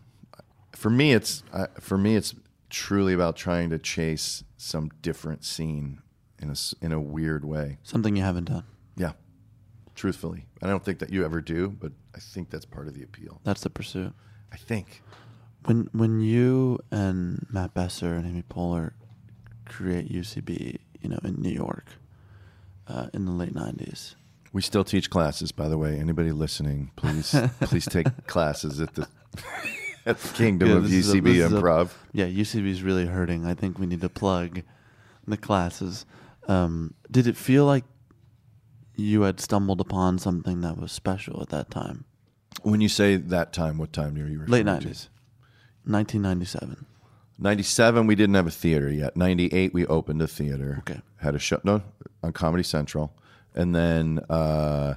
For 0.73 0.91
me, 0.91 1.13
it's 1.13 1.43
I, 1.53 1.67
for 1.79 1.99
me, 1.99 2.17
it's 2.17 2.35
truly 2.69 3.13
about 3.13 3.37
trying 3.37 3.71
to 3.71 3.79
chase 3.79 4.45
some 4.57 4.91
different 5.03 5.45
scene 5.45 6.01
in 6.41 6.51
a 6.51 6.55
in 6.85 6.93
a 6.93 7.01
weird 7.01 7.45
way. 7.45 7.79
Something 7.83 8.17
you 8.17 8.23
haven't 8.23 8.45
done. 8.47 8.65
Yeah, 8.97 9.13
truthfully, 9.95 10.47
I 10.63 10.67
don't 10.67 10.85
think 10.85 10.99
that 10.99 11.11
you 11.11 11.25
ever 11.25 11.41
do, 11.41 11.69
but 11.69 11.93
I 12.15 12.19
think 12.19 12.51
that's 12.51 12.65
part 12.67 12.89
of 12.89 12.95
the 12.95 13.03
appeal. 13.03 13.41
That's 13.45 13.63
the 13.63 13.71
pursuit. 13.71 14.13
I 14.53 14.57
think. 14.57 15.03
When 15.67 15.89
when 15.93 16.21
you 16.21 16.79
and 16.91 17.47
Matt 17.51 17.75
Besser 17.75 18.15
and 18.15 18.27
Amy 18.27 18.43
Poehler 18.43 18.93
create 19.67 20.11
UCB, 20.11 20.79
you 21.01 21.09
know, 21.11 21.19
in 21.23 21.41
New 21.41 21.51
York, 21.51 21.85
uh, 22.89 23.09
in 23.13 23.27
the 23.27 23.33
late 23.33 23.55
'90s, 23.55 24.15
We 24.53 24.63
still 24.63 24.85
teach 24.85 25.11
classes, 25.11 25.53
by 25.53 25.69
the 25.69 25.77
way. 25.79 25.99
Anybody 25.99 26.33
listening, 26.33 26.91
please 26.97 27.35
please 27.61 27.85
take 27.87 28.27
classes 28.27 28.81
at 28.81 28.95
the 28.95 29.07
at 30.07 30.19
the 30.19 30.29
Kingdom 30.35 30.69
Yeah, 30.71 30.77
of 30.77 30.85
a- 30.87 30.89
UCB 30.89 31.45
a- 31.45 31.49
Improv. 31.51 31.91
yeah, 32.13 32.25
UCB 32.27 32.67
is 32.69 32.83
really 32.83 33.07
hurting. 33.07 33.45
I 33.45 33.53
think 33.55 33.79
we 33.79 33.87
need 33.87 34.01
to 34.01 34.09
plug 34.09 34.63
the 35.29 35.37
classes. 35.37 36.07
Um, 36.49 36.95
did 37.11 37.27
it 37.27 37.37
feel 37.37 37.65
like 37.67 37.85
you 38.97 39.23
had 39.23 39.41
stumbled 39.41 39.81
upon 39.81 40.19
something 40.19 40.61
that 40.63 40.77
was 40.77 40.93
special 40.93 41.41
at 41.43 41.49
that 41.51 41.71
time? 41.71 42.05
When 42.63 42.81
you 42.81 42.89
say 42.89 43.17
that 43.17 43.53
time, 43.53 43.79
what 43.79 43.93
time 43.93 44.15
are 44.17 44.27
you 44.27 44.41
referring 44.41 44.67
Late 44.67 44.81
to? 44.81 44.89
'90s, 44.89 45.09
1997. 45.85 46.87
97 47.43 48.07
we 48.07 48.15
didn't 48.15 48.35
have 48.35 48.47
a 48.47 48.51
theater 48.51 48.91
yet 48.93 49.17
98 49.17 49.73
we 49.73 49.87
opened 49.87 50.21
a 50.21 50.27
theater 50.27 50.77
Okay. 50.81 51.01
had 51.17 51.35
a 51.35 51.39
show 51.39 51.59
no 51.65 51.83
on 52.23 52.35
comedy 52.35 52.63
central 52.63 53.15
and 53.55 53.75
then 53.75 54.19
uh, 54.29 54.93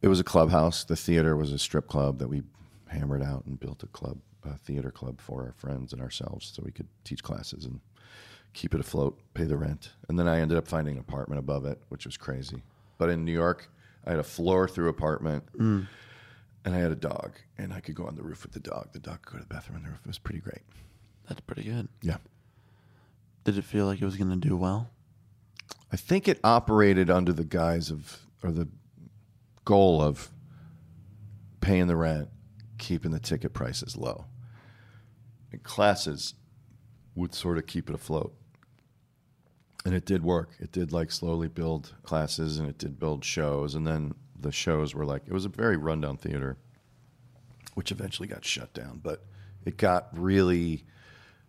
it 0.00 0.08
was 0.08 0.18
a 0.18 0.24
clubhouse 0.24 0.84
the 0.84 0.96
theater 0.96 1.36
was 1.36 1.52
a 1.52 1.58
strip 1.58 1.86
club 1.86 2.20
that 2.20 2.28
we 2.28 2.42
hammered 2.86 3.22
out 3.22 3.44
and 3.44 3.60
built 3.60 3.82
a 3.82 3.86
club 3.88 4.16
a 4.44 4.56
theater 4.56 4.90
club 4.90 5.20
for 5.20 5.42
our 5.44 5.52
friends 5.52 5.92
and 5.92 6.00
ourselves, 6.00 6.50
so 6.54 6.62
we 6.64 6.72
could 6.72 6.86
teach 7.04 7.22
classes 7.22 7.66
and 7.66 7.80
keep 8.52 8.74
it 8.74 8.80
afloat, 8.80 9.18
pay 9.34 9.44
the 9.44 9.56
rent. 9.56 9.90
And 10.08 10.18
then 10.18 10.28
I 10.28 10.40
ended 10.40 10.58
up 10.58 10.66
finding 10.66 10.94
an 10.94 11.00
apartment 11.00 11.38
above 11.38 11.64
it, 11.64 11.80
which 11.88 12.06
was 12.06 12.16
crazy. 12.16 12.62
But 12.98 13.10
in 13.10 13.24
New 13.24 13.32
York, 13.32 13.70
I 14.04 14.10
had 14.10 14.18
a 14.18 14.24
floor 14.24 14.66
through 14.68 14.88
apartment. 14.88 15.44
Mm. 15.56 15.86
And 16.64 16.74
I 16.74 16.78
had 16.80 16.90
a 16.90 16.96
dog, 16.96 17.38
and 17.56 17.72
I 17.72 17.80
could 17.80 17.94
go 17.94 18.04
on 18.04 18.14
the 18.14 18.22
roof 18.22 18.42
with 18.42 18.52
the 18.52 18.60
dog. 18.60 18.92
The 18.92 18.98
dog 18.98 19.22
could 19.22 19.32
go 19.32 19.38
to 19.38 19.44
the 19.48 19.54
bathroom 19.54 19.76
on 19.76 19.84
the 19.84 19.90
roof. 19.90 20.00
It 20.04 20.08
was 20.08 20.18
pretty 20.18 20.40
great. 20.40 20.62
That's 21.26 21.40
pretty 21.40 21.62
good. 21.62 21.88
Yeah. 22.02 22.16
Did 23.44 23.56
it 23.56 23.64
feel 23.64 23.86
like 23.86 24.02
it 24.02 24.04
was 24.04 24.16
going 24.16 24.30
to 24.30 24.36
do 24.36 24.56
well? 24.56 24.90
I 25.90 25.96
think 25.96 26.28
it 26.28 26.40
operated 26.44 27.10
under 27.10 27.32
the 27.32 27.44
guise 27.44 27.90
of, 27.90 28.20
or 28.42 28.50
the 28.50 28.68
goal 29.64 30.02
of 30.02 30.30
paying 31.60 31.86
the 31.86 31.96
rent, 31.96 32.28
keeping 32.76 33.12
the 33.12 33.20
ticket 33.20 33.54
prices 33.54 33.96
low. 33.96 34.26
And 35.52 35.62
classes 35.62 36.34
would 37.18 37.34
sort 37.34 37.58
of 37.58 37.66
keep 37.66 37.88
it 37.88 37.94
afloat. 37.94 38.32
And 39.84 39.94
it 39.94 40.04
did 40.04 40.22
work. 40.22 40.50
It 40.60 40.72
did 40.72 40.92
like 40.92 41.10
slowly 41.10 41.48
build 41.48 41.94
classes 42.02 42.58
and 42.58 42.68
it 42.68 42.78
did 42.78 42.98
build 42.98 43.24
shows. 43.24 43.74
And 43.74 43.86
then 43.86 44.14
the 44.38 44.52
shows 44.52 44.94
were 44.94 45.04
like, 45.04 45.22
it 45.26 45.32
was 45.32 45.44
a 45.44 45.50
very 45.50 45.76
rundown 45.76 46.16
theater, 46.16 46.56
which 47.74 47.90
eventually 47.90 48.28
got 48.28 48.44
shut 48.44 48.72
down. 48.72 49.00
But 49.02 49.24
it 49.64 49.76
got 49.76 50.08
really 50.12 50.84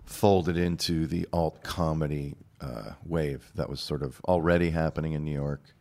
folded 0.05 0.57
into 0.57 1.05
the 1.05 1.27
alt 1.31 1.63
comedy 1.63 2.35
uh, 2.61 2.91
wave 3.05 3.51
that 3.55 3.69
was 3.69 3.79
sort 3.79 4.01
of 4.01 4.19
already 4.27 4.71
happening 4.71 5.13
in 5.13 5.23
New 5.23 5.33
York. 5.33 5.75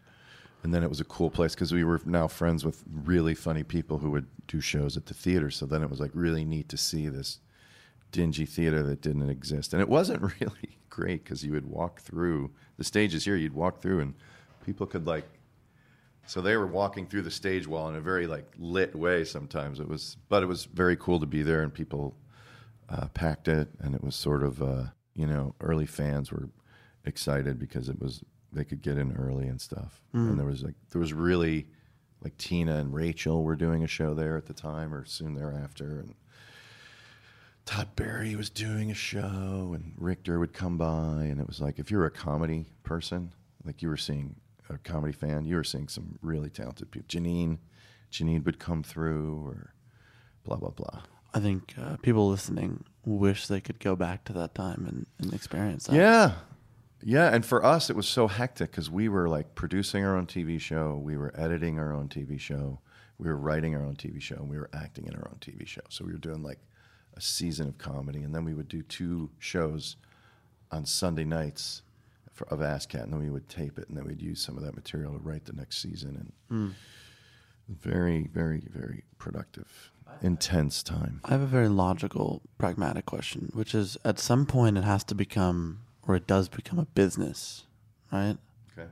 And 0.63 0.75
then 0.75 0.83
it 0.83 0.89
was 0.89 1.01
a 1.01 1.05
cool 1.05 1.31
place 1.31 1.55
because 1.55 1.73
we 1.73 1.85
were 1.85 2.01
now 2.05 2.29
friends 2.29 2.65
with 2.65 2.83
really 2.93 3.35
funny 3.35 3.63
people 3.63 3.99
who 3.99 4.11
would 4.11 4.27
do 4.47 4.61
shows 4.61 4.97
at 4.97 5.07
the 5.07 5.15
theater. 5.15 5.51
So 5.51 5.65
then 5.65 5.83
it 5.83 5.89
was 5.89 6.01
like 6.01 6.11
really 6.13 6.45
neat 6.45 6.69
to 6.71 6.77
see 6.77 7.09
this 7.09 7.39
dingy 8.11 8.47
theater 8.47 8.83
that 8.83 9.01
didn't 9.01 9.29
exist. 9.29 9.73
And 9.73 9.81
it 9.83 9.89
wasn't 9.89 10.23
really 10.41 10.79
great 10.89 11.25
because 11.25 11.45
you 11.45 11.53
would 11.53 11.67
walk 11.67 12.01
through 12.01 12.51
the 12.77 12.85
stages 12.85 13.25
here, 13.25 13.37
you'd 13.37 13.55
walk 13.55 13.81
through 13.81 14.01
and 14.01 14.15
people 14.65 14.87
could 14.87 15.07
like, 15.07 15.25
so 16.27 16.41
they 16.41 16.57
were 16.57 16.67
walking 16.67 17.07
through 17.07 17.23
the 17.23 17.31
stage 17.31 17.67
wall 17.67 17.89
in 17.89 17.97
a 17.97 18.01
very 18.01 18.27
like 18.27 18.53
lit 18.59 18.95
way 18.95 19.25
sometimes. 19.25 19.81
It 19.81 19.89
was, 19.89 20.17
but 20.29 20.43
it 20.43 20.47
was 20.47 20.65
very 20.67 20.97
cool 20.97 21.21
to 21.21 21.27
be 21.27 21.43
there 21.43 21.63
and 21.63 21.73
people 21.73 22.17
uh, 22.91 23.07
packed 23.09 23.49
it. 23.49 23.69
And 23.81 23.95
it 23.95 24.05
was 24.05 24.15
sort 24.15 24.43
of, 24.43 24.63
uh, 24.63 24.85
you 25.15 25.27
know, 25.27 25.55
early 25.61 25.87
fans 25.87 26.31
were 26.31 26.51
excited 27.05 27.59
because 27.59 27.89
it 27.89 28.01
was, 28.01 28.23
they 28.53 28.65
could 28.65 28.83
get 28.83 28.99
in 28.99 29.17
early 29.17 29.47
and 29.47 29.61
stuff. 29.61 30.03
Mm. 30.15 30.31
And 30.31 30.39
there 30.39 30.47
was 30.47 30.63
like, 30.63 30.75
there 30.91 31.01
was 31.01 31.13
really 31.13 31.67
like 32.23 32.37
Tina 32.37 32.77
and 32.77 32.93
Rachel 32.93 33.43
were 33.43 33.57
doing 33.57 33.85
a 33.85 33.89
show 33.89 34.15
there 34.15 34.37
at 34.37 34.47
the 34.47 34.55
time 34.55 34.93
or 34.93 35.05
soon 35.05 35.35
thereafter. 35.35 36.01
And, 36.01 36.15
Todd 37.69 37.95
Barry 37.97 38.35
was 38.35 38.49
doing 38.49 38.91
a 38.91 38.95
show, 38.95 39.75
and 39.75 39.93
Richter 39.99 40.39
would 40.39 40.55
come 40.55 40.79
by, 40.79 41.25
and 41.25 41.39
it 41.39 41.47
was 41.47 41.61
like 41.61 41.79
if 41.79 41.91
you're 41.91 42.07
a 42.07 42.11
comedy 42.11 42.65
person, 42.83 43.35
like 43.63 43.83
you 43.83 43.91
were 43.91 43.97
seeing 43.99 44.37
a 44.71 44.79
comedy 44.79 45.13
fan, 45.13 45.45
you 45.45 45.55
were 45.55 45.65
seeing 45.65 45.87
some 45.87 46.19
really 46.23 46.49
talented 46.49 46.91
people. 46.91 47.07
Janeane, 47.09 47.59
Janeane 48.11 48.43
would 48.47 48.59
come 48.59 48.83
through, 48.83 49.47
or 49.47 49.75
blah 50.45 50.57
blah 50.57 50.71
blah. 50.71 51.03
I 51.35 51.41
think 51.41 51.75
uh, 51.79 51.97
people 51.99 52.31
listening 52.31 52.85
wish 53.05 53.49
they 53.49 53.61
could 53.61 53.81
go 53.81 53.95
back 53.95 54.25
to 54.25 54.33
that 54.33 54.55
time 54.55 54.87
and, 54.89 55.05
and 55.19 55.35
experience 55.35 55.89
that. 55.89 55.95
Yeah, 55.95 56.33
yeah, 57.03 57.35
and 57.35 57.45
for 57.45 57.63
us, 57.63 57.91
it 57.91 57.97
was 57.97 58.09
so 58.09 58.29
hectic 58.29 58.71
because 58.71 58.89
we 58.89 59.11
were 59.11 59.29
like 59.29 59.55
producing 59.55 60.07
our 60.07 60.17
own 60.17 60.27
TV 60.27 60.59
show, 60.59 60.97
we 60.97 61.19
were 61.19 61.35
editing 61.39 61.79
our 61.79 61.93
own 61.93 62.09
TV 62.09 62.41
show, 62.41 62.81
we 63.19 63.29
were 63.29 63.37
writing 63.37 63.75
our 63.75 63.83
own 63.83 63.97
TV 63.97 64.23
show, 64.23 64.37
and 64.37 64.49
we 64.49 64.57
were 64.57 64.71
acting 64.73 65.05
in 65.05 65.15
our 65.15 65.29
own 65.29 65.37
TV 65.39 65.67
show. 65.67 65.83
So 65.91 66.07
we 66.07 66.13
were 66.13 66.19
doing 66.19 66.43
like 66.43 66.61
a 67.19 67.21
season 67.21 67.67
of 67.69 67.77
comedy, 67.79 68.23
and 68.23 68.33
then 68.35 68.45
we 68.45 68.55
would 68.55 68.69
do 68.69 68.81
two 68.83 69.29
shows 69.41 69.97
on 70.71 70.87
Sunday 70.87 71.25
nights 71.25 71.83
for, 72.33 72.47
of 72.49 72.61
ASSSSCAT, 72.61 73.03
and 73.03 73.13
then 73.13 73.21
we 73.21 73.29
would 73.29 73.49
tape 73.49 73.77
it, 73.79 73.89
and 73.89 73.97
then 73.99 74.05
we'd 74.05 74.23
use 74.23 74.41
some 74.41 74.57
of 74.57 74.63
that 74.63 74.77
material 74.77 75.13
to 75.13 75.19
write 75.19 75.45
the 75.45 75.53
next 75.53 75.83
season. 75.83 76.33
And 76.51 76.71
Mm. 76.71 76.75
very, 77.69 78.29
very, 78.33 78.63
very 78.73 79.03
productive, 79.19 79.91
intense 80.23 80.83
time. 80.83 81.21
I 81.25 81.31
have 81.33 81.41
a 81.43 81.47
very 81.47 81.69
logical, 81.69 82.41
pragmatic 82.57 83.05
question, 83.05 83.51
which 83.53 83.75
is 83.75 83.99
at 84.05 84.19
some 84.21 84.47
point 84.47 84.79
it 84.79 84.85
has 84.85 85.03
to 85.05 85.15
become, 85.15 85.81
or 86.07 86.15
it 86.15 86.27
does 86.27 86.49
become 86.49 86.79
a 86.79 86.87
business, 86.87 87.65
right? 88.13 88.39
Okay. 88.73 88.89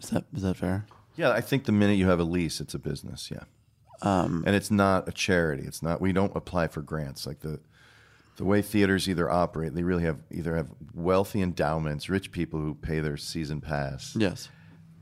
Is 0.00 0.08
that 0.10 0.24
is 0.34 0.42
that 0.42 0.56
fair? 0.56 0.86
Yeah, 1.16 1.30
I 1.30 1.40
think 1.42 1.64
the 1.66 1.72
minute 1.72 1.98
you 1.98 2.08
have 2.08 2.18
a 2.18 2.24
lease, 2.24 2.60
it's 2.60 2.74
a 2.74 2.78
business. 2.78 3.30
Yeah. 3.30 3.44
Um, 4.02 4.44
and 4.46 4.56
it's 4.56 4.70
not 4.70 5.08
a 5.08 5.12
charity. 5.12 5.64
It's 5.66 5.82
not. 5.82 6.00
We 6.00 6.12
don't 6.12 6.34
apply 6.34 6.68
for 6.68 6.80
grants 6.82 7.26
like 7.26 7.40
the 7.40 7.60
the 8.36 8.44
way 8.44 8.62
theaters 8.62 9.08
either 9.08 9.28
operate. 9.30 9.74
They 9.74 9.82
really 9.82 10.04
have 10.04 10.18
either 10.30 10.56
have 10.56 10.68
wealthy 10.94 11.42
endowments, 11.42 12.08
rich 12.08 12.32
people 12.32 12.58
who 12.58 12.74
pay 12.74 13.00
their 13.00 13.18
season 13.18 13.60
pass. 13.60 14.16
Yes. 14.18 14.48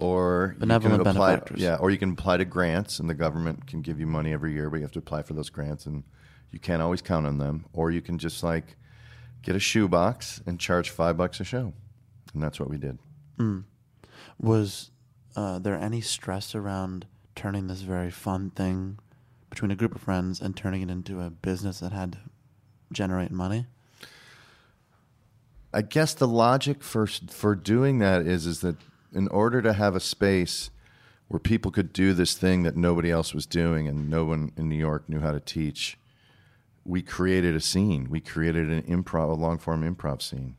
Or 0.00 0.54
you 0.54 0.60
Benevolent 0.60 1.02
can 1.02 1.12
apply, 1.12 1.30
benefactors. 1.30 1.60
Yeah, 1.60 1.76
or 1.76 1.90
you 1.90 1.98
can 1.98 2.12
apply 2.12 2.38
to 2.38 2.44
grants, 2.44 2.98
and 2.98 3.08
the 3.08 3.14
government 3.14 3.66
can 3.66 3.80
give 3.80 4.00
you 4.00 4.06
money 4.06 4.32
every 4.32 4.52
year, 4.52 4.70
but 4.70 4.76
you 4.76 4.82
have 4.82 4.92
to 4.92 4.98
apply 4.98 5.22
for 5.22 5.34
those 5.34 5.50
grants, 5.50 5.86
and 5.86 6.04
you 6.50 6.58
can't 6.58 6.82
always 6.82 7.00
count 7.00 7.26
on 7.26 7.38
them. 7.38 7.66
Or 7.72 7.90
you 7.92 8.00
can 8.00 8.18
just 8.18 8.42
like 8.42 8.76
get 9.42 9.54
a 9.54 9.60
shoebox 9.60 10.42
and 10.46 10.58
charge 10.58 10.90
five 10.90 11.16
bucks 11.16 11.38
a 11.38 11.44
show, 11.44 11.72
and 12.34 12.42
that's 12.42 12.58
what 12.58 12.68
we 12.68 12.78
did. 12.78 12.98
Mm. 13.38 13.64
Was 14.40 14.90
uh, 15.36 15.60
there 15.60 15.76
any 15.76 16.00
stress 16.00 16.56
around 16.56 17.06
turning 17.38 17.68
this 17.68 17.82
very 17.82 18.10
fun 18.10 18.50
thing 18.50 18.98
between 19.48 19.70
a 19.70 19.76
group 19.76 19.94
of 19.94 20.00
friends 20.00 20.40
and 20.40 20.56
turning 20.56 20.82
it 20.82 20.90
into 20.90 21.20
a 21.20 21.30
business 21.30 21.78
that 21.78 21.92
had 21.92 22.12
to 22.12 22.18
generate 22.90 23.30
money? 23.30 23.64
I 25.72 25.82
guess 25.82 26.14
the 26.14 26.26
logic 26.26 26.82
for 26.82 27.06
for 27.06 27.54
doing 27.54 28.00
that 28.00 28.26
is 28.26 28.44
is 28.44 28.60
that 28.62 28.74
in 29.12 29.28
order 29.28 29.62
to 29.62 29.72
have 29.72 29.94
a 29.94 30.00
space 30.00 30.70
where 31.28 31.38
people 31.38 31.70
could 31.70 31.92
do 31.92 32.12
this 32.12 32.34
thing 32.34 32.64
that 32.64 32.76
nobody 32.76 33.08
else 33.08 33.32
was 33.32 33.46
doing 33.46 33.86
and 33.86 34.10
no 34.10 34.24
one 34.24 34.50
in 34.56 34.68
New 34.68 34.76
York 34.76 35.08
knew 35.08 35.20
how 35.20 35.30
to 35.30 35.38
teach, 35.38 35.96
we 36.84 37.02
created 37.02 37.54
a 37.54 37.60
scene. 37.60 38.10
We 38.10 38.20
created 38.20 38.68
an 38.68 38.82
improv, 38.82 39.30
a 39.30 39.34
long 39.34 39.58
form 39.58 39.84
improv 39.84 40.22
scene. 40.22 40.56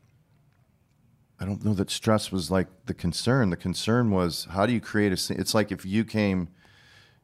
I 1.38 1.44
don't 1.44 1.62
know 1.62 1.74
that 1.74 1.90
stress 1.90 2.32
was 2.32 2.50
like 2.50 2.68
the 2.86 2.94
concern. 2.94 3.50
The 3.50 3.56
concern 3.56 4.10
was 4.10 4.46
how 4.52 4.64
do 4.64 4.72
you 4.72 4.80
create 4.80 5.12
a 5.12 5.18
scene? 5.18 5.38
It's 5.38 5.54
like 5.54 5.70
if 5.70 5.84
you 5.84 6.06
came 6.06 6.48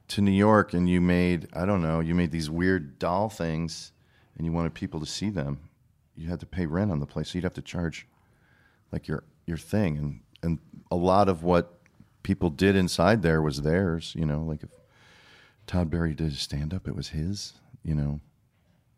to 0.09 0.21
New 0.21 0.31
York 0.31 0.73
and 0.73 0.89
you 0.89 1.01
made, 1.01 1.49
I 1.53 1.65
don't 1.65 1.83
know, 1.83 2.01
you 2.01 2.15
made 2.15 2.31
these 2.31 2.49
weird 2.49 2.99
doll 2.99 3.29
things 3.29 3.93
and 4.37 4.47
you 4.47 4.53
wanted 4.53 4.75
people 4.75 5.01
to 5.01 5.07
see 5.07 5.31
them. 5.31 5.61
You 6.17 6.29
had 6.29 6.41
to 6.41 6.47
pay 6.47 6.67
rent 6.67 6.91
on 6.91 7.01
the 7.01 7.07
place. 7.07 7.31
So 7.31 7.39
you'd 7.39 7.45
have 7.45 7.55
to 7.55 7.63
charge 7.63 8.07
like 8.93 9.09
your 9.09 9.25
your 9.47 9.57
thing 9.57 9.99
and 9.99 10.21
and 10.43 10.59
a 10.91 10.97
lot 10.97 11.29
of 11.29 11.43
what 11.43 11.79
people 12.23 12.51
did 12.51 12.77
inside 12.77 13.23
there 13.23 13.41
was 13.43 13.63
theirs, 13.63 14.13
you 14.17 14.27
know, 14.27 14.43
like 14.43 14.63
if 14.63 14.71
Todd 15.67 15.91
Barry 15.91 16.15
did 16.15 16.33
a 16.33 16.37
stand 16.37 16.73
up, 16.73 16.87
it 16.87 16.95
was 16.95 17.09
his, 17.09 17.55
you 17.83 17.95
know. 17.95 18.21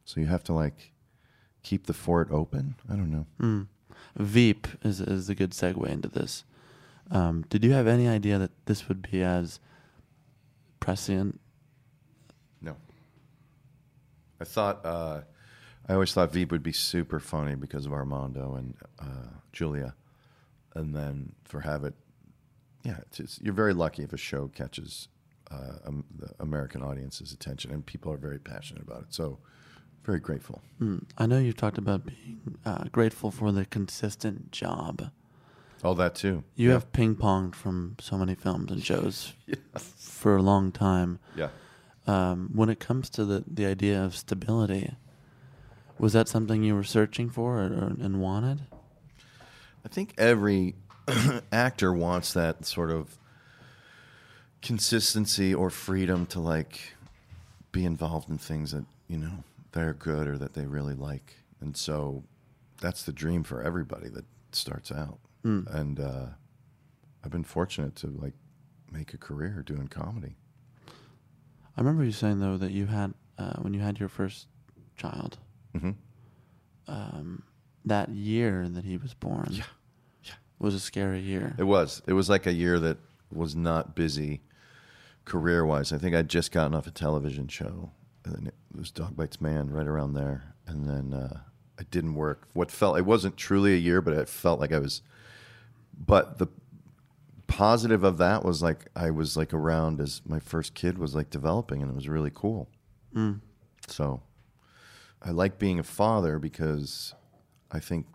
So 0.05 0.21
you 0.21 0.27
have 0.27 0.45
to 0.45 0.53
like 0.53 0.93
keep 1.63 1.87
the 1.87 1.93
fort 1.93 2.29
open. 2.31 2.77
I 2.91 2.95
don't 2.95 3.11
know. 3.11 3.27
Mm. 3.41 3.67
Veep 4.17 4.67
is 4.83 5.01
is 5.01 5.29
a 5.29 5.35
good 5.35 5.51
segue 5.51 5.87
into 5.87 6.09
this. 6.09 6.45
Um, 7.11 7.45
did 7.49 7.65
you 7.65 7.73
have 7.73 7.87
any 7.87 8.09
idea 8.09 8.39
that 8.39 8.51
this 8.67 8.89
would 8.89 9.11
be 9.11 9.23
as 9.23 9.61
prescient? 10.81 11.41
No. 12.61 12.77
I 14.41 14.45
thought 14.45 14.85
uh, 14.85 15.23
I 15.89 15.95
always 15.95 16.13
thought 16.13 16.33
Veep 16.33 16.53
would 16.53 16.63
be 16.63 16.73
super 16.73 17.19
funny 17.19 17.55
because 17.55 17.87
of 17.87 17.93
Armando 17.93 18.55
and 18.55 18.75
uh, 18.99 19.31
Julia, 19.53 19.95
and 20.75 20.95
then 20.95 21.33
for 21.45 21.61
have 21.61 21.85
it, 21.85 21.95
yeah, 22.85 22.99
just, 23.11 23.43
you're 23.43 23.55
very 23.55 23.73
lucky 23.73 24.03
if 24.03 24.13
a 24.13 24.19
show 24.19 24.49
catches 24.49 25.09
uh, 25.51 25.79
um, 25.87 26.05
the 26.19 26.31
American 26.41 26.83
audience's 26.83 27.33
attention, 27.33 27.71
and 27.71 27.85
people 27.85 28.13
are 28.13 28.19
very 28.19 28.39
passionate 28.39 28.83
about 28.83 29.03
it. 29.03 29.15
So, 29.15 29.39
very 30.05 30.21
grateful. 30.21 30.63
Mm. 30.81 31.05
I 31.17 31.27
know 31.27 31.39
you've 31.39 31.57
talked 31.57 31.79
about 31.79 32.07
being 32.07 32.59
uh, 32.65 32.85
grateful 32.93 33.31
for 33.31 33.51
the 33.53 33.65
consistent 33.67 34.53
job. 34.53 35.11
Oh, 35.85 35.95
that 35.95 36.15
too. 36.15 36.43
You 36.57 36.69
Yeah. 36.69 36.75
have 36.75 36.93
ping 36.93 37.15
ponged 37.17 37.55
from 37.55 37.97
so 38.01 38.17
many 38.19 38.35
films 38.35 38.71
and 38.73 38.85
shows 38.85 39.33
Yeah. 39.47 39.57
for 39.77 40.37
a 40.37 40.43
long 40.43 40.73
time. 40.73 41.19
Yeah. 41.37 41.51
Um, 42.07 42.51
when 42.55 42.69
it 42.69 42.81
comes 42.81 43.11
to 43.11 43.25
the, 43.25 43.45
the 43.47 43.67
idea 43.67 44.03
of 44.03 44.17
stability, 44.17 44.95
was 45.99 46.13
that 46.15 46.27
something 46.29 46.63
you 46.63 46.75
were 46.75 46.85
searching 46.85 47.29
for 47.31 47.59
or, 47.59 47.67
or, 47.67 47.97
and 48.01 48.21
wanted? 48.21 48.63
I 49.85 49.89
think 49.89 50.15
every 50.19 50.75
actor 51.53 51.93
wants 51.93 52.33
that 52.33 52.65
sort 52.67 52.91
of 52.91 53.19
consistency 54.63 55.55
or 55.55 55.71
freedom 55.71 56.27
to 56.27 56.41
like 56.41 56.95
be 57.73 57.85
involved 57.85 58.29
in 58.29 58.39
things 58.39 58.73
that 58.73 58.85
you 59.07 59.19
know 59.19 59.45
they're 59.73 59.95
good 59.95 60.27
or 60.27 60.37
that 60.39 60.55
they 60.55 60.67
really 60.67 60.95
like, 60.95 61.37
and 61.61 61.77
so 61.77 62.25
that's 62.81 63.03
the 63.05 63.13
dream 63.13 63.43
for 63.45 63.63
everybody 63.63 64.09
that 64.09 64.25
starts 64.53 64.91
out. 64.91 65.19
Mm. 65.45 65.73
And 65.75 66.01
uh, 66.01 66.27
I've 67.25 67.31
been 67.31 67.45
fortunate 67.45 67.95
to 67.97 68.09
like 68.09 68.35
make 68.91 69.15
a 69.15 69.19
career 69.19 69.63
doing 69.67 69.89
comedy. 69.89 70.37
I 71.77 71.81
remember 71.81 72.05
you 72.05 72.13
saying 72.13 72.41
though 72.41 72.57
that 72.57 72.73
you 72.73 72.87
had 72.87 73.15
uh, 73.39 73.55
when 73.61 73.73
you 73.75 73.81
had 73.81 74.01
your 74.01 74.09
first 74.09 74.49
child. 74.97 75.39
Mhm. 75.77 75.95
Um, 76.87 77.43
that 77.85 78.09
year 78.11 78.69
that 78.69 78.85
he 78.85 78.97
was 78.97 79.15
born, 79.15 79.49
Yeah. 79.51 79.65
Yeah. 80.25 80.33
was 80.59 80.75
a 80.75 80.81
scary 80.81 81.21
year. 81.21 81.55
It 81.59 81.65
was. 81.65 82.03
It 82.07 82.15
was 82.15 82.29
like 82.29 82.47
a 82.47 82.53
year 82.53 82.79
that 82.81 82.99
was 83.31 83.55
not 83.55 83.95
busy 83.95 84.41
career 85.25 85.65
wise. 85.65 85.93
I 85.93 85.99
think 85.99 86.17
I'd 86.17 86.29
just 86.29 86.51
gotten 86.51 86.75
off 86.75 86.87
a 86.87 86.91
television 86.91 87.47
show, 87.49 87.93
and 88.25 88.35
then 88.35 88.47
it 88.47 88.55
was 88.77 88.91
Dog 88.91 89.17
Bites 89.17 89.41
Man 89.41 89.71
right 89.71 89.87
around 89.87 90.15
there, 90.15 90.55
and 90.67 90.89
then 90.89 91.13
uh, 91.13 91.41
it 91.79 91.91
didn't 91.91 92.15
work. 92.15 92.49
What 92.55 92.71
felt 92.71 92.99
it 92.99 93.05
wasn't 93.07 93.37
truly 93.37 93.75
a 93.75 93.79
year, 93.79 94.01
but 94.01 94.15
it 94.15 94.29
felt 94.29 94.59
like 94.61 94.73
I 94.73 94.79
was. 94.79 95.03
But 95.99 96.39
the 96.39 96.49
positive 97.47 98.05
of 98.05 98.19
that 98.19 98.45
was 98.45 98.63
like 98.63 98.89
I 98.95 99.11
was 99.11 99.37
like 99.37 99.53
around 99.53 100.01
as 100.01 100.23
my 100.27 100.39
first 100.39 100.75
kid 100.75 100.99
was 100.99 101.15
like 101.15 101.31
developing, 101.31 101.83
and 101.83 101.91
it 101.91 101.95
was 101.95 102.09
really 102.09 102.33
cool. 102.33 102.69
Mm. 103.15 103.41
So 103.89 104.23
I 105.23 105.31
like 105.31 105.59
being 105.59 105.79
a 105.79 105.85
father 105.85 106.39
because 106.39 107.15
I 107.71 107.81
think 107.81 108.07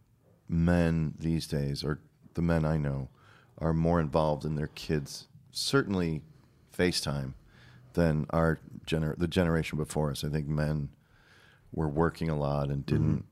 men 0.48 1.14
these 1.20 1.48
days, 1.48 1.84
or 1.84 2.00
the 2.36 2.42
men 2.42 2.66
I 2.66 2.78
know, 2.78 3.10
are 3.58 3.74
more 3.74 4.00
involved 4.00 4.46
in 4.46 4.56
their 4.56 4.68
kids. 4.68 5.28
Certainly, 5.52 6.22
FaceTime 6.76 7.34
than 7.94 8.26
our 8.32 8.60
gener- 8.86 9.18
the 9.18 9.28
generation 9.28 9.78
before 9.78 10.12
us. 10.12 10.24
I 10.24 10.30
think 10.30 10.48
men 10.48 10.90
were 11.72 11.90
working 11.90 12.30
a 12.30 12.38
lot 12.38 12.70
and 12.70 12.86
didn't 12.86 13.26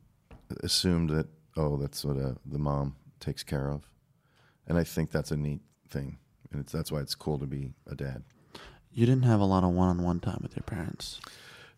assume 0.64 1.08
that 1.08 1.28
oh 1.56 1.78
that's 1.78 2.04
what 2.04 2.18
uh 2.18 2.34
the 2.46 2.60
mom 2.60 2.96
takes 3.20 3.44
care 3.44 3.70
of, 3.70 3.88
and 4.68 4.78
I 4.78 4.84
think 4.84 5.12
that's 5.12 5.32
a 5.32 5.38
neat 5.38 5.62
thing, 5.90 6.18
and 6.52 6.62
it's, 6.62 6.72
that's 6.72 6.92
why 6.92 7.00
it's 7.00 7.16
cool 7.16 7.40
to 7.40 7.46
be 7.46 7.74
a 7.90 7.96
dad. 7.96 8.24
You 8.94 9.06
didn't 9.06 9.24
have 9.24 9.40
a 9.40 9.46
lot 9.46 9.64
of 9.64 9.72
one-on-one 9.72 10.20
time 10.20 10.40
with 10.42 10.56
your 10.56 10.64
parents. 10.64 11.22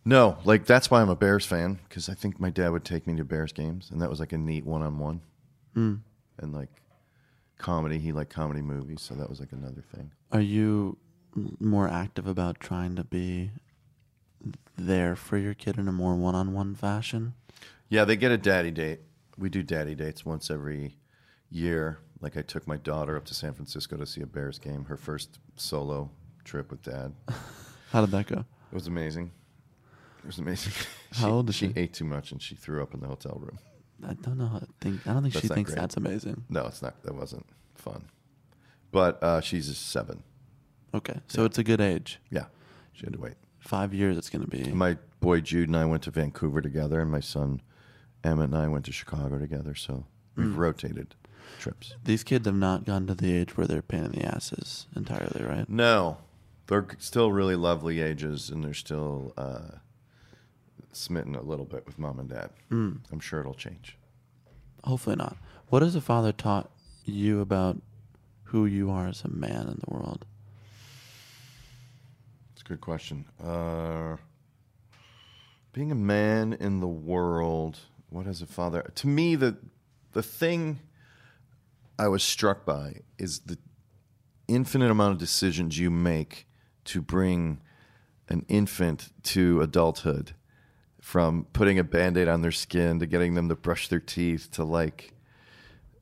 No, 0.06 0.38
like 0.44 0.66
that's 0.66 0.92
why 0.92 1.02
I'm 1.02 1.10
a 1.10 1.16
Bears 1.16 1.46
fan 1.46 1.80
because 1.88 2.10
I 2.10 2.14
think 2.14 2.40
my 2.40 2.50
dad 2.50 2.70
would 2.70 2.84
take 2.84 3.08
me 3.08 3.16
to 3.16 3.24
Bears 3.24 3.54
games, 3.54 3.90
and 3.92 4.02
that 4.02 4.10
was 4.10 4.20
like 4.20 4.34
a 4.34 4.38
neat 4.38 4.66
one-on-one. 4.66 5.22
Mm. 5.76 6.02
And 6.40 6.54
like 6.54 6.70
comedy, 7.58 8.00
he 8.00 8.12
liked 8.12 8.32
comedy 8.32 8.62
movies, 8.62 9.02
so 9.02 9.14
that 9.16 9.30
was 9.30 9.40
like 9.40 9.52
another 9.52 9.84
thing. 9.96 10.12
Are 10.32 10.42
you 10.42 10.98
more 11.60 11.88
active 11.88 12.28
about 12.28 12.60
trying 12.60 12.96
to 12.96 13.04
be 13.04 13.52
there 14.78 15.16
for 15.16 15.38
your 15.38 15.54
kid 15.54 15.78
in 15.78 15.88
a 15.88 15.92
more 15.92 16.16
one-on-one 16.16 16.76
fashion? 16.76 17.34
Yeah, 17.90 18.06
they 18.06 18.16
get 18.16 18.32
a 18.32 18.38
daddy 18.38 18.72
date. 18.72 19.02
We 19.38 19.50
do 19.50 19.64
daddy 19.64 19.96
dates 19.96 20.26
once 20.26 20.52
every 20.52 20.98
year. 21.50 22.00
Like 22.22 22.38
I 22.38 22.41
took 22.41 22.68
my 22.68 22.78
daughter 22.78 23.18
up 23.18 23.26
to 23.26 23.34
San 23.34 23.53
Francisco 23.53 23.97
to 23.97 24.05
see 24.05 24.22
a 24.22 24.26
Bears 24.26 24.59
game, 24.59 24.86
her 24.86 24.97
first 24.97 25.39
solo 25.55 26.09
trip 26.43 26.72
with 26.72 26.82
dad. 26.84 27.14
How 27.91 28.01
did 28.01 28.11
that 28.11 28.28
go? 28.28 28.39
It 28.72 28.76
was 28.76 28.88
amazing. 28.88 29.32
It 30.24 30.28
was 30.28 30.38
amazing. 30.39 30.74
How 31.14 31.30
old 31.32 31.49
is 31.49 31.55
she? 31.57 31.74
ate 31.76 31.93
too 31.93 32.05
much 32.05 32.32
and 32.32 32.41
she 32.41 32.55
threw 32.55 32.82
up 32.82 32.93
in 32.93 33.01
the 33.01 33.07
hotel 33.07 33.38
room. 33.41 33.59
I 34.07 34.14
don't 34.16 34.38
know. 34.38 34.47
How 34.47 34.59
to 34.59 34.68
think. 34.82 35.05
I 35.07 35.14
don't 35.14 35.22
think 35.24 35.34
That's 35.34 35.43
she 35.43 35.47
not 35.49 35.55
thinks 35.55 35.72
great. 35.72 35.80
that's 35.82 35.97
amazing. 35.97 36.43
No, 36.49 36.66
it's 36.66 36.82
not. 36.82 37.01
That 37.03 37.16
wasn't 37.16 37.45
fun. 37.76 38.03
But 38.91 39.22
uh, 39.24 39.41
she's 39.41 39.70
a 39.70 39.74
seven. 39.76 40.24
Okay, 40.93 41.20
so 41.28 41.45
it's 41.45 41.57
a 41.57 41.64
good 41.64 41.82
age. 41.82 42.20
Yeah, 42.30 42.45
she 42.93 43.05
had 43.05 43.14
to 43.14 43.20
wait. 43.20 43.34
Five 43.59 43.93
years. 43.93 44.18
It's 44.18 44.30
going 44.30 44.43
to 44.43 44.47
be. 44.47 44.72
My 44.72 44.97
boy 45.22 45.41
Jude 45.41 45.70
and 45.70 45.76
I 45.78 45.86
went 45.86 46.03
to 46.03 46.11
Vancouver 46.11 46.61
together, 46.61 47.01
and 47.01 47.09
my 47.09 47.20
son 47.22 47.61
Emmett 48.24 48.45
and 48.51 48.55
I 48.57 48.68
went 48.68 48.86
to 48.86 48.91
Chicago 48.91 49.39
together. 49.39 49.74
So 49.74 50.05
we've 50.36 50.47
Mm. 50.47 50.57
rotated 50.57 51.16
trips. 51.60 51.96
These 52.04 52.24
kids 52.24 52.46
have 52.46 52.56
not 52.56 52.86
gotten 52.86 53.08
to 53.08 53.16
the 53.16 53.34
age 53.34 53.56
where 53.58 53.68
they're 53.68 53.80
a 53.80 53.84
pain 53.84 54.04
in 54.04 54.12
the 54.12 54.24
asses 54.26 54.88
entirely, 54.96 55.44
right? 55.44 55.70
No, 55.70 56.18
they're 56.68 56.88
still 57.00 57.32
really 57.32 57.56
lovely 57.56 58.02
ages, 58.02 58.50
and 58.50 58.64
they're 58.64 58.74
still 58.74 59.34
uh, 59.38 59.78
smitten 60.91 61.36
a 61.36 61.41
little 61.41 61.66
bit 61.66 61.86
with 61.86 62.00
mom 62.00 62.20
and 62.20 62.30
dad. 62.30 62.50
Mm. 62.72 63.00
I'm 63.12 63.20
sure 63.20 63.39
it'll 63.39 63.54
change. 63.54 63.98
Hopefully 64.84 65.16
not. 65.16 65.38
What 65.70 65.82
has 65.82 65.96
a 65.96 66.02
father 66.02 66.32
taught 66.32 66.70
you 67.06 67.41
about 67.41 67.82
who 68.46 68.66
you 68.66 68.91
are 68.91 69.08
as 69.08 69.24
a 69.24 69.30
man 69.30 69.68
in 69.68 69.82
the 69.86 69.94
world? 69.94 70.26
It's 72.54 72.62
a 72.62 72.66
good 72.66 72.82
question. 72.82 73.26
Uh, 73.44 74.18
being 75.72 75.91
a 75.91 75.96
man 75.96 76.54
in 76.54 76.80
the 76.80 76.88
world, 76.88 77.80
what 78.10 78.26
has 78.26 78.41
a 78.41 78.46
father? 78.46 78.91
To 78.96 79.08
me, 79.08 79.36
the 79.36 79.58
the 80.12 80.22
thing 80.22 80.80
I 81.98 82.08
was 82.08 82.24
struck 82.24 82.66
by 82.66 83.02
is 83.18 83.39
the 83.39 83.58
infinite 84.48 84.91
amount 84.91 85.14
of 85.14 85.18
decisions 85.20 85.78
you 85.78 85.89
make 85.89 86.48
to 86.86 87.02
bring 87.02 87.62
an 88.30 88.46
infant 88.48 89.12
to 89.24 89.62
adulthood, 89.62 90.34
from 91.00 91.46
putting 91.52 91.78
a 91.78 91.84
band-aid 91.84 92.30
on 92.30 92.41
their 92.41 92.52
skin 92.52 92.98
to 93.00 93.06
getting 93.06 93.34
them 93.34 93.50
to 93.50 93.56
brush 93.56 93.89
their 93.89 94.00
teeth 94.00 94.50
to 94.52 94.64
like 94.64 95.14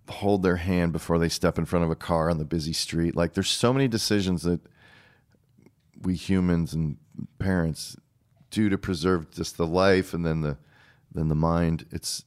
hold 0.08 0.44
their 0.44 0.58
hand 0.58 0.92
before 0.92 1.18
they 1.18 1.30
step 1.30 1.58
in 1.58 1.66
front 1.66 1.84
of 1.84 1.90
a 1.90 1.96
car 1.96 2.30
on 2.30 2.38
the 2.38 2.46
busy 2.46 2.74
street. 2.74 3.16
Like 3.16 3.34
there's 3.34 3.50
so 3.50 3.74
many 3.74 3.88
decisions 3.88 4.44
that 4.44 4.62
we 6.04 6.16
humans 6.16 6.74
and 6.74 6.98
parents 7.40 7.98
do 8.52 8.70
to 8.70 8.78
preserve 8.78 9.32
just 9.32 9.58
the 9.58 9.66
life 9.66 10.14
and 10.14 10.26
then 10.26 10.42
the 10.42 10.58
then 11.12 11.30
the 11.30 11.36
mind. 11.36 11.86
It's 11.92 12.26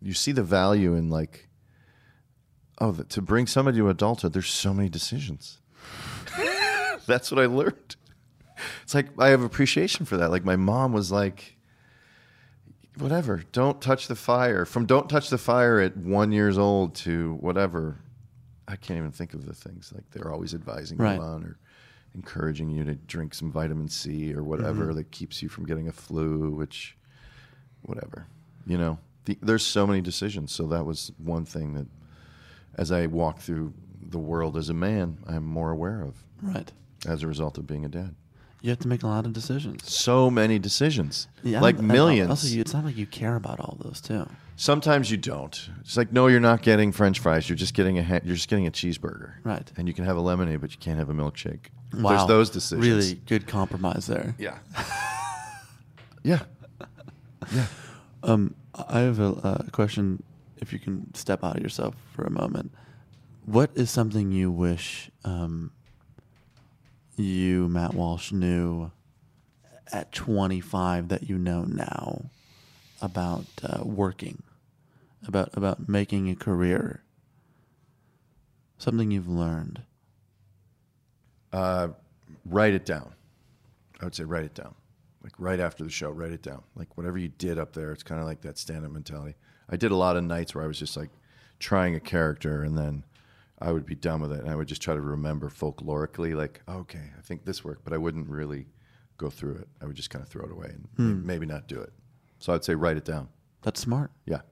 you 0.00 0.14
see 0.14 0.32
the 0.32 0.42
value 0.42 0.94
in 0.94 1.10
like 1.10 1.45
oh 2.78 2.92
to 2.92 3.22
bring 3.22 3.46
somebody 3.46 3.78
to 3.78 3.88
adulthood. 3.88 4.32
There's 4.32 4.48
so 4.52 4.72
many 4.74 4.88
decisions. 4.88 5.58
That's 7.06 7.30
what 7.30 7.40
I 7.40 7.46
learned. 7.46 7.96
It's 8.82 8.94
like 8.94 9.08
I 9.18 9.28
have 9.28 9.42
appreciation 9.42 10.06
for 10.06 10.16
that. 10.16 10.30
Like 10.30 10.44
my 10.44 10.56
mom 10.56 10.92
was 10.92 11.12
like, 11.12 11.56
whatever, 12.98 13.42
don't 13.52 13.80
touch 13.80 14.08
the 14.08 14.16
fire. 14.16 14.64
From 14.64 14.86
don't 14.86 15.08
touch 15.08 15.28
the 15.30 15.38
fire 15.38 15.78
at 15.80 15.96
one 15.96 16.32
years 16.32 16.58
old 16.58 16.94
to 16.96 17.34
whatever. 17.40 17.98
I 18.68 18.76
can't 18.76 18.98
even 18.98 19.12
think 19.12 19.34
of 19.34 19.46
the 19.46 19.54
things 19.54 19.92
like 19.94 20.04
they're 20.10 20.32
always 20.32 20.54
advising 20.54 20.98
Right. 20.98 21.16
you 21.16 21.22
on 21.22 21.44
or 21.44 21.58
encouraging 22.14 22.70
you 22.70 22.82
to 22.84 22.94
drink 22.94 23.34
some 23.34 23.52
vitamin 23.52 23.88
C 23.88 24.34
or 24.34 24.42
whatever 24.42 24.86
Mhm. 24.86 24.94
that 24.96 25.10
keeps 25.10 25.42
you 25.42 25.48
from 25.48 25.66
getting 25.66 25.86
a 25.86 25.92
flu, 25.92 26.50
which 26.50 26.96
whatever. 27.82 28.26
You 28.66 28.78
know, 28.78 28.98
the, 29.26 29.38
there's 29.42 29.64
so 29.64 29.86
many 29.86 30.00
decisions. 30.00 30.50
So 30.50 30.66
that 30.68 30.84
was 30.86 31.12
one 31.18 31.44
thing 31.44 31.74
that 31.74 31.86
as 32.76 32.92
I 32.92 33.06
walk 33.06 33.40
through 33.40 33.72
the 34.00 34.18
world 34.18 34.56
as 34.56 34.68
a 34.68 34.74
man, 34.74 35.18
I'm 35.26 35.44
more 35.44 35.70
aware 35.70 36.02
of. 36.02 36.14
Right. 36.40 36.70
As 37.06 37.22
a 37.22 37.26
result 37.26 37.58
of 37.58 37.66
being 37.66 37.84
a 37.84 37.88
dad. 37.88 38.14
You 38.62 38.70
have 38.70 38.78
to 38.80 38.88
make 38.88 39.02
a 39.02 39.06
lot 39.06 39.26
of 39.26 39.32
decisions. 39.32 39.92
So 39.92 40.30
many 40.30 40.58
decisions. 40.58 41.28
Yeah, 41.42 41.60
like 41.60 41.78
millions. 41.78 42.30
Also, 42.30 42.48
you, 42.48 42.60
it's 42.60 42.72
not 42.72 42.84
like 42.84 42.96
you 42.96 43.06
care 43.06 43.36
about 43.36 43.60
all 43.60 43.76
those 43.80 44.00
too. 44.00 44.26
Sometimes 44.56 45.10
you 45.10 45.18
don't. 45.18 45.68
It's 45.80 45.96
like 45.96 46.12
no, 46.12 46.26
you're 46.26 46.40
not 46.40 46.62
getting 46.62 46.90
French 46.90 47.20
fries. 47.20 47.48
You're 47.48 47.56
just 47.56 47.74
getting 47.74 47.98
a 47.98 48.02
ha- 48.02 48.20
you're 48.24 48.34
just 48.34 48.48
getting 48.48 48.66
a 48.66 48.70
cheeseburger. 48.70 49.34
Right. 49.44 49.70
And 49.76 49.86
you 49.86 49.94
can 49.94 50.04
have 50.04 50.16
a 50.16 50.20
lemonade, 50.20 50.60
but 50.60 50.72
you 50.72 50.78
can't 50.78 50.98
have 50.98 51.10
a 51.10 51.14
milkshake. 51.14 51.66
Wow. 51.94 52.10
There's 52.10 52.26
those 52.26 52.50
decisions. 52.50 52.86
Really 52.86 53.20
good 53.26 53.46
compromise 53.46 54.06
there. 54.06 54.34
Yeah. 54.38 54.58
yeah. 56.24 56.40
Yeah. 57.52 57.66
Um, 58.22 58.54
I 58.74 59.00
have 59.00 59.20
a, 59.20 59.64
a 59.66 59.70
question. 59.70 60.22
If 60.58 60.72
you 60.72 60.78
can 60.78 61.12
step 61.14 61.44
out 61.44 61.56
of 61.56 61.62
yourself 61.62 61.94
for 62.12 62.24
a 62.24 62.30
moment, 62.30 62.72
what 63.44 63.70
is 63.74 63.90
something 63.90 64.32
you 64.32 64.50
wish 64.50 65.10
um, 65.24 65.70
you, 67.16 67.68
Matt 67.68 67.94
Walsh, 67.94 68.32
knew 68.32 68.90
at 69.92 70.12
25 70.12 71.08
that 71.08 71.28
you 71.28 71.38
know 71.38 71.64
now 71.64 72.30
about 73.00 73.46
uh, 73.62 73.84
working, 73.84 74.42
about 75.26 75.50
about 75.54 75.88
making 75.88 76.28
a 76.28 76.34
career? 76.34 77.02
Something 78.78 79.10
you've 79.10 79.28
learned. 79.28 79.82
Uh, 81.52 81.88
write 82.44 82.74
it 82.74 82.84
down. 82.84 83.12
I 84.00 84.04
would 84.04 84.14
say 84.14 84.24
write 84.24 84.44
it 84.44 84.54
down. 84.54 84.74
Like 85.26 85.34
right 85.40 85.58
after 85.58 85.82
the 85.82 85.90
show, 85.90 86.10
write 86.10 86.30
it 86.30 86.40
down. 86.42 86.62
Like 86.76 86.96
whatever 86.96 87.18
you 87.18 87.26
did 87.28 87.58
up 87.58 87.72
there, 87.72 87.90
it's 87.90 88.04
kind 88.04 88.20
of 88.20 88.28
like 88.28 88.42
that 88.42 88.56
stand-up 88.58 88.92
mentality. 88.92 89.34
I 89.68 89.74
did 89.76 89.90
a 89.90 89.96
lot 89.96 90.16
of 90.16 90.22
nights 90.22 90.54
where 90.54 90.62
I 90.62 90.68
was 90.68 90.78
just 90.78 90.96
like 90.96 91.10
trying 91.58 91.96
a 91.96 92.00
character, 92.00 92.62
and 92.62 92.78
then 92.78 93.02
I 93.58 93.72
would 93.72 93.84
be 93.84 93.96
done 93.96 94.20
with 94.20 94.30
it, 94.32 94.38
and 94.40 94.48
I 94.48 94.54
would 94.54 94.68
just 94.68 94.80
try 94.82 94.94
to 94.94 95.00
remember 95.00 95.48
folklorically, 95.50 96.36
like 96.36 96.62
okay, 96.68 97.10
I 97.18 97.22
think 97.22 97.44
this 97.44 97.64
worked, 97.64 97.82
but 97.82 97.92
I 97.92 97.96
wouldn't 97.98 98.28
really 98.28 98.66
go 99.16 99.28
through 99.28 99.56
it. 99.56 99.68
I 99.82 99.86
would 99.86 99.96
just 99.96 100.10
kind 100.10 100.22
of 100.22 100.28
throw 100.28 100.44
it 100.44 100.52
away 100.52 100.68
and 100.68 100.88
Hmm. 100.96 101.26
maybe 101.26 101.44
not 101.44 101.66
do 101.66 101.80
it. 101.80 101.92
So 102.38 102.54
I'd 102.54 102.62
say 102.64 102.76
write 102.76 102.96
it 102.96 103.04
down. 103.04 103.28
That's 103.62 103.80
smart. 103.80 104.12
Yeah. 104.26 104.42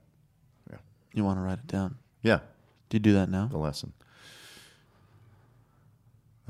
Yeah. 0.70 0.78
You 1.12 1.22
want 1.22 1.36
to 1.38 1.42
write 1.42 1.58
it 1.60 1.68
down. 1.68 1.98
Yeah. 2.22 2.40
Do 2.88 2.96
you 2.96 3.00
do 3.00 3.12
that 3.12 3.28
now? 3.28 3.46
The 3.46 3.58
lesson. 3.58 3.92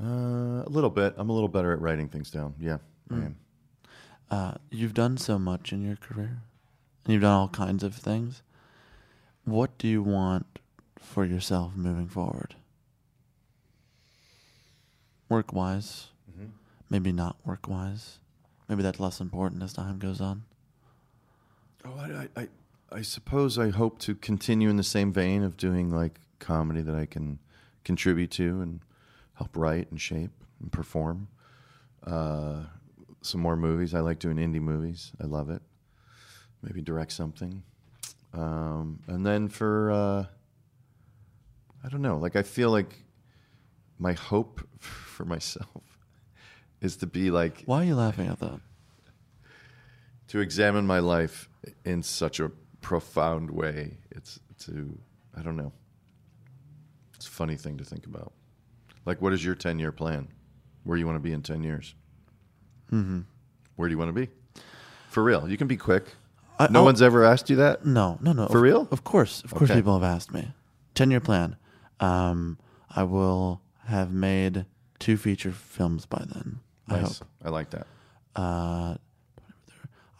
Uh, 0.01 0.63
a 0.65 0.69
little 0.69 0.89
bit. 0.89 1.13
I'm 1.17 1.29
a 1.29 1.33
little 1.33 1.47
better 1.47 1.71
at 1.73 1.79
writing 1.79 2.09
things 2.09 2.31
down. 2.31 2.55
Yeah, 2.59 2.77
I 3.11 3.13
Mm. 3.13 3.25
am. 3.27 3.37
Uh, 4.31 4.55
you've 4.71 4.93
done 4.93 5.17
so 5.17 5.37
much 5.37 5.71
in 5.71 5.81
your 5.81 5.95
career, 5.95 6.41
and 7.03 7.13
you've 7.13 7.21
done 7.21 7.33
all 7.33 7.47
kinds 7.49 7.83
of 7.83 7.95
things. 7.95 8.41
What 9.43 9.77
do 9.77 9.87
you 9.87 10.01
want 10.01 10.59
for 10.97 11.23
yourself 11.25 11.75
moving 11.75 12.07
forward? 12.07 12.55
Work 15.29 15.53
wise, 15.53 16.07
Mhm. 16.31 16.51
maybe 16.89 17.11
not 17.11 17.37
work 17.45 17.67
wise. 17.67 18.19
Maybe 18.67 18.81
that's 18.83 18.99
less 18.99 19.19
important 19.21 19.61
as 19.63 19.73
time 19.73 19.99
goes 19.99 20.21
on. 20.21 20.43
Oh, 21.83 21.95
I, 21.97 22.29
I, 22.35 22.47
I 22.91 23.01
suppose 23.03 23.57
I 23.59 23.69
hope 23.69 23.99
to 23.99 24.15
continue 24.15 24.69
in 24.69 24.77
the 24.77 24.83
same 24.83 25.11
vein 25.13 25.43
of 25.43 25.55
doing 25.57 25.91
like 25.91 26.19
comedy 26.39 26.81
that 26.81 26.95
I 26.95 27.05
can 27.05 27.39
contribute 27.83 28.31
to 28.31 28.61
and 28.61 28.79
help 29.35 29.55
write 29.55 29.91
and 29.91 30.01
shape 30.01 30.31
and 30.59 30.71
perform. 30.71 31.27
Uh, 32.03 32.63
some 33.25 33.41
more 33.41 33.55
movies. 33.55 33.93
I 33.93 33.99
like 33.99 34.19
doing 34.19 34.37
indie 34.37 34.61
movies. 34.61 35.11
I 35.21 35.25
love 35.25 35.49
it. 35.49 35.61
Maybe 36.61 36.81
direct 36.81 37.11
something. 37.11 37.63
Um, 38.33 38.99
and 39.07 39.25
then 39.25 39.47
for, 39.47 39.91
uh, 39.91 40.25
I 41.83 41.89
don't 41.89 42.01
know, 42.01 42.17
like 42.17 42.35
I 42.35 42.43
feel 42.43 42.69
like 42.69 42.95
my 43.97 44.13
hope 44.13 44.67
for 44.79 45.25
myself 45.25 45.99
is 46.81 46.97
to 46.97 47.07
be 47.07 47.31
like. 47.31 47.63
Why 47.65 47.81
are 47.81 47.85
you 47.85 47.95
laughing 47.95 48.27
at 48.27 48.39
that? 48.39 48.59
To 50.29 50.39
examine 50.39 50.85
my 50.87 50.99
life 50.99 51.49
in 51.85 52.03
such 52.03 52.39
a 52.39 52.51
profound 52.81 53.49
way. 53.51 53.97
It's 54.11 54.39
to, 54.59 54.97
I 55.35 55.41
don't 55.41 55.55
know. 55.55 55.71
It's 57.15 57.27
a 57.27 57.31
funny 57.31 57.55
thing 57.55 57.77
to 57.77 57.85
think 57.85 58.05
about. 58.05 58.33
Like, 59.05 59.21
what 59.21 59.33
is 59.33 59.45
your 59.45 59.55
10 59.55 59.79
year 59.79 59.91
plan? 59.91 60.27
Where 60.83 60.97
you 60.97 61.05
want 61.05 61.15
to 61.15 61.21
be 61.21 61.31
in 61.33 61.41
10 61.41 61.63
years? 61.63 61.95
Mm-hmm. 62.91 63.21
Where 63.75 63.89
do 63.89 63.93
you 63.93 63.97
want 63.97 64.09
to 64.09 64.13
be? 64.13 64.29
For 65.09 65.23
real. 65.23 65.49
You 65.49 65.57
can 65.57 65.67
be 65.67 65.77
quick. 65.77 66.15
I- 66.59 66.67
no 66.69 66.79
I'll- 66.79 66.85
one's 66.85 67.01
ever 67.01 67.23
asked 67.25 67.49
you 67.49 67.55
that? 67.57 67.85
No, 67.85 68.17
no, 68.21 68.31
no. 68.33 68.47
For 68.47 68.57
Of- 68.57 68.63
real? 68.63 68.87
Of 68.91 69.03
course, 69.03 69.43
of 69.43 69.51
course. 69.53 69.69
Okay. 69.69 69.79
People 69.79 69.93
have 69.99 70.03
asked 70.03 70.33
me. 70.33 70.53
Ten 70.93 71.11
year 71.11 71.19
plan. 71.19 71.57
Um, 71.99 72.57
I 72.89 73.03
will 73.03 73.61
have 73.85 74.11
made 74.11 74.65
two 74.99 75.17
feature 75.17 75.51
films 75.51 76.05
by 76.05 76.23
then. 76.33 76.59
I 76.87 77.01
Nice. 77.01 77.19
hope. 77.19 77.27
I 77.43 77.49
like 77.49 77.69
that. 77.71 77.87
Uh, 78.35 78.95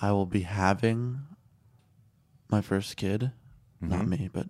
I 0.02 0.12
will 0.12 0.26
be 0.26 0.42
having 0.42 1.22
my 2.50 2.62
first 2.62 2.98
kid, 2.98 3.32
not 3.82 4.02
Mhm. 4.06 4.08
me, 4.08 4.30
but 4.32 4.48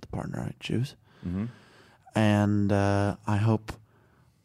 the 0.00 0.06
partner 0.08 0.40
I 0.40 0.54
choose. 0.60 0.94
Mhm. 1.26 1.48
And 2.14 2.72
uh, 2.72 3.16
I 3.26 3.36
hope 3.36 3.72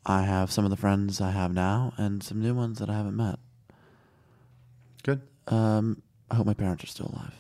I 0.06 0.24
have 0.24 0.52
some 0.52 0.64
of 0.66 0.72
the 0.72 0.78
friends 0.78 1.22
I 1.22 1.32
have 1.32 1.54
now 1.54 1.94
and 1.98 2.24
some 2.24 2.42
new 2.42 2.54
ones 2.54 2.80
that 2.80 2.90
I 2.90 2.94
haven't 2.98 3.16
met. 3.16 3.38
Good. 5.04 5.22
Um, 5.48 6.02
I 6.30 6.36
hope 6.36 6.46
my 6.46 6.54
parents 6.54 6.84
are 6.84 6.88
still 6.88 7.08
alive. 7.14 7.34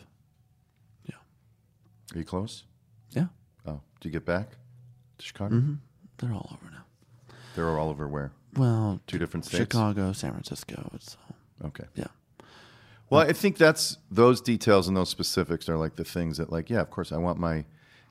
Yeah. 1.05 1.15
Are 2.15 2.17
you 2.19 2.25
close? 2.25 2.63
Yeah. 3.11 3.27
Oh, 3.65 3.81
do 3.99 4.09
you 4.09 4.11
get 4.11 4.25
back 4.25 4.51
to 5.17 5.25
Chicago? 5.25 5.55
Mm-hmm. 5.55 5.73
They're 6.17 6.33
all 6.33 6.49
over 6.61 6.71
now. 6.71 6.83
They're 7.55 7.79
all 7.79 7.89
over 7.89 8.07
where? 8.07 8.31
Well, 8.55 8.99
Two 9.07 9.17
different 9.17 9.45
states? 9.45 9.59
Chicago, 9.61 10.11
San 10.13 10.31
Francisco. 10.31 10.89
It's 10.93 11.17
all, 11.27 11.67
Okay. 11.67 11.85
yeah. 11.95 12.07
Well, 13.09 13.21
I 13.21 13.33
think 13.33 13.57
that's 13.57 13.97
those 14.09 14.39
details 14.39 14.87
and 14.87 14.95
those 14.95 15.09
specifics 15.09 15.67
are 15.67 15.77
like 15.77 15.95
the 15.95 16.03
things 16.05 16.37
that, 16.37 16.51
like, 16.51 16.69
yeah, 16.69 16.79
of 16.79 16.89
course, 16.89 17.11
I 17.11 17.17
want 17.17 17.39
my 17.39 17.65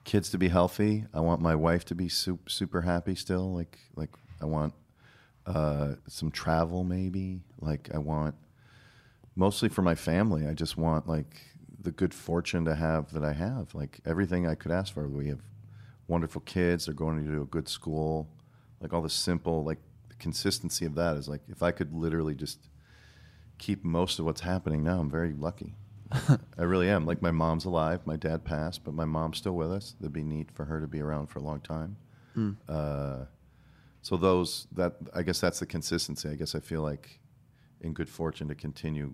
kids 0.05 0.29
to 0.31 0.39
be 0.39 0.49
healthy. 0.49 1.05
I 1.15 1.21
want 1.21 1.41
my 1.41 1.55
wife 1.55 1.85
to 1.87 1.95
be 1.95 2.09
super, 2.09 2.49
super 2.51 2.83
happy 2.83 3.15
still. 3.15 3.53
Like, 3.55 3.79
like 3.97 4.11
I 4.41 4.47
want 4.47 4.75
uh, 5.47 5.95
some 6.07 6.31
travel, 6.31 6.85
maybe. 6.85 7.41
Like, 7.61 7.91
I 7.95 7.99
want 7.99 8.35
mostly 9.37 9.69
for 9.69 9.83
my 9.83 9.95
family. 9.95 10.47
I 10.47 10.55
just 10.55 10.77
want 10.77 11.09
like 11.09 11.41
the 11.83 11.91
good 11.91 12.13
fortune 12.13 12.65
to 12.67 12.75
have 12.75 13.13
that 13.13 13.25
I 13.25 13.33
have. 13.33 13.75
Like 13.75 14.01
everything 14.05 14.47
I 14.47 14.55
could 14.55 14.73
ask 14.73 14.93
for. 14.93 15.09
We 15.09 15.29
have 15.29 15.41
wonderful 16.09 16.43
kids. 16.43 16.87
They're 16.87 16.95
going 16.95 17.25
to 17.25 17.43
a 17.43 17.47
good 17.47 17.69
school. 17.69 18.29
Like 18.81 18.93
all 18.93 19.03
the 19.03 19.11
simple, 19.11 19.65
like 19.65 19.79
the 20.09 20.17
consistency 20.17 20.85
of 20.85 20.95
that 20.97 21.17
is 21.17 21.29
like 21.29 21.43
if 21.49 21.63
I 21.63 21.71
could 21.71 21.93
literally 21.95 22.35
just 22.35 22.69
keep 23.59 23.85
most 23.85 24.19
of 24.19 24.25
what's 24.25 24.41
happening 24.41 24.83
now, 24.83 25.01
I'm 25.01 25.11
very 25.11 25.33
lucky. 25.33 25.75
I 26.59 26.63
really 26.63 26.91
am. 26.91 27.07
Like 27.07 27.23
my 27.23 27.31
mom's 27.31 27.65
alive. 27.65 28.07
My 28.07 28.17
dad 28.17 28.45
passed, 28.45 28.85
but 28.85 28.95
my 28.95 29.05
mom's 29.05 29.39
still 29.39 29.53
with 29.53 29.71
us. 29.73 29.95
That'd 30.01 30.13
be 30.13 30.25
neat 30.25 30.51
for 30.51 30.65
her 30.65 30.81
to 30.81 30.87
be 30.87 31.01
around 31.01 31.29
for 31.29 31.39
a 31.39 31.43
long 31.43 31.61
time. 31.61 31.97
Mm. 32.37 32.57
Uh, 32.69 33.25
so 34.03 34.17
those 34.17 34.67
that 34.73 34.97
I 35.15 35.23
guess 35.23 35.41
that's 35.41 35.61
the 35.61 35.67
consistency. 35.67 36.29
I 36.29 36.35
guess 36.35 36.55
I 36.55 36.61
feel 36.61 36.83
like 36.83 37.21
in 37.81 37.93
good 37.93 38.09
fortune 38.09 38.49
to 38.49 38.55
continue 38.55 39.13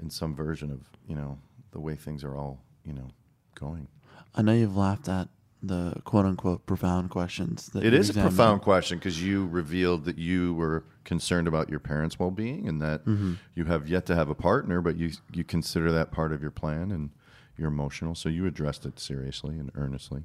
in 0.00 0.10
some 0.10 0.34
version 0.34 0.70
of 0.70 0.80
you 1.08 1.14
know 1.16 1.38
the 1.72 1.80
way 1.80 1.94
things 1.96 2.24
are 2.24 2.36
all 2.36 2.62
you 2.84 2.92
know 2.92 3.08
going. 3.54 3.88
I 4.34 4.42
know 4.42 4.52
you've 4.52 4.76
laughed 4.76 5.08
at 5.08 5.28
the 5.62 5.94
quote 6.04 6.26
unquote 6.26 6.66
profound 6.66 7.10
questions. 7.10 7.68
That 7.70 7.84
It 7.84 7.92
you 7.94 7.98
a 8.10 8.12
profound 8.28 8.62
question 8.62 8.98
because 8.98 9.22
you 9.22 9.46
revealed 9.46 10.04
that 10.04 10.18
you 10.18 10.54
were 10.54 10.84
concerned 11.04 11.48
about 11.48 11.68
your 11.70 11.80
parents' 11.80 12.18
well-being 12.18 12.68
and 12.68 12.80
that 12.82 13.04
Mhm. 13.06 13.38
you 13.54 13.64
have 13.64 13.88
yet 13.88 14.06
to 14.06 14.14
have 14.14 14.28
a 14.28 14.34
partner, 14.34 14.80
but 14.80 14.96
you 14.96 15.12
you 15.32 15.44
consider 15.44 15.90
that 15.92 16.12
part 16.12 16.32
of 16.32 16.42
your 16.42 16.50
plan 16.50 16.90
and 16.92 17.10
you're 17.56 17.68
emotional. 17.68 18.14
So 18.14 18.28
you 18.28 18.46
addressed 18.46 18.84
it 18.84 18.98
seriously 19.00 19.58
and 19.58 19.70
earnestly. 19.74 20.24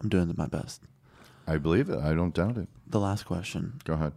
I'm 0.00 0.08
doing 0.08 0.34
my 0.36 0.48
best. 0.48 0.82
I 1.46 1.58
believe 1.58 1.90
it. 1.90 1.98
I 1.98 2.14
don't 2.14 2.34
doubt 2.34 2.56
it. 2.56 2.68
The 2.86 3.00
last 3.00 3.24
question. 3.24 3.80
Go 3.84 3.94
ahead. 3.94 4.12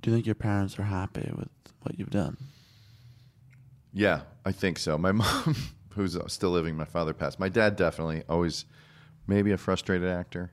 Do 0.00 0.10
you 0.10 0.16
think 0.16 0.26
your 0.26 0.34
parents 0.34 0.78
are 0.78 0.84
happy 0.84 1.30
with 1.36 1.48
what 1.82 1.98
you've 1.98 2.10
done? 2.10 2.36
Yeah, 3.92 4.22
I 4.44 4.52
think 4.52 4.78
so. 4.78 4.98
My 4.98 5.12
mom, 5.12 5.56
who's 5.94 6.16
still 6.28 6.50
living, 6.50 6.76
my 6.76 6.84
father 6.84 7.12
passed. 7.12 7.38
My 7.38 7.48
dad 7.48 7.76
definitely 7.76 8.22
always, 8.28 8.64
maybe 9.26 9.52
a 9.52 9.58
frustrated 9.58 10.08
actor. 10.08 10.52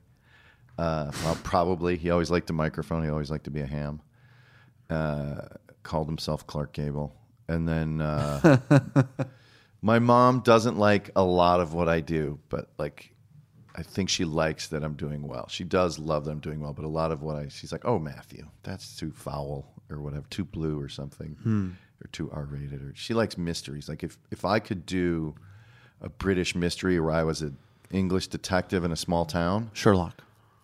Uh, 0.78 1.12
well, 1.24 1.38
probably. 1.44 1.98
He 1.98 2.10
always 2.10 2.32
liked 2.32 2.48
the 2.48 2.54
microphone. 2.54 3.04
He 3.04 3.10
always 3.10 3.30
liked 3.30 3.46
to 3.46 3.52
be 3.52 3.62
a 3.62 3.66
ham. 3.66 4.02
Uh, 4.90 5.42
called 5.84 6.08
himself 6.08 6.46
Clark 6.48 6.74
Gable. 6.74 7.16
And 7.48 7.68
then 7.68 8.00
uh, 8.02 8.60
my 9.82 10.00
mom 10.00 10.42
doesn't 10.42 10.78
like 10.78 11.10
a 11.16 11.24
lot 11.24 11.60
of 11.60 11.74
what 11.74 11.90
I 11.90 12.00
do, 12.02 12.40
but 12.50 12.70
like, 12.78 13.14
I 13.80 13.82
think 13.84 14.10
she 14.10 14.26
likes 14.26 14.68
that 14.68 14.84
I'm 14.84 14.96
doing 14.96 15.26
well. 15.26 15.48
She 15.48 15.64
does 15.64 15.98
love 15.98 16.26
that 16.26 16.32
I'm 16.32 16.42
doing 16.42 16.60
well, 16.60 16.74
but 16.74 16.84
a 16.84 16.90
lot 16.90 17.14
of 17.14 17.22
what 17.24 17.38
I, 17.38 17.48
she's 17.48 17.72
like, 17.72 17.86
oh, 17.86 17.98
Matthew, 17.98 18.46
that's 18.62 18.98
too 18.98 19.12
foul 19.12 19.72
or 19.90 20.02
whatever, 20.02 20.26
too 20.30 20.44
blue 20.44 20.78
or 20.82 20.90
something 20.90 21.38
Hmm. 21.44 21.70
or 22.04 22.08
too 22.12 22.30
R 22.32 22.44
rated 22.44 22.82
or 22.82 22.92
she 22.94 23.14
likes 23.14 23.38
mysteries. 23.38 23.88
Like 23.88 24.04
if 24.04 24.18
if 24.32 24.44
I 24.44 24.60
could 24.60 24.86
do 24.86 25.34
a 26.02 26.10
British 26.10 26.56
mystery 26.56 27.00
where 27.00 27.14
I 27.14 27.24
was 27.24 27.42
an 27.42 27.58
English 27.90 28.28
detective 28.28 28.84
in 28.84 28.92
a 28.92 28.98
small 28.98 29.26
town, 29.26 29.72
Sherlock, 29.74 30.24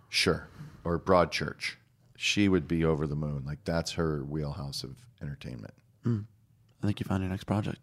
sure, 0.09 0.47
or 0.84 0.99
Broadchurch, 0.99 1.76
she 2.18 2.49
would 2.49 2.68
be 2.68 2.84
over 2.84 3.07
the 3.07 3.16
moon. 3.16 3.43
Like 3.45 3.59
that's 3.63 3.93
her 3.93 4.26
wheelhouse 4.26 4.84
of 4.84 4.93
entertainment. 5.22 5.74
Mm. 6.05 6.26
I 6.84 6.86
think 6.88 6.99
you 6.99 7.05
found 7.05 7.24
your 7.24 7.32
next 7.32 7.45
project. 7.45 7.80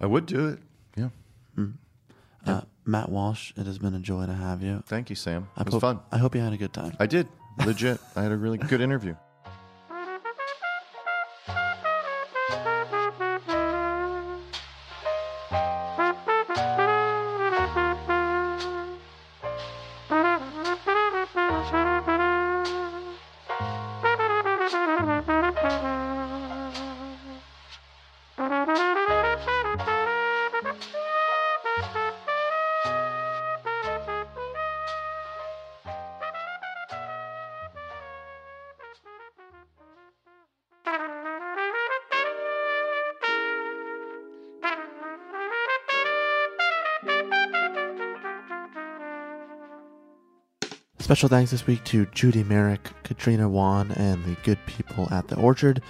I 0.00 0.06
would 0.06 0.24
do 0.24 0.48
it. 0.48 0.60
Yeah. 0.96 1.10
Mm. 1.58 1.74
Uh, 2.46 2.60
Matt 2.84 3.08
Walsh, 3.08 3.52
it 3.56 3.66
has 3.66 3.78
been 3.78 3.94
a 3.94 3.98
joy 3.98 4.26
to 4.26 4.32
have 4.34 4.62
you. 4.62 4.82
Thank 4.86 5.08
you, 5.10 5.16
Sam. 5.16 5.48
I 5.56 5.62
It 5.62 5.66
was 5.66 5.74
hope, 5.74 5.80
fun. 5.80 6.00
I 6.12 6.18
hope 6.18 6.34
you 6.34 6.40
had 6.40 6.52
a 6.52 6.56
good 6.56 6.72
time. 6.72 6.94
I 7.00 7.06
did. 7.06 7.28
Legit. 7.64 7.98
I 8.16 8.22
had 8.22 8.32
a 8.32 8.36
really 8.36 8.58
good 8.58 8.80
interview. 8.80 9.14
Special 51.04 51.28
thanks 51.28 51.50
this 51.50 51.66
week 51.66 51.84
to 51.84 52.06
Judy 52.14 52.42
Merrick, 52.42 52.88
Katrina 53.02 53.46
Wan, 53.46 53.92
and 53.92 54.24
the 54.24 54.38
good 54.42 54.56
people 54.64 55.06
at 55.12 55.28
the 55.28 55.36
Orchard. 55.36 55.82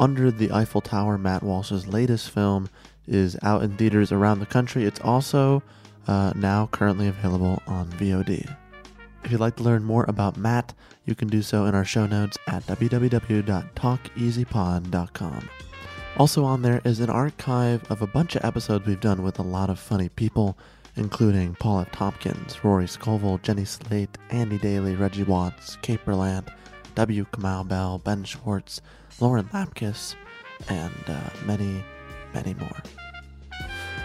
Under 0.00 0.30
the 0.30 0.50
Eiffel 0.52 0.80
Tower, 0.80 1.18
Matt 1.18 1.42
Walsh's 1.42 1.86
latest 1.86 2.30
film 2.30 2.70
is 3.06 3.36
out 3.42 3.62
in 3.62 3.76
theaters 3.76 4.10
around 4.10 4.40
the 4.40 4.46
country. 4.46 4.84
It's 4.84 5.02
also 5.02 5.62
uh, 6.08 6.32
now 6.34 6.70
currently 6.72 7.08
available 7.08 7.62
on 7.66 7.90
VOD. 7.90 8.56
If 9.22 9.30
you'd 9.30 9.38
like 9.38 9.56
to 9.56 9.62
learn 9.62 9.84
more 9.84 10.06
about 10.08 10.38
Matt, 10.38 10.72
you 11.04 11.14
can 11.14 11.28
do 11.28 11.42
so 11.42 11.66
in 11.66 11.74
our 11.74 11.84
show 11.84 12.06
notes 12.06 12.38
at 12.46 12.66
www.talkeasypod.com. 12.66 15.48
Also 16.16 16.42
on 16.42 16.62
there 16.62 16.80
is 16.84 17.00
an 17.00 17.10
archive 17.10 17.84
of 17.90 18.00
a 18.00 18.06
bunch 18.06 18.34
of 18.34 18.42
episodes 18.42 18.86
we've 18.86 18.98
done 18.98 19.22
with 19.22 19.38
a 19.38 19.42
lot 19.42 19.68
of 19.68 19.78
funny 19.78 20.08
people, 20.08 20.56
including 20.96 21.54
Paul 21.56 21.80
F. 21.80 21.92
Tompkins, 21.92 22.62
Rory 22.64 22.86
Scovel, 22.86 23.38
Jenny 23.38 23.64
Slate, 23.64 24.16
Andy 24.30 24.58
Daly, 24.58 24.94
Reggie 24.94 25.24
Watts, 25.24 25.76
Kate 25.82 26.04
Berlant, 26.04 26.48
W. 26.94 27.26
Kamau 27.32 27.66
Bell, 27.66 27.98
Ben 27.98 28.24
Schwartz, 28.24 28.80
Lauren 29.20 29.46
Lapkus, 29.46 30.14
and 30.68 30.94
uh, 31.08 31.30
many, 31.44 31.84
many 32.32 32.54
more. 32.54 32.82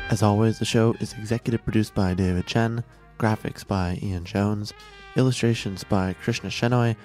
As 0.09 0.23
always, 0.23 0.57
the 0.57 0.65
show 0.65 0.93
is 0.99 1.13
executive 1.13 1.63
produced 1.63 1.93
by 1.93 2.15
David 2.15 2.47
Chen, 2.47 2.83
graphics 3.19 3.65
by 3.65 3.99
Ian 4.01 4.25
Jones, 4.25 4.73
illustrations 5.15 5.83
by 5.83 6.13
Krishna 6.13 6.49
Shenoy. 6.49 6.95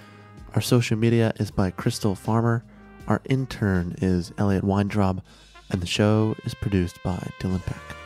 Our 0.55 0.62
social 0.62 0.97
media 0.97 1.35
is 1.37 1.51
by 1.51 1.70
Crystal 1.70 2.14
Farmer. 2.14 2.64
Our 3.07 3.20
intern 3.26 3.97
is 4.01 4.32
Elliot 4.39 4.64
Weintraub, 4.64 5.22
and 5.70 5.82
the 5.82 5.87
show 5.87 6.35
is 6.45 6.55
produced 6.55 7.03
by 7.05 7.28
Dylan 7.41 7.62
Peck. 7.66 8.03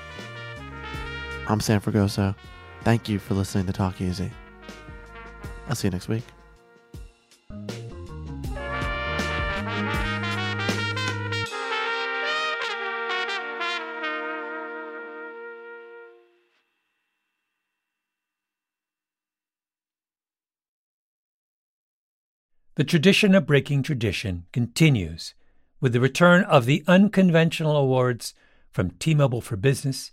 I'm 1.51 1.61
Sam 1.61 1.81
Fragoso. 1.81 2.35
Thank 2.83 3.09
you 3.09 3.19
for 3.19 3.33
listening 3.33 3.65
to 3.67 3.73
Talk 3.73 4.03
Easy. 4.03 4.31
I'll 5.67 5.75
see 5.75 5.89
you 5.89 5.93
next 5.93 6.07
week. 6.07 6.23
The 22.75 22.85
tradition 22.85 23.35
of 23.35 23.47
breaking 23.47 23.85
tradition 23.85 24.45
continues 24.53 25.35
with 25.81 25.95
the 25.95 26.01
return 26.01 26.45
of 26.45 26.67
the 26.67 26.85
unconventional 26.87 27.75
awards 27.75 28.35
from 28.71 28.91
T 28.91 29.15
Mobile 29.15 29.41
for 29.41 29.57
Business 29.57 30.13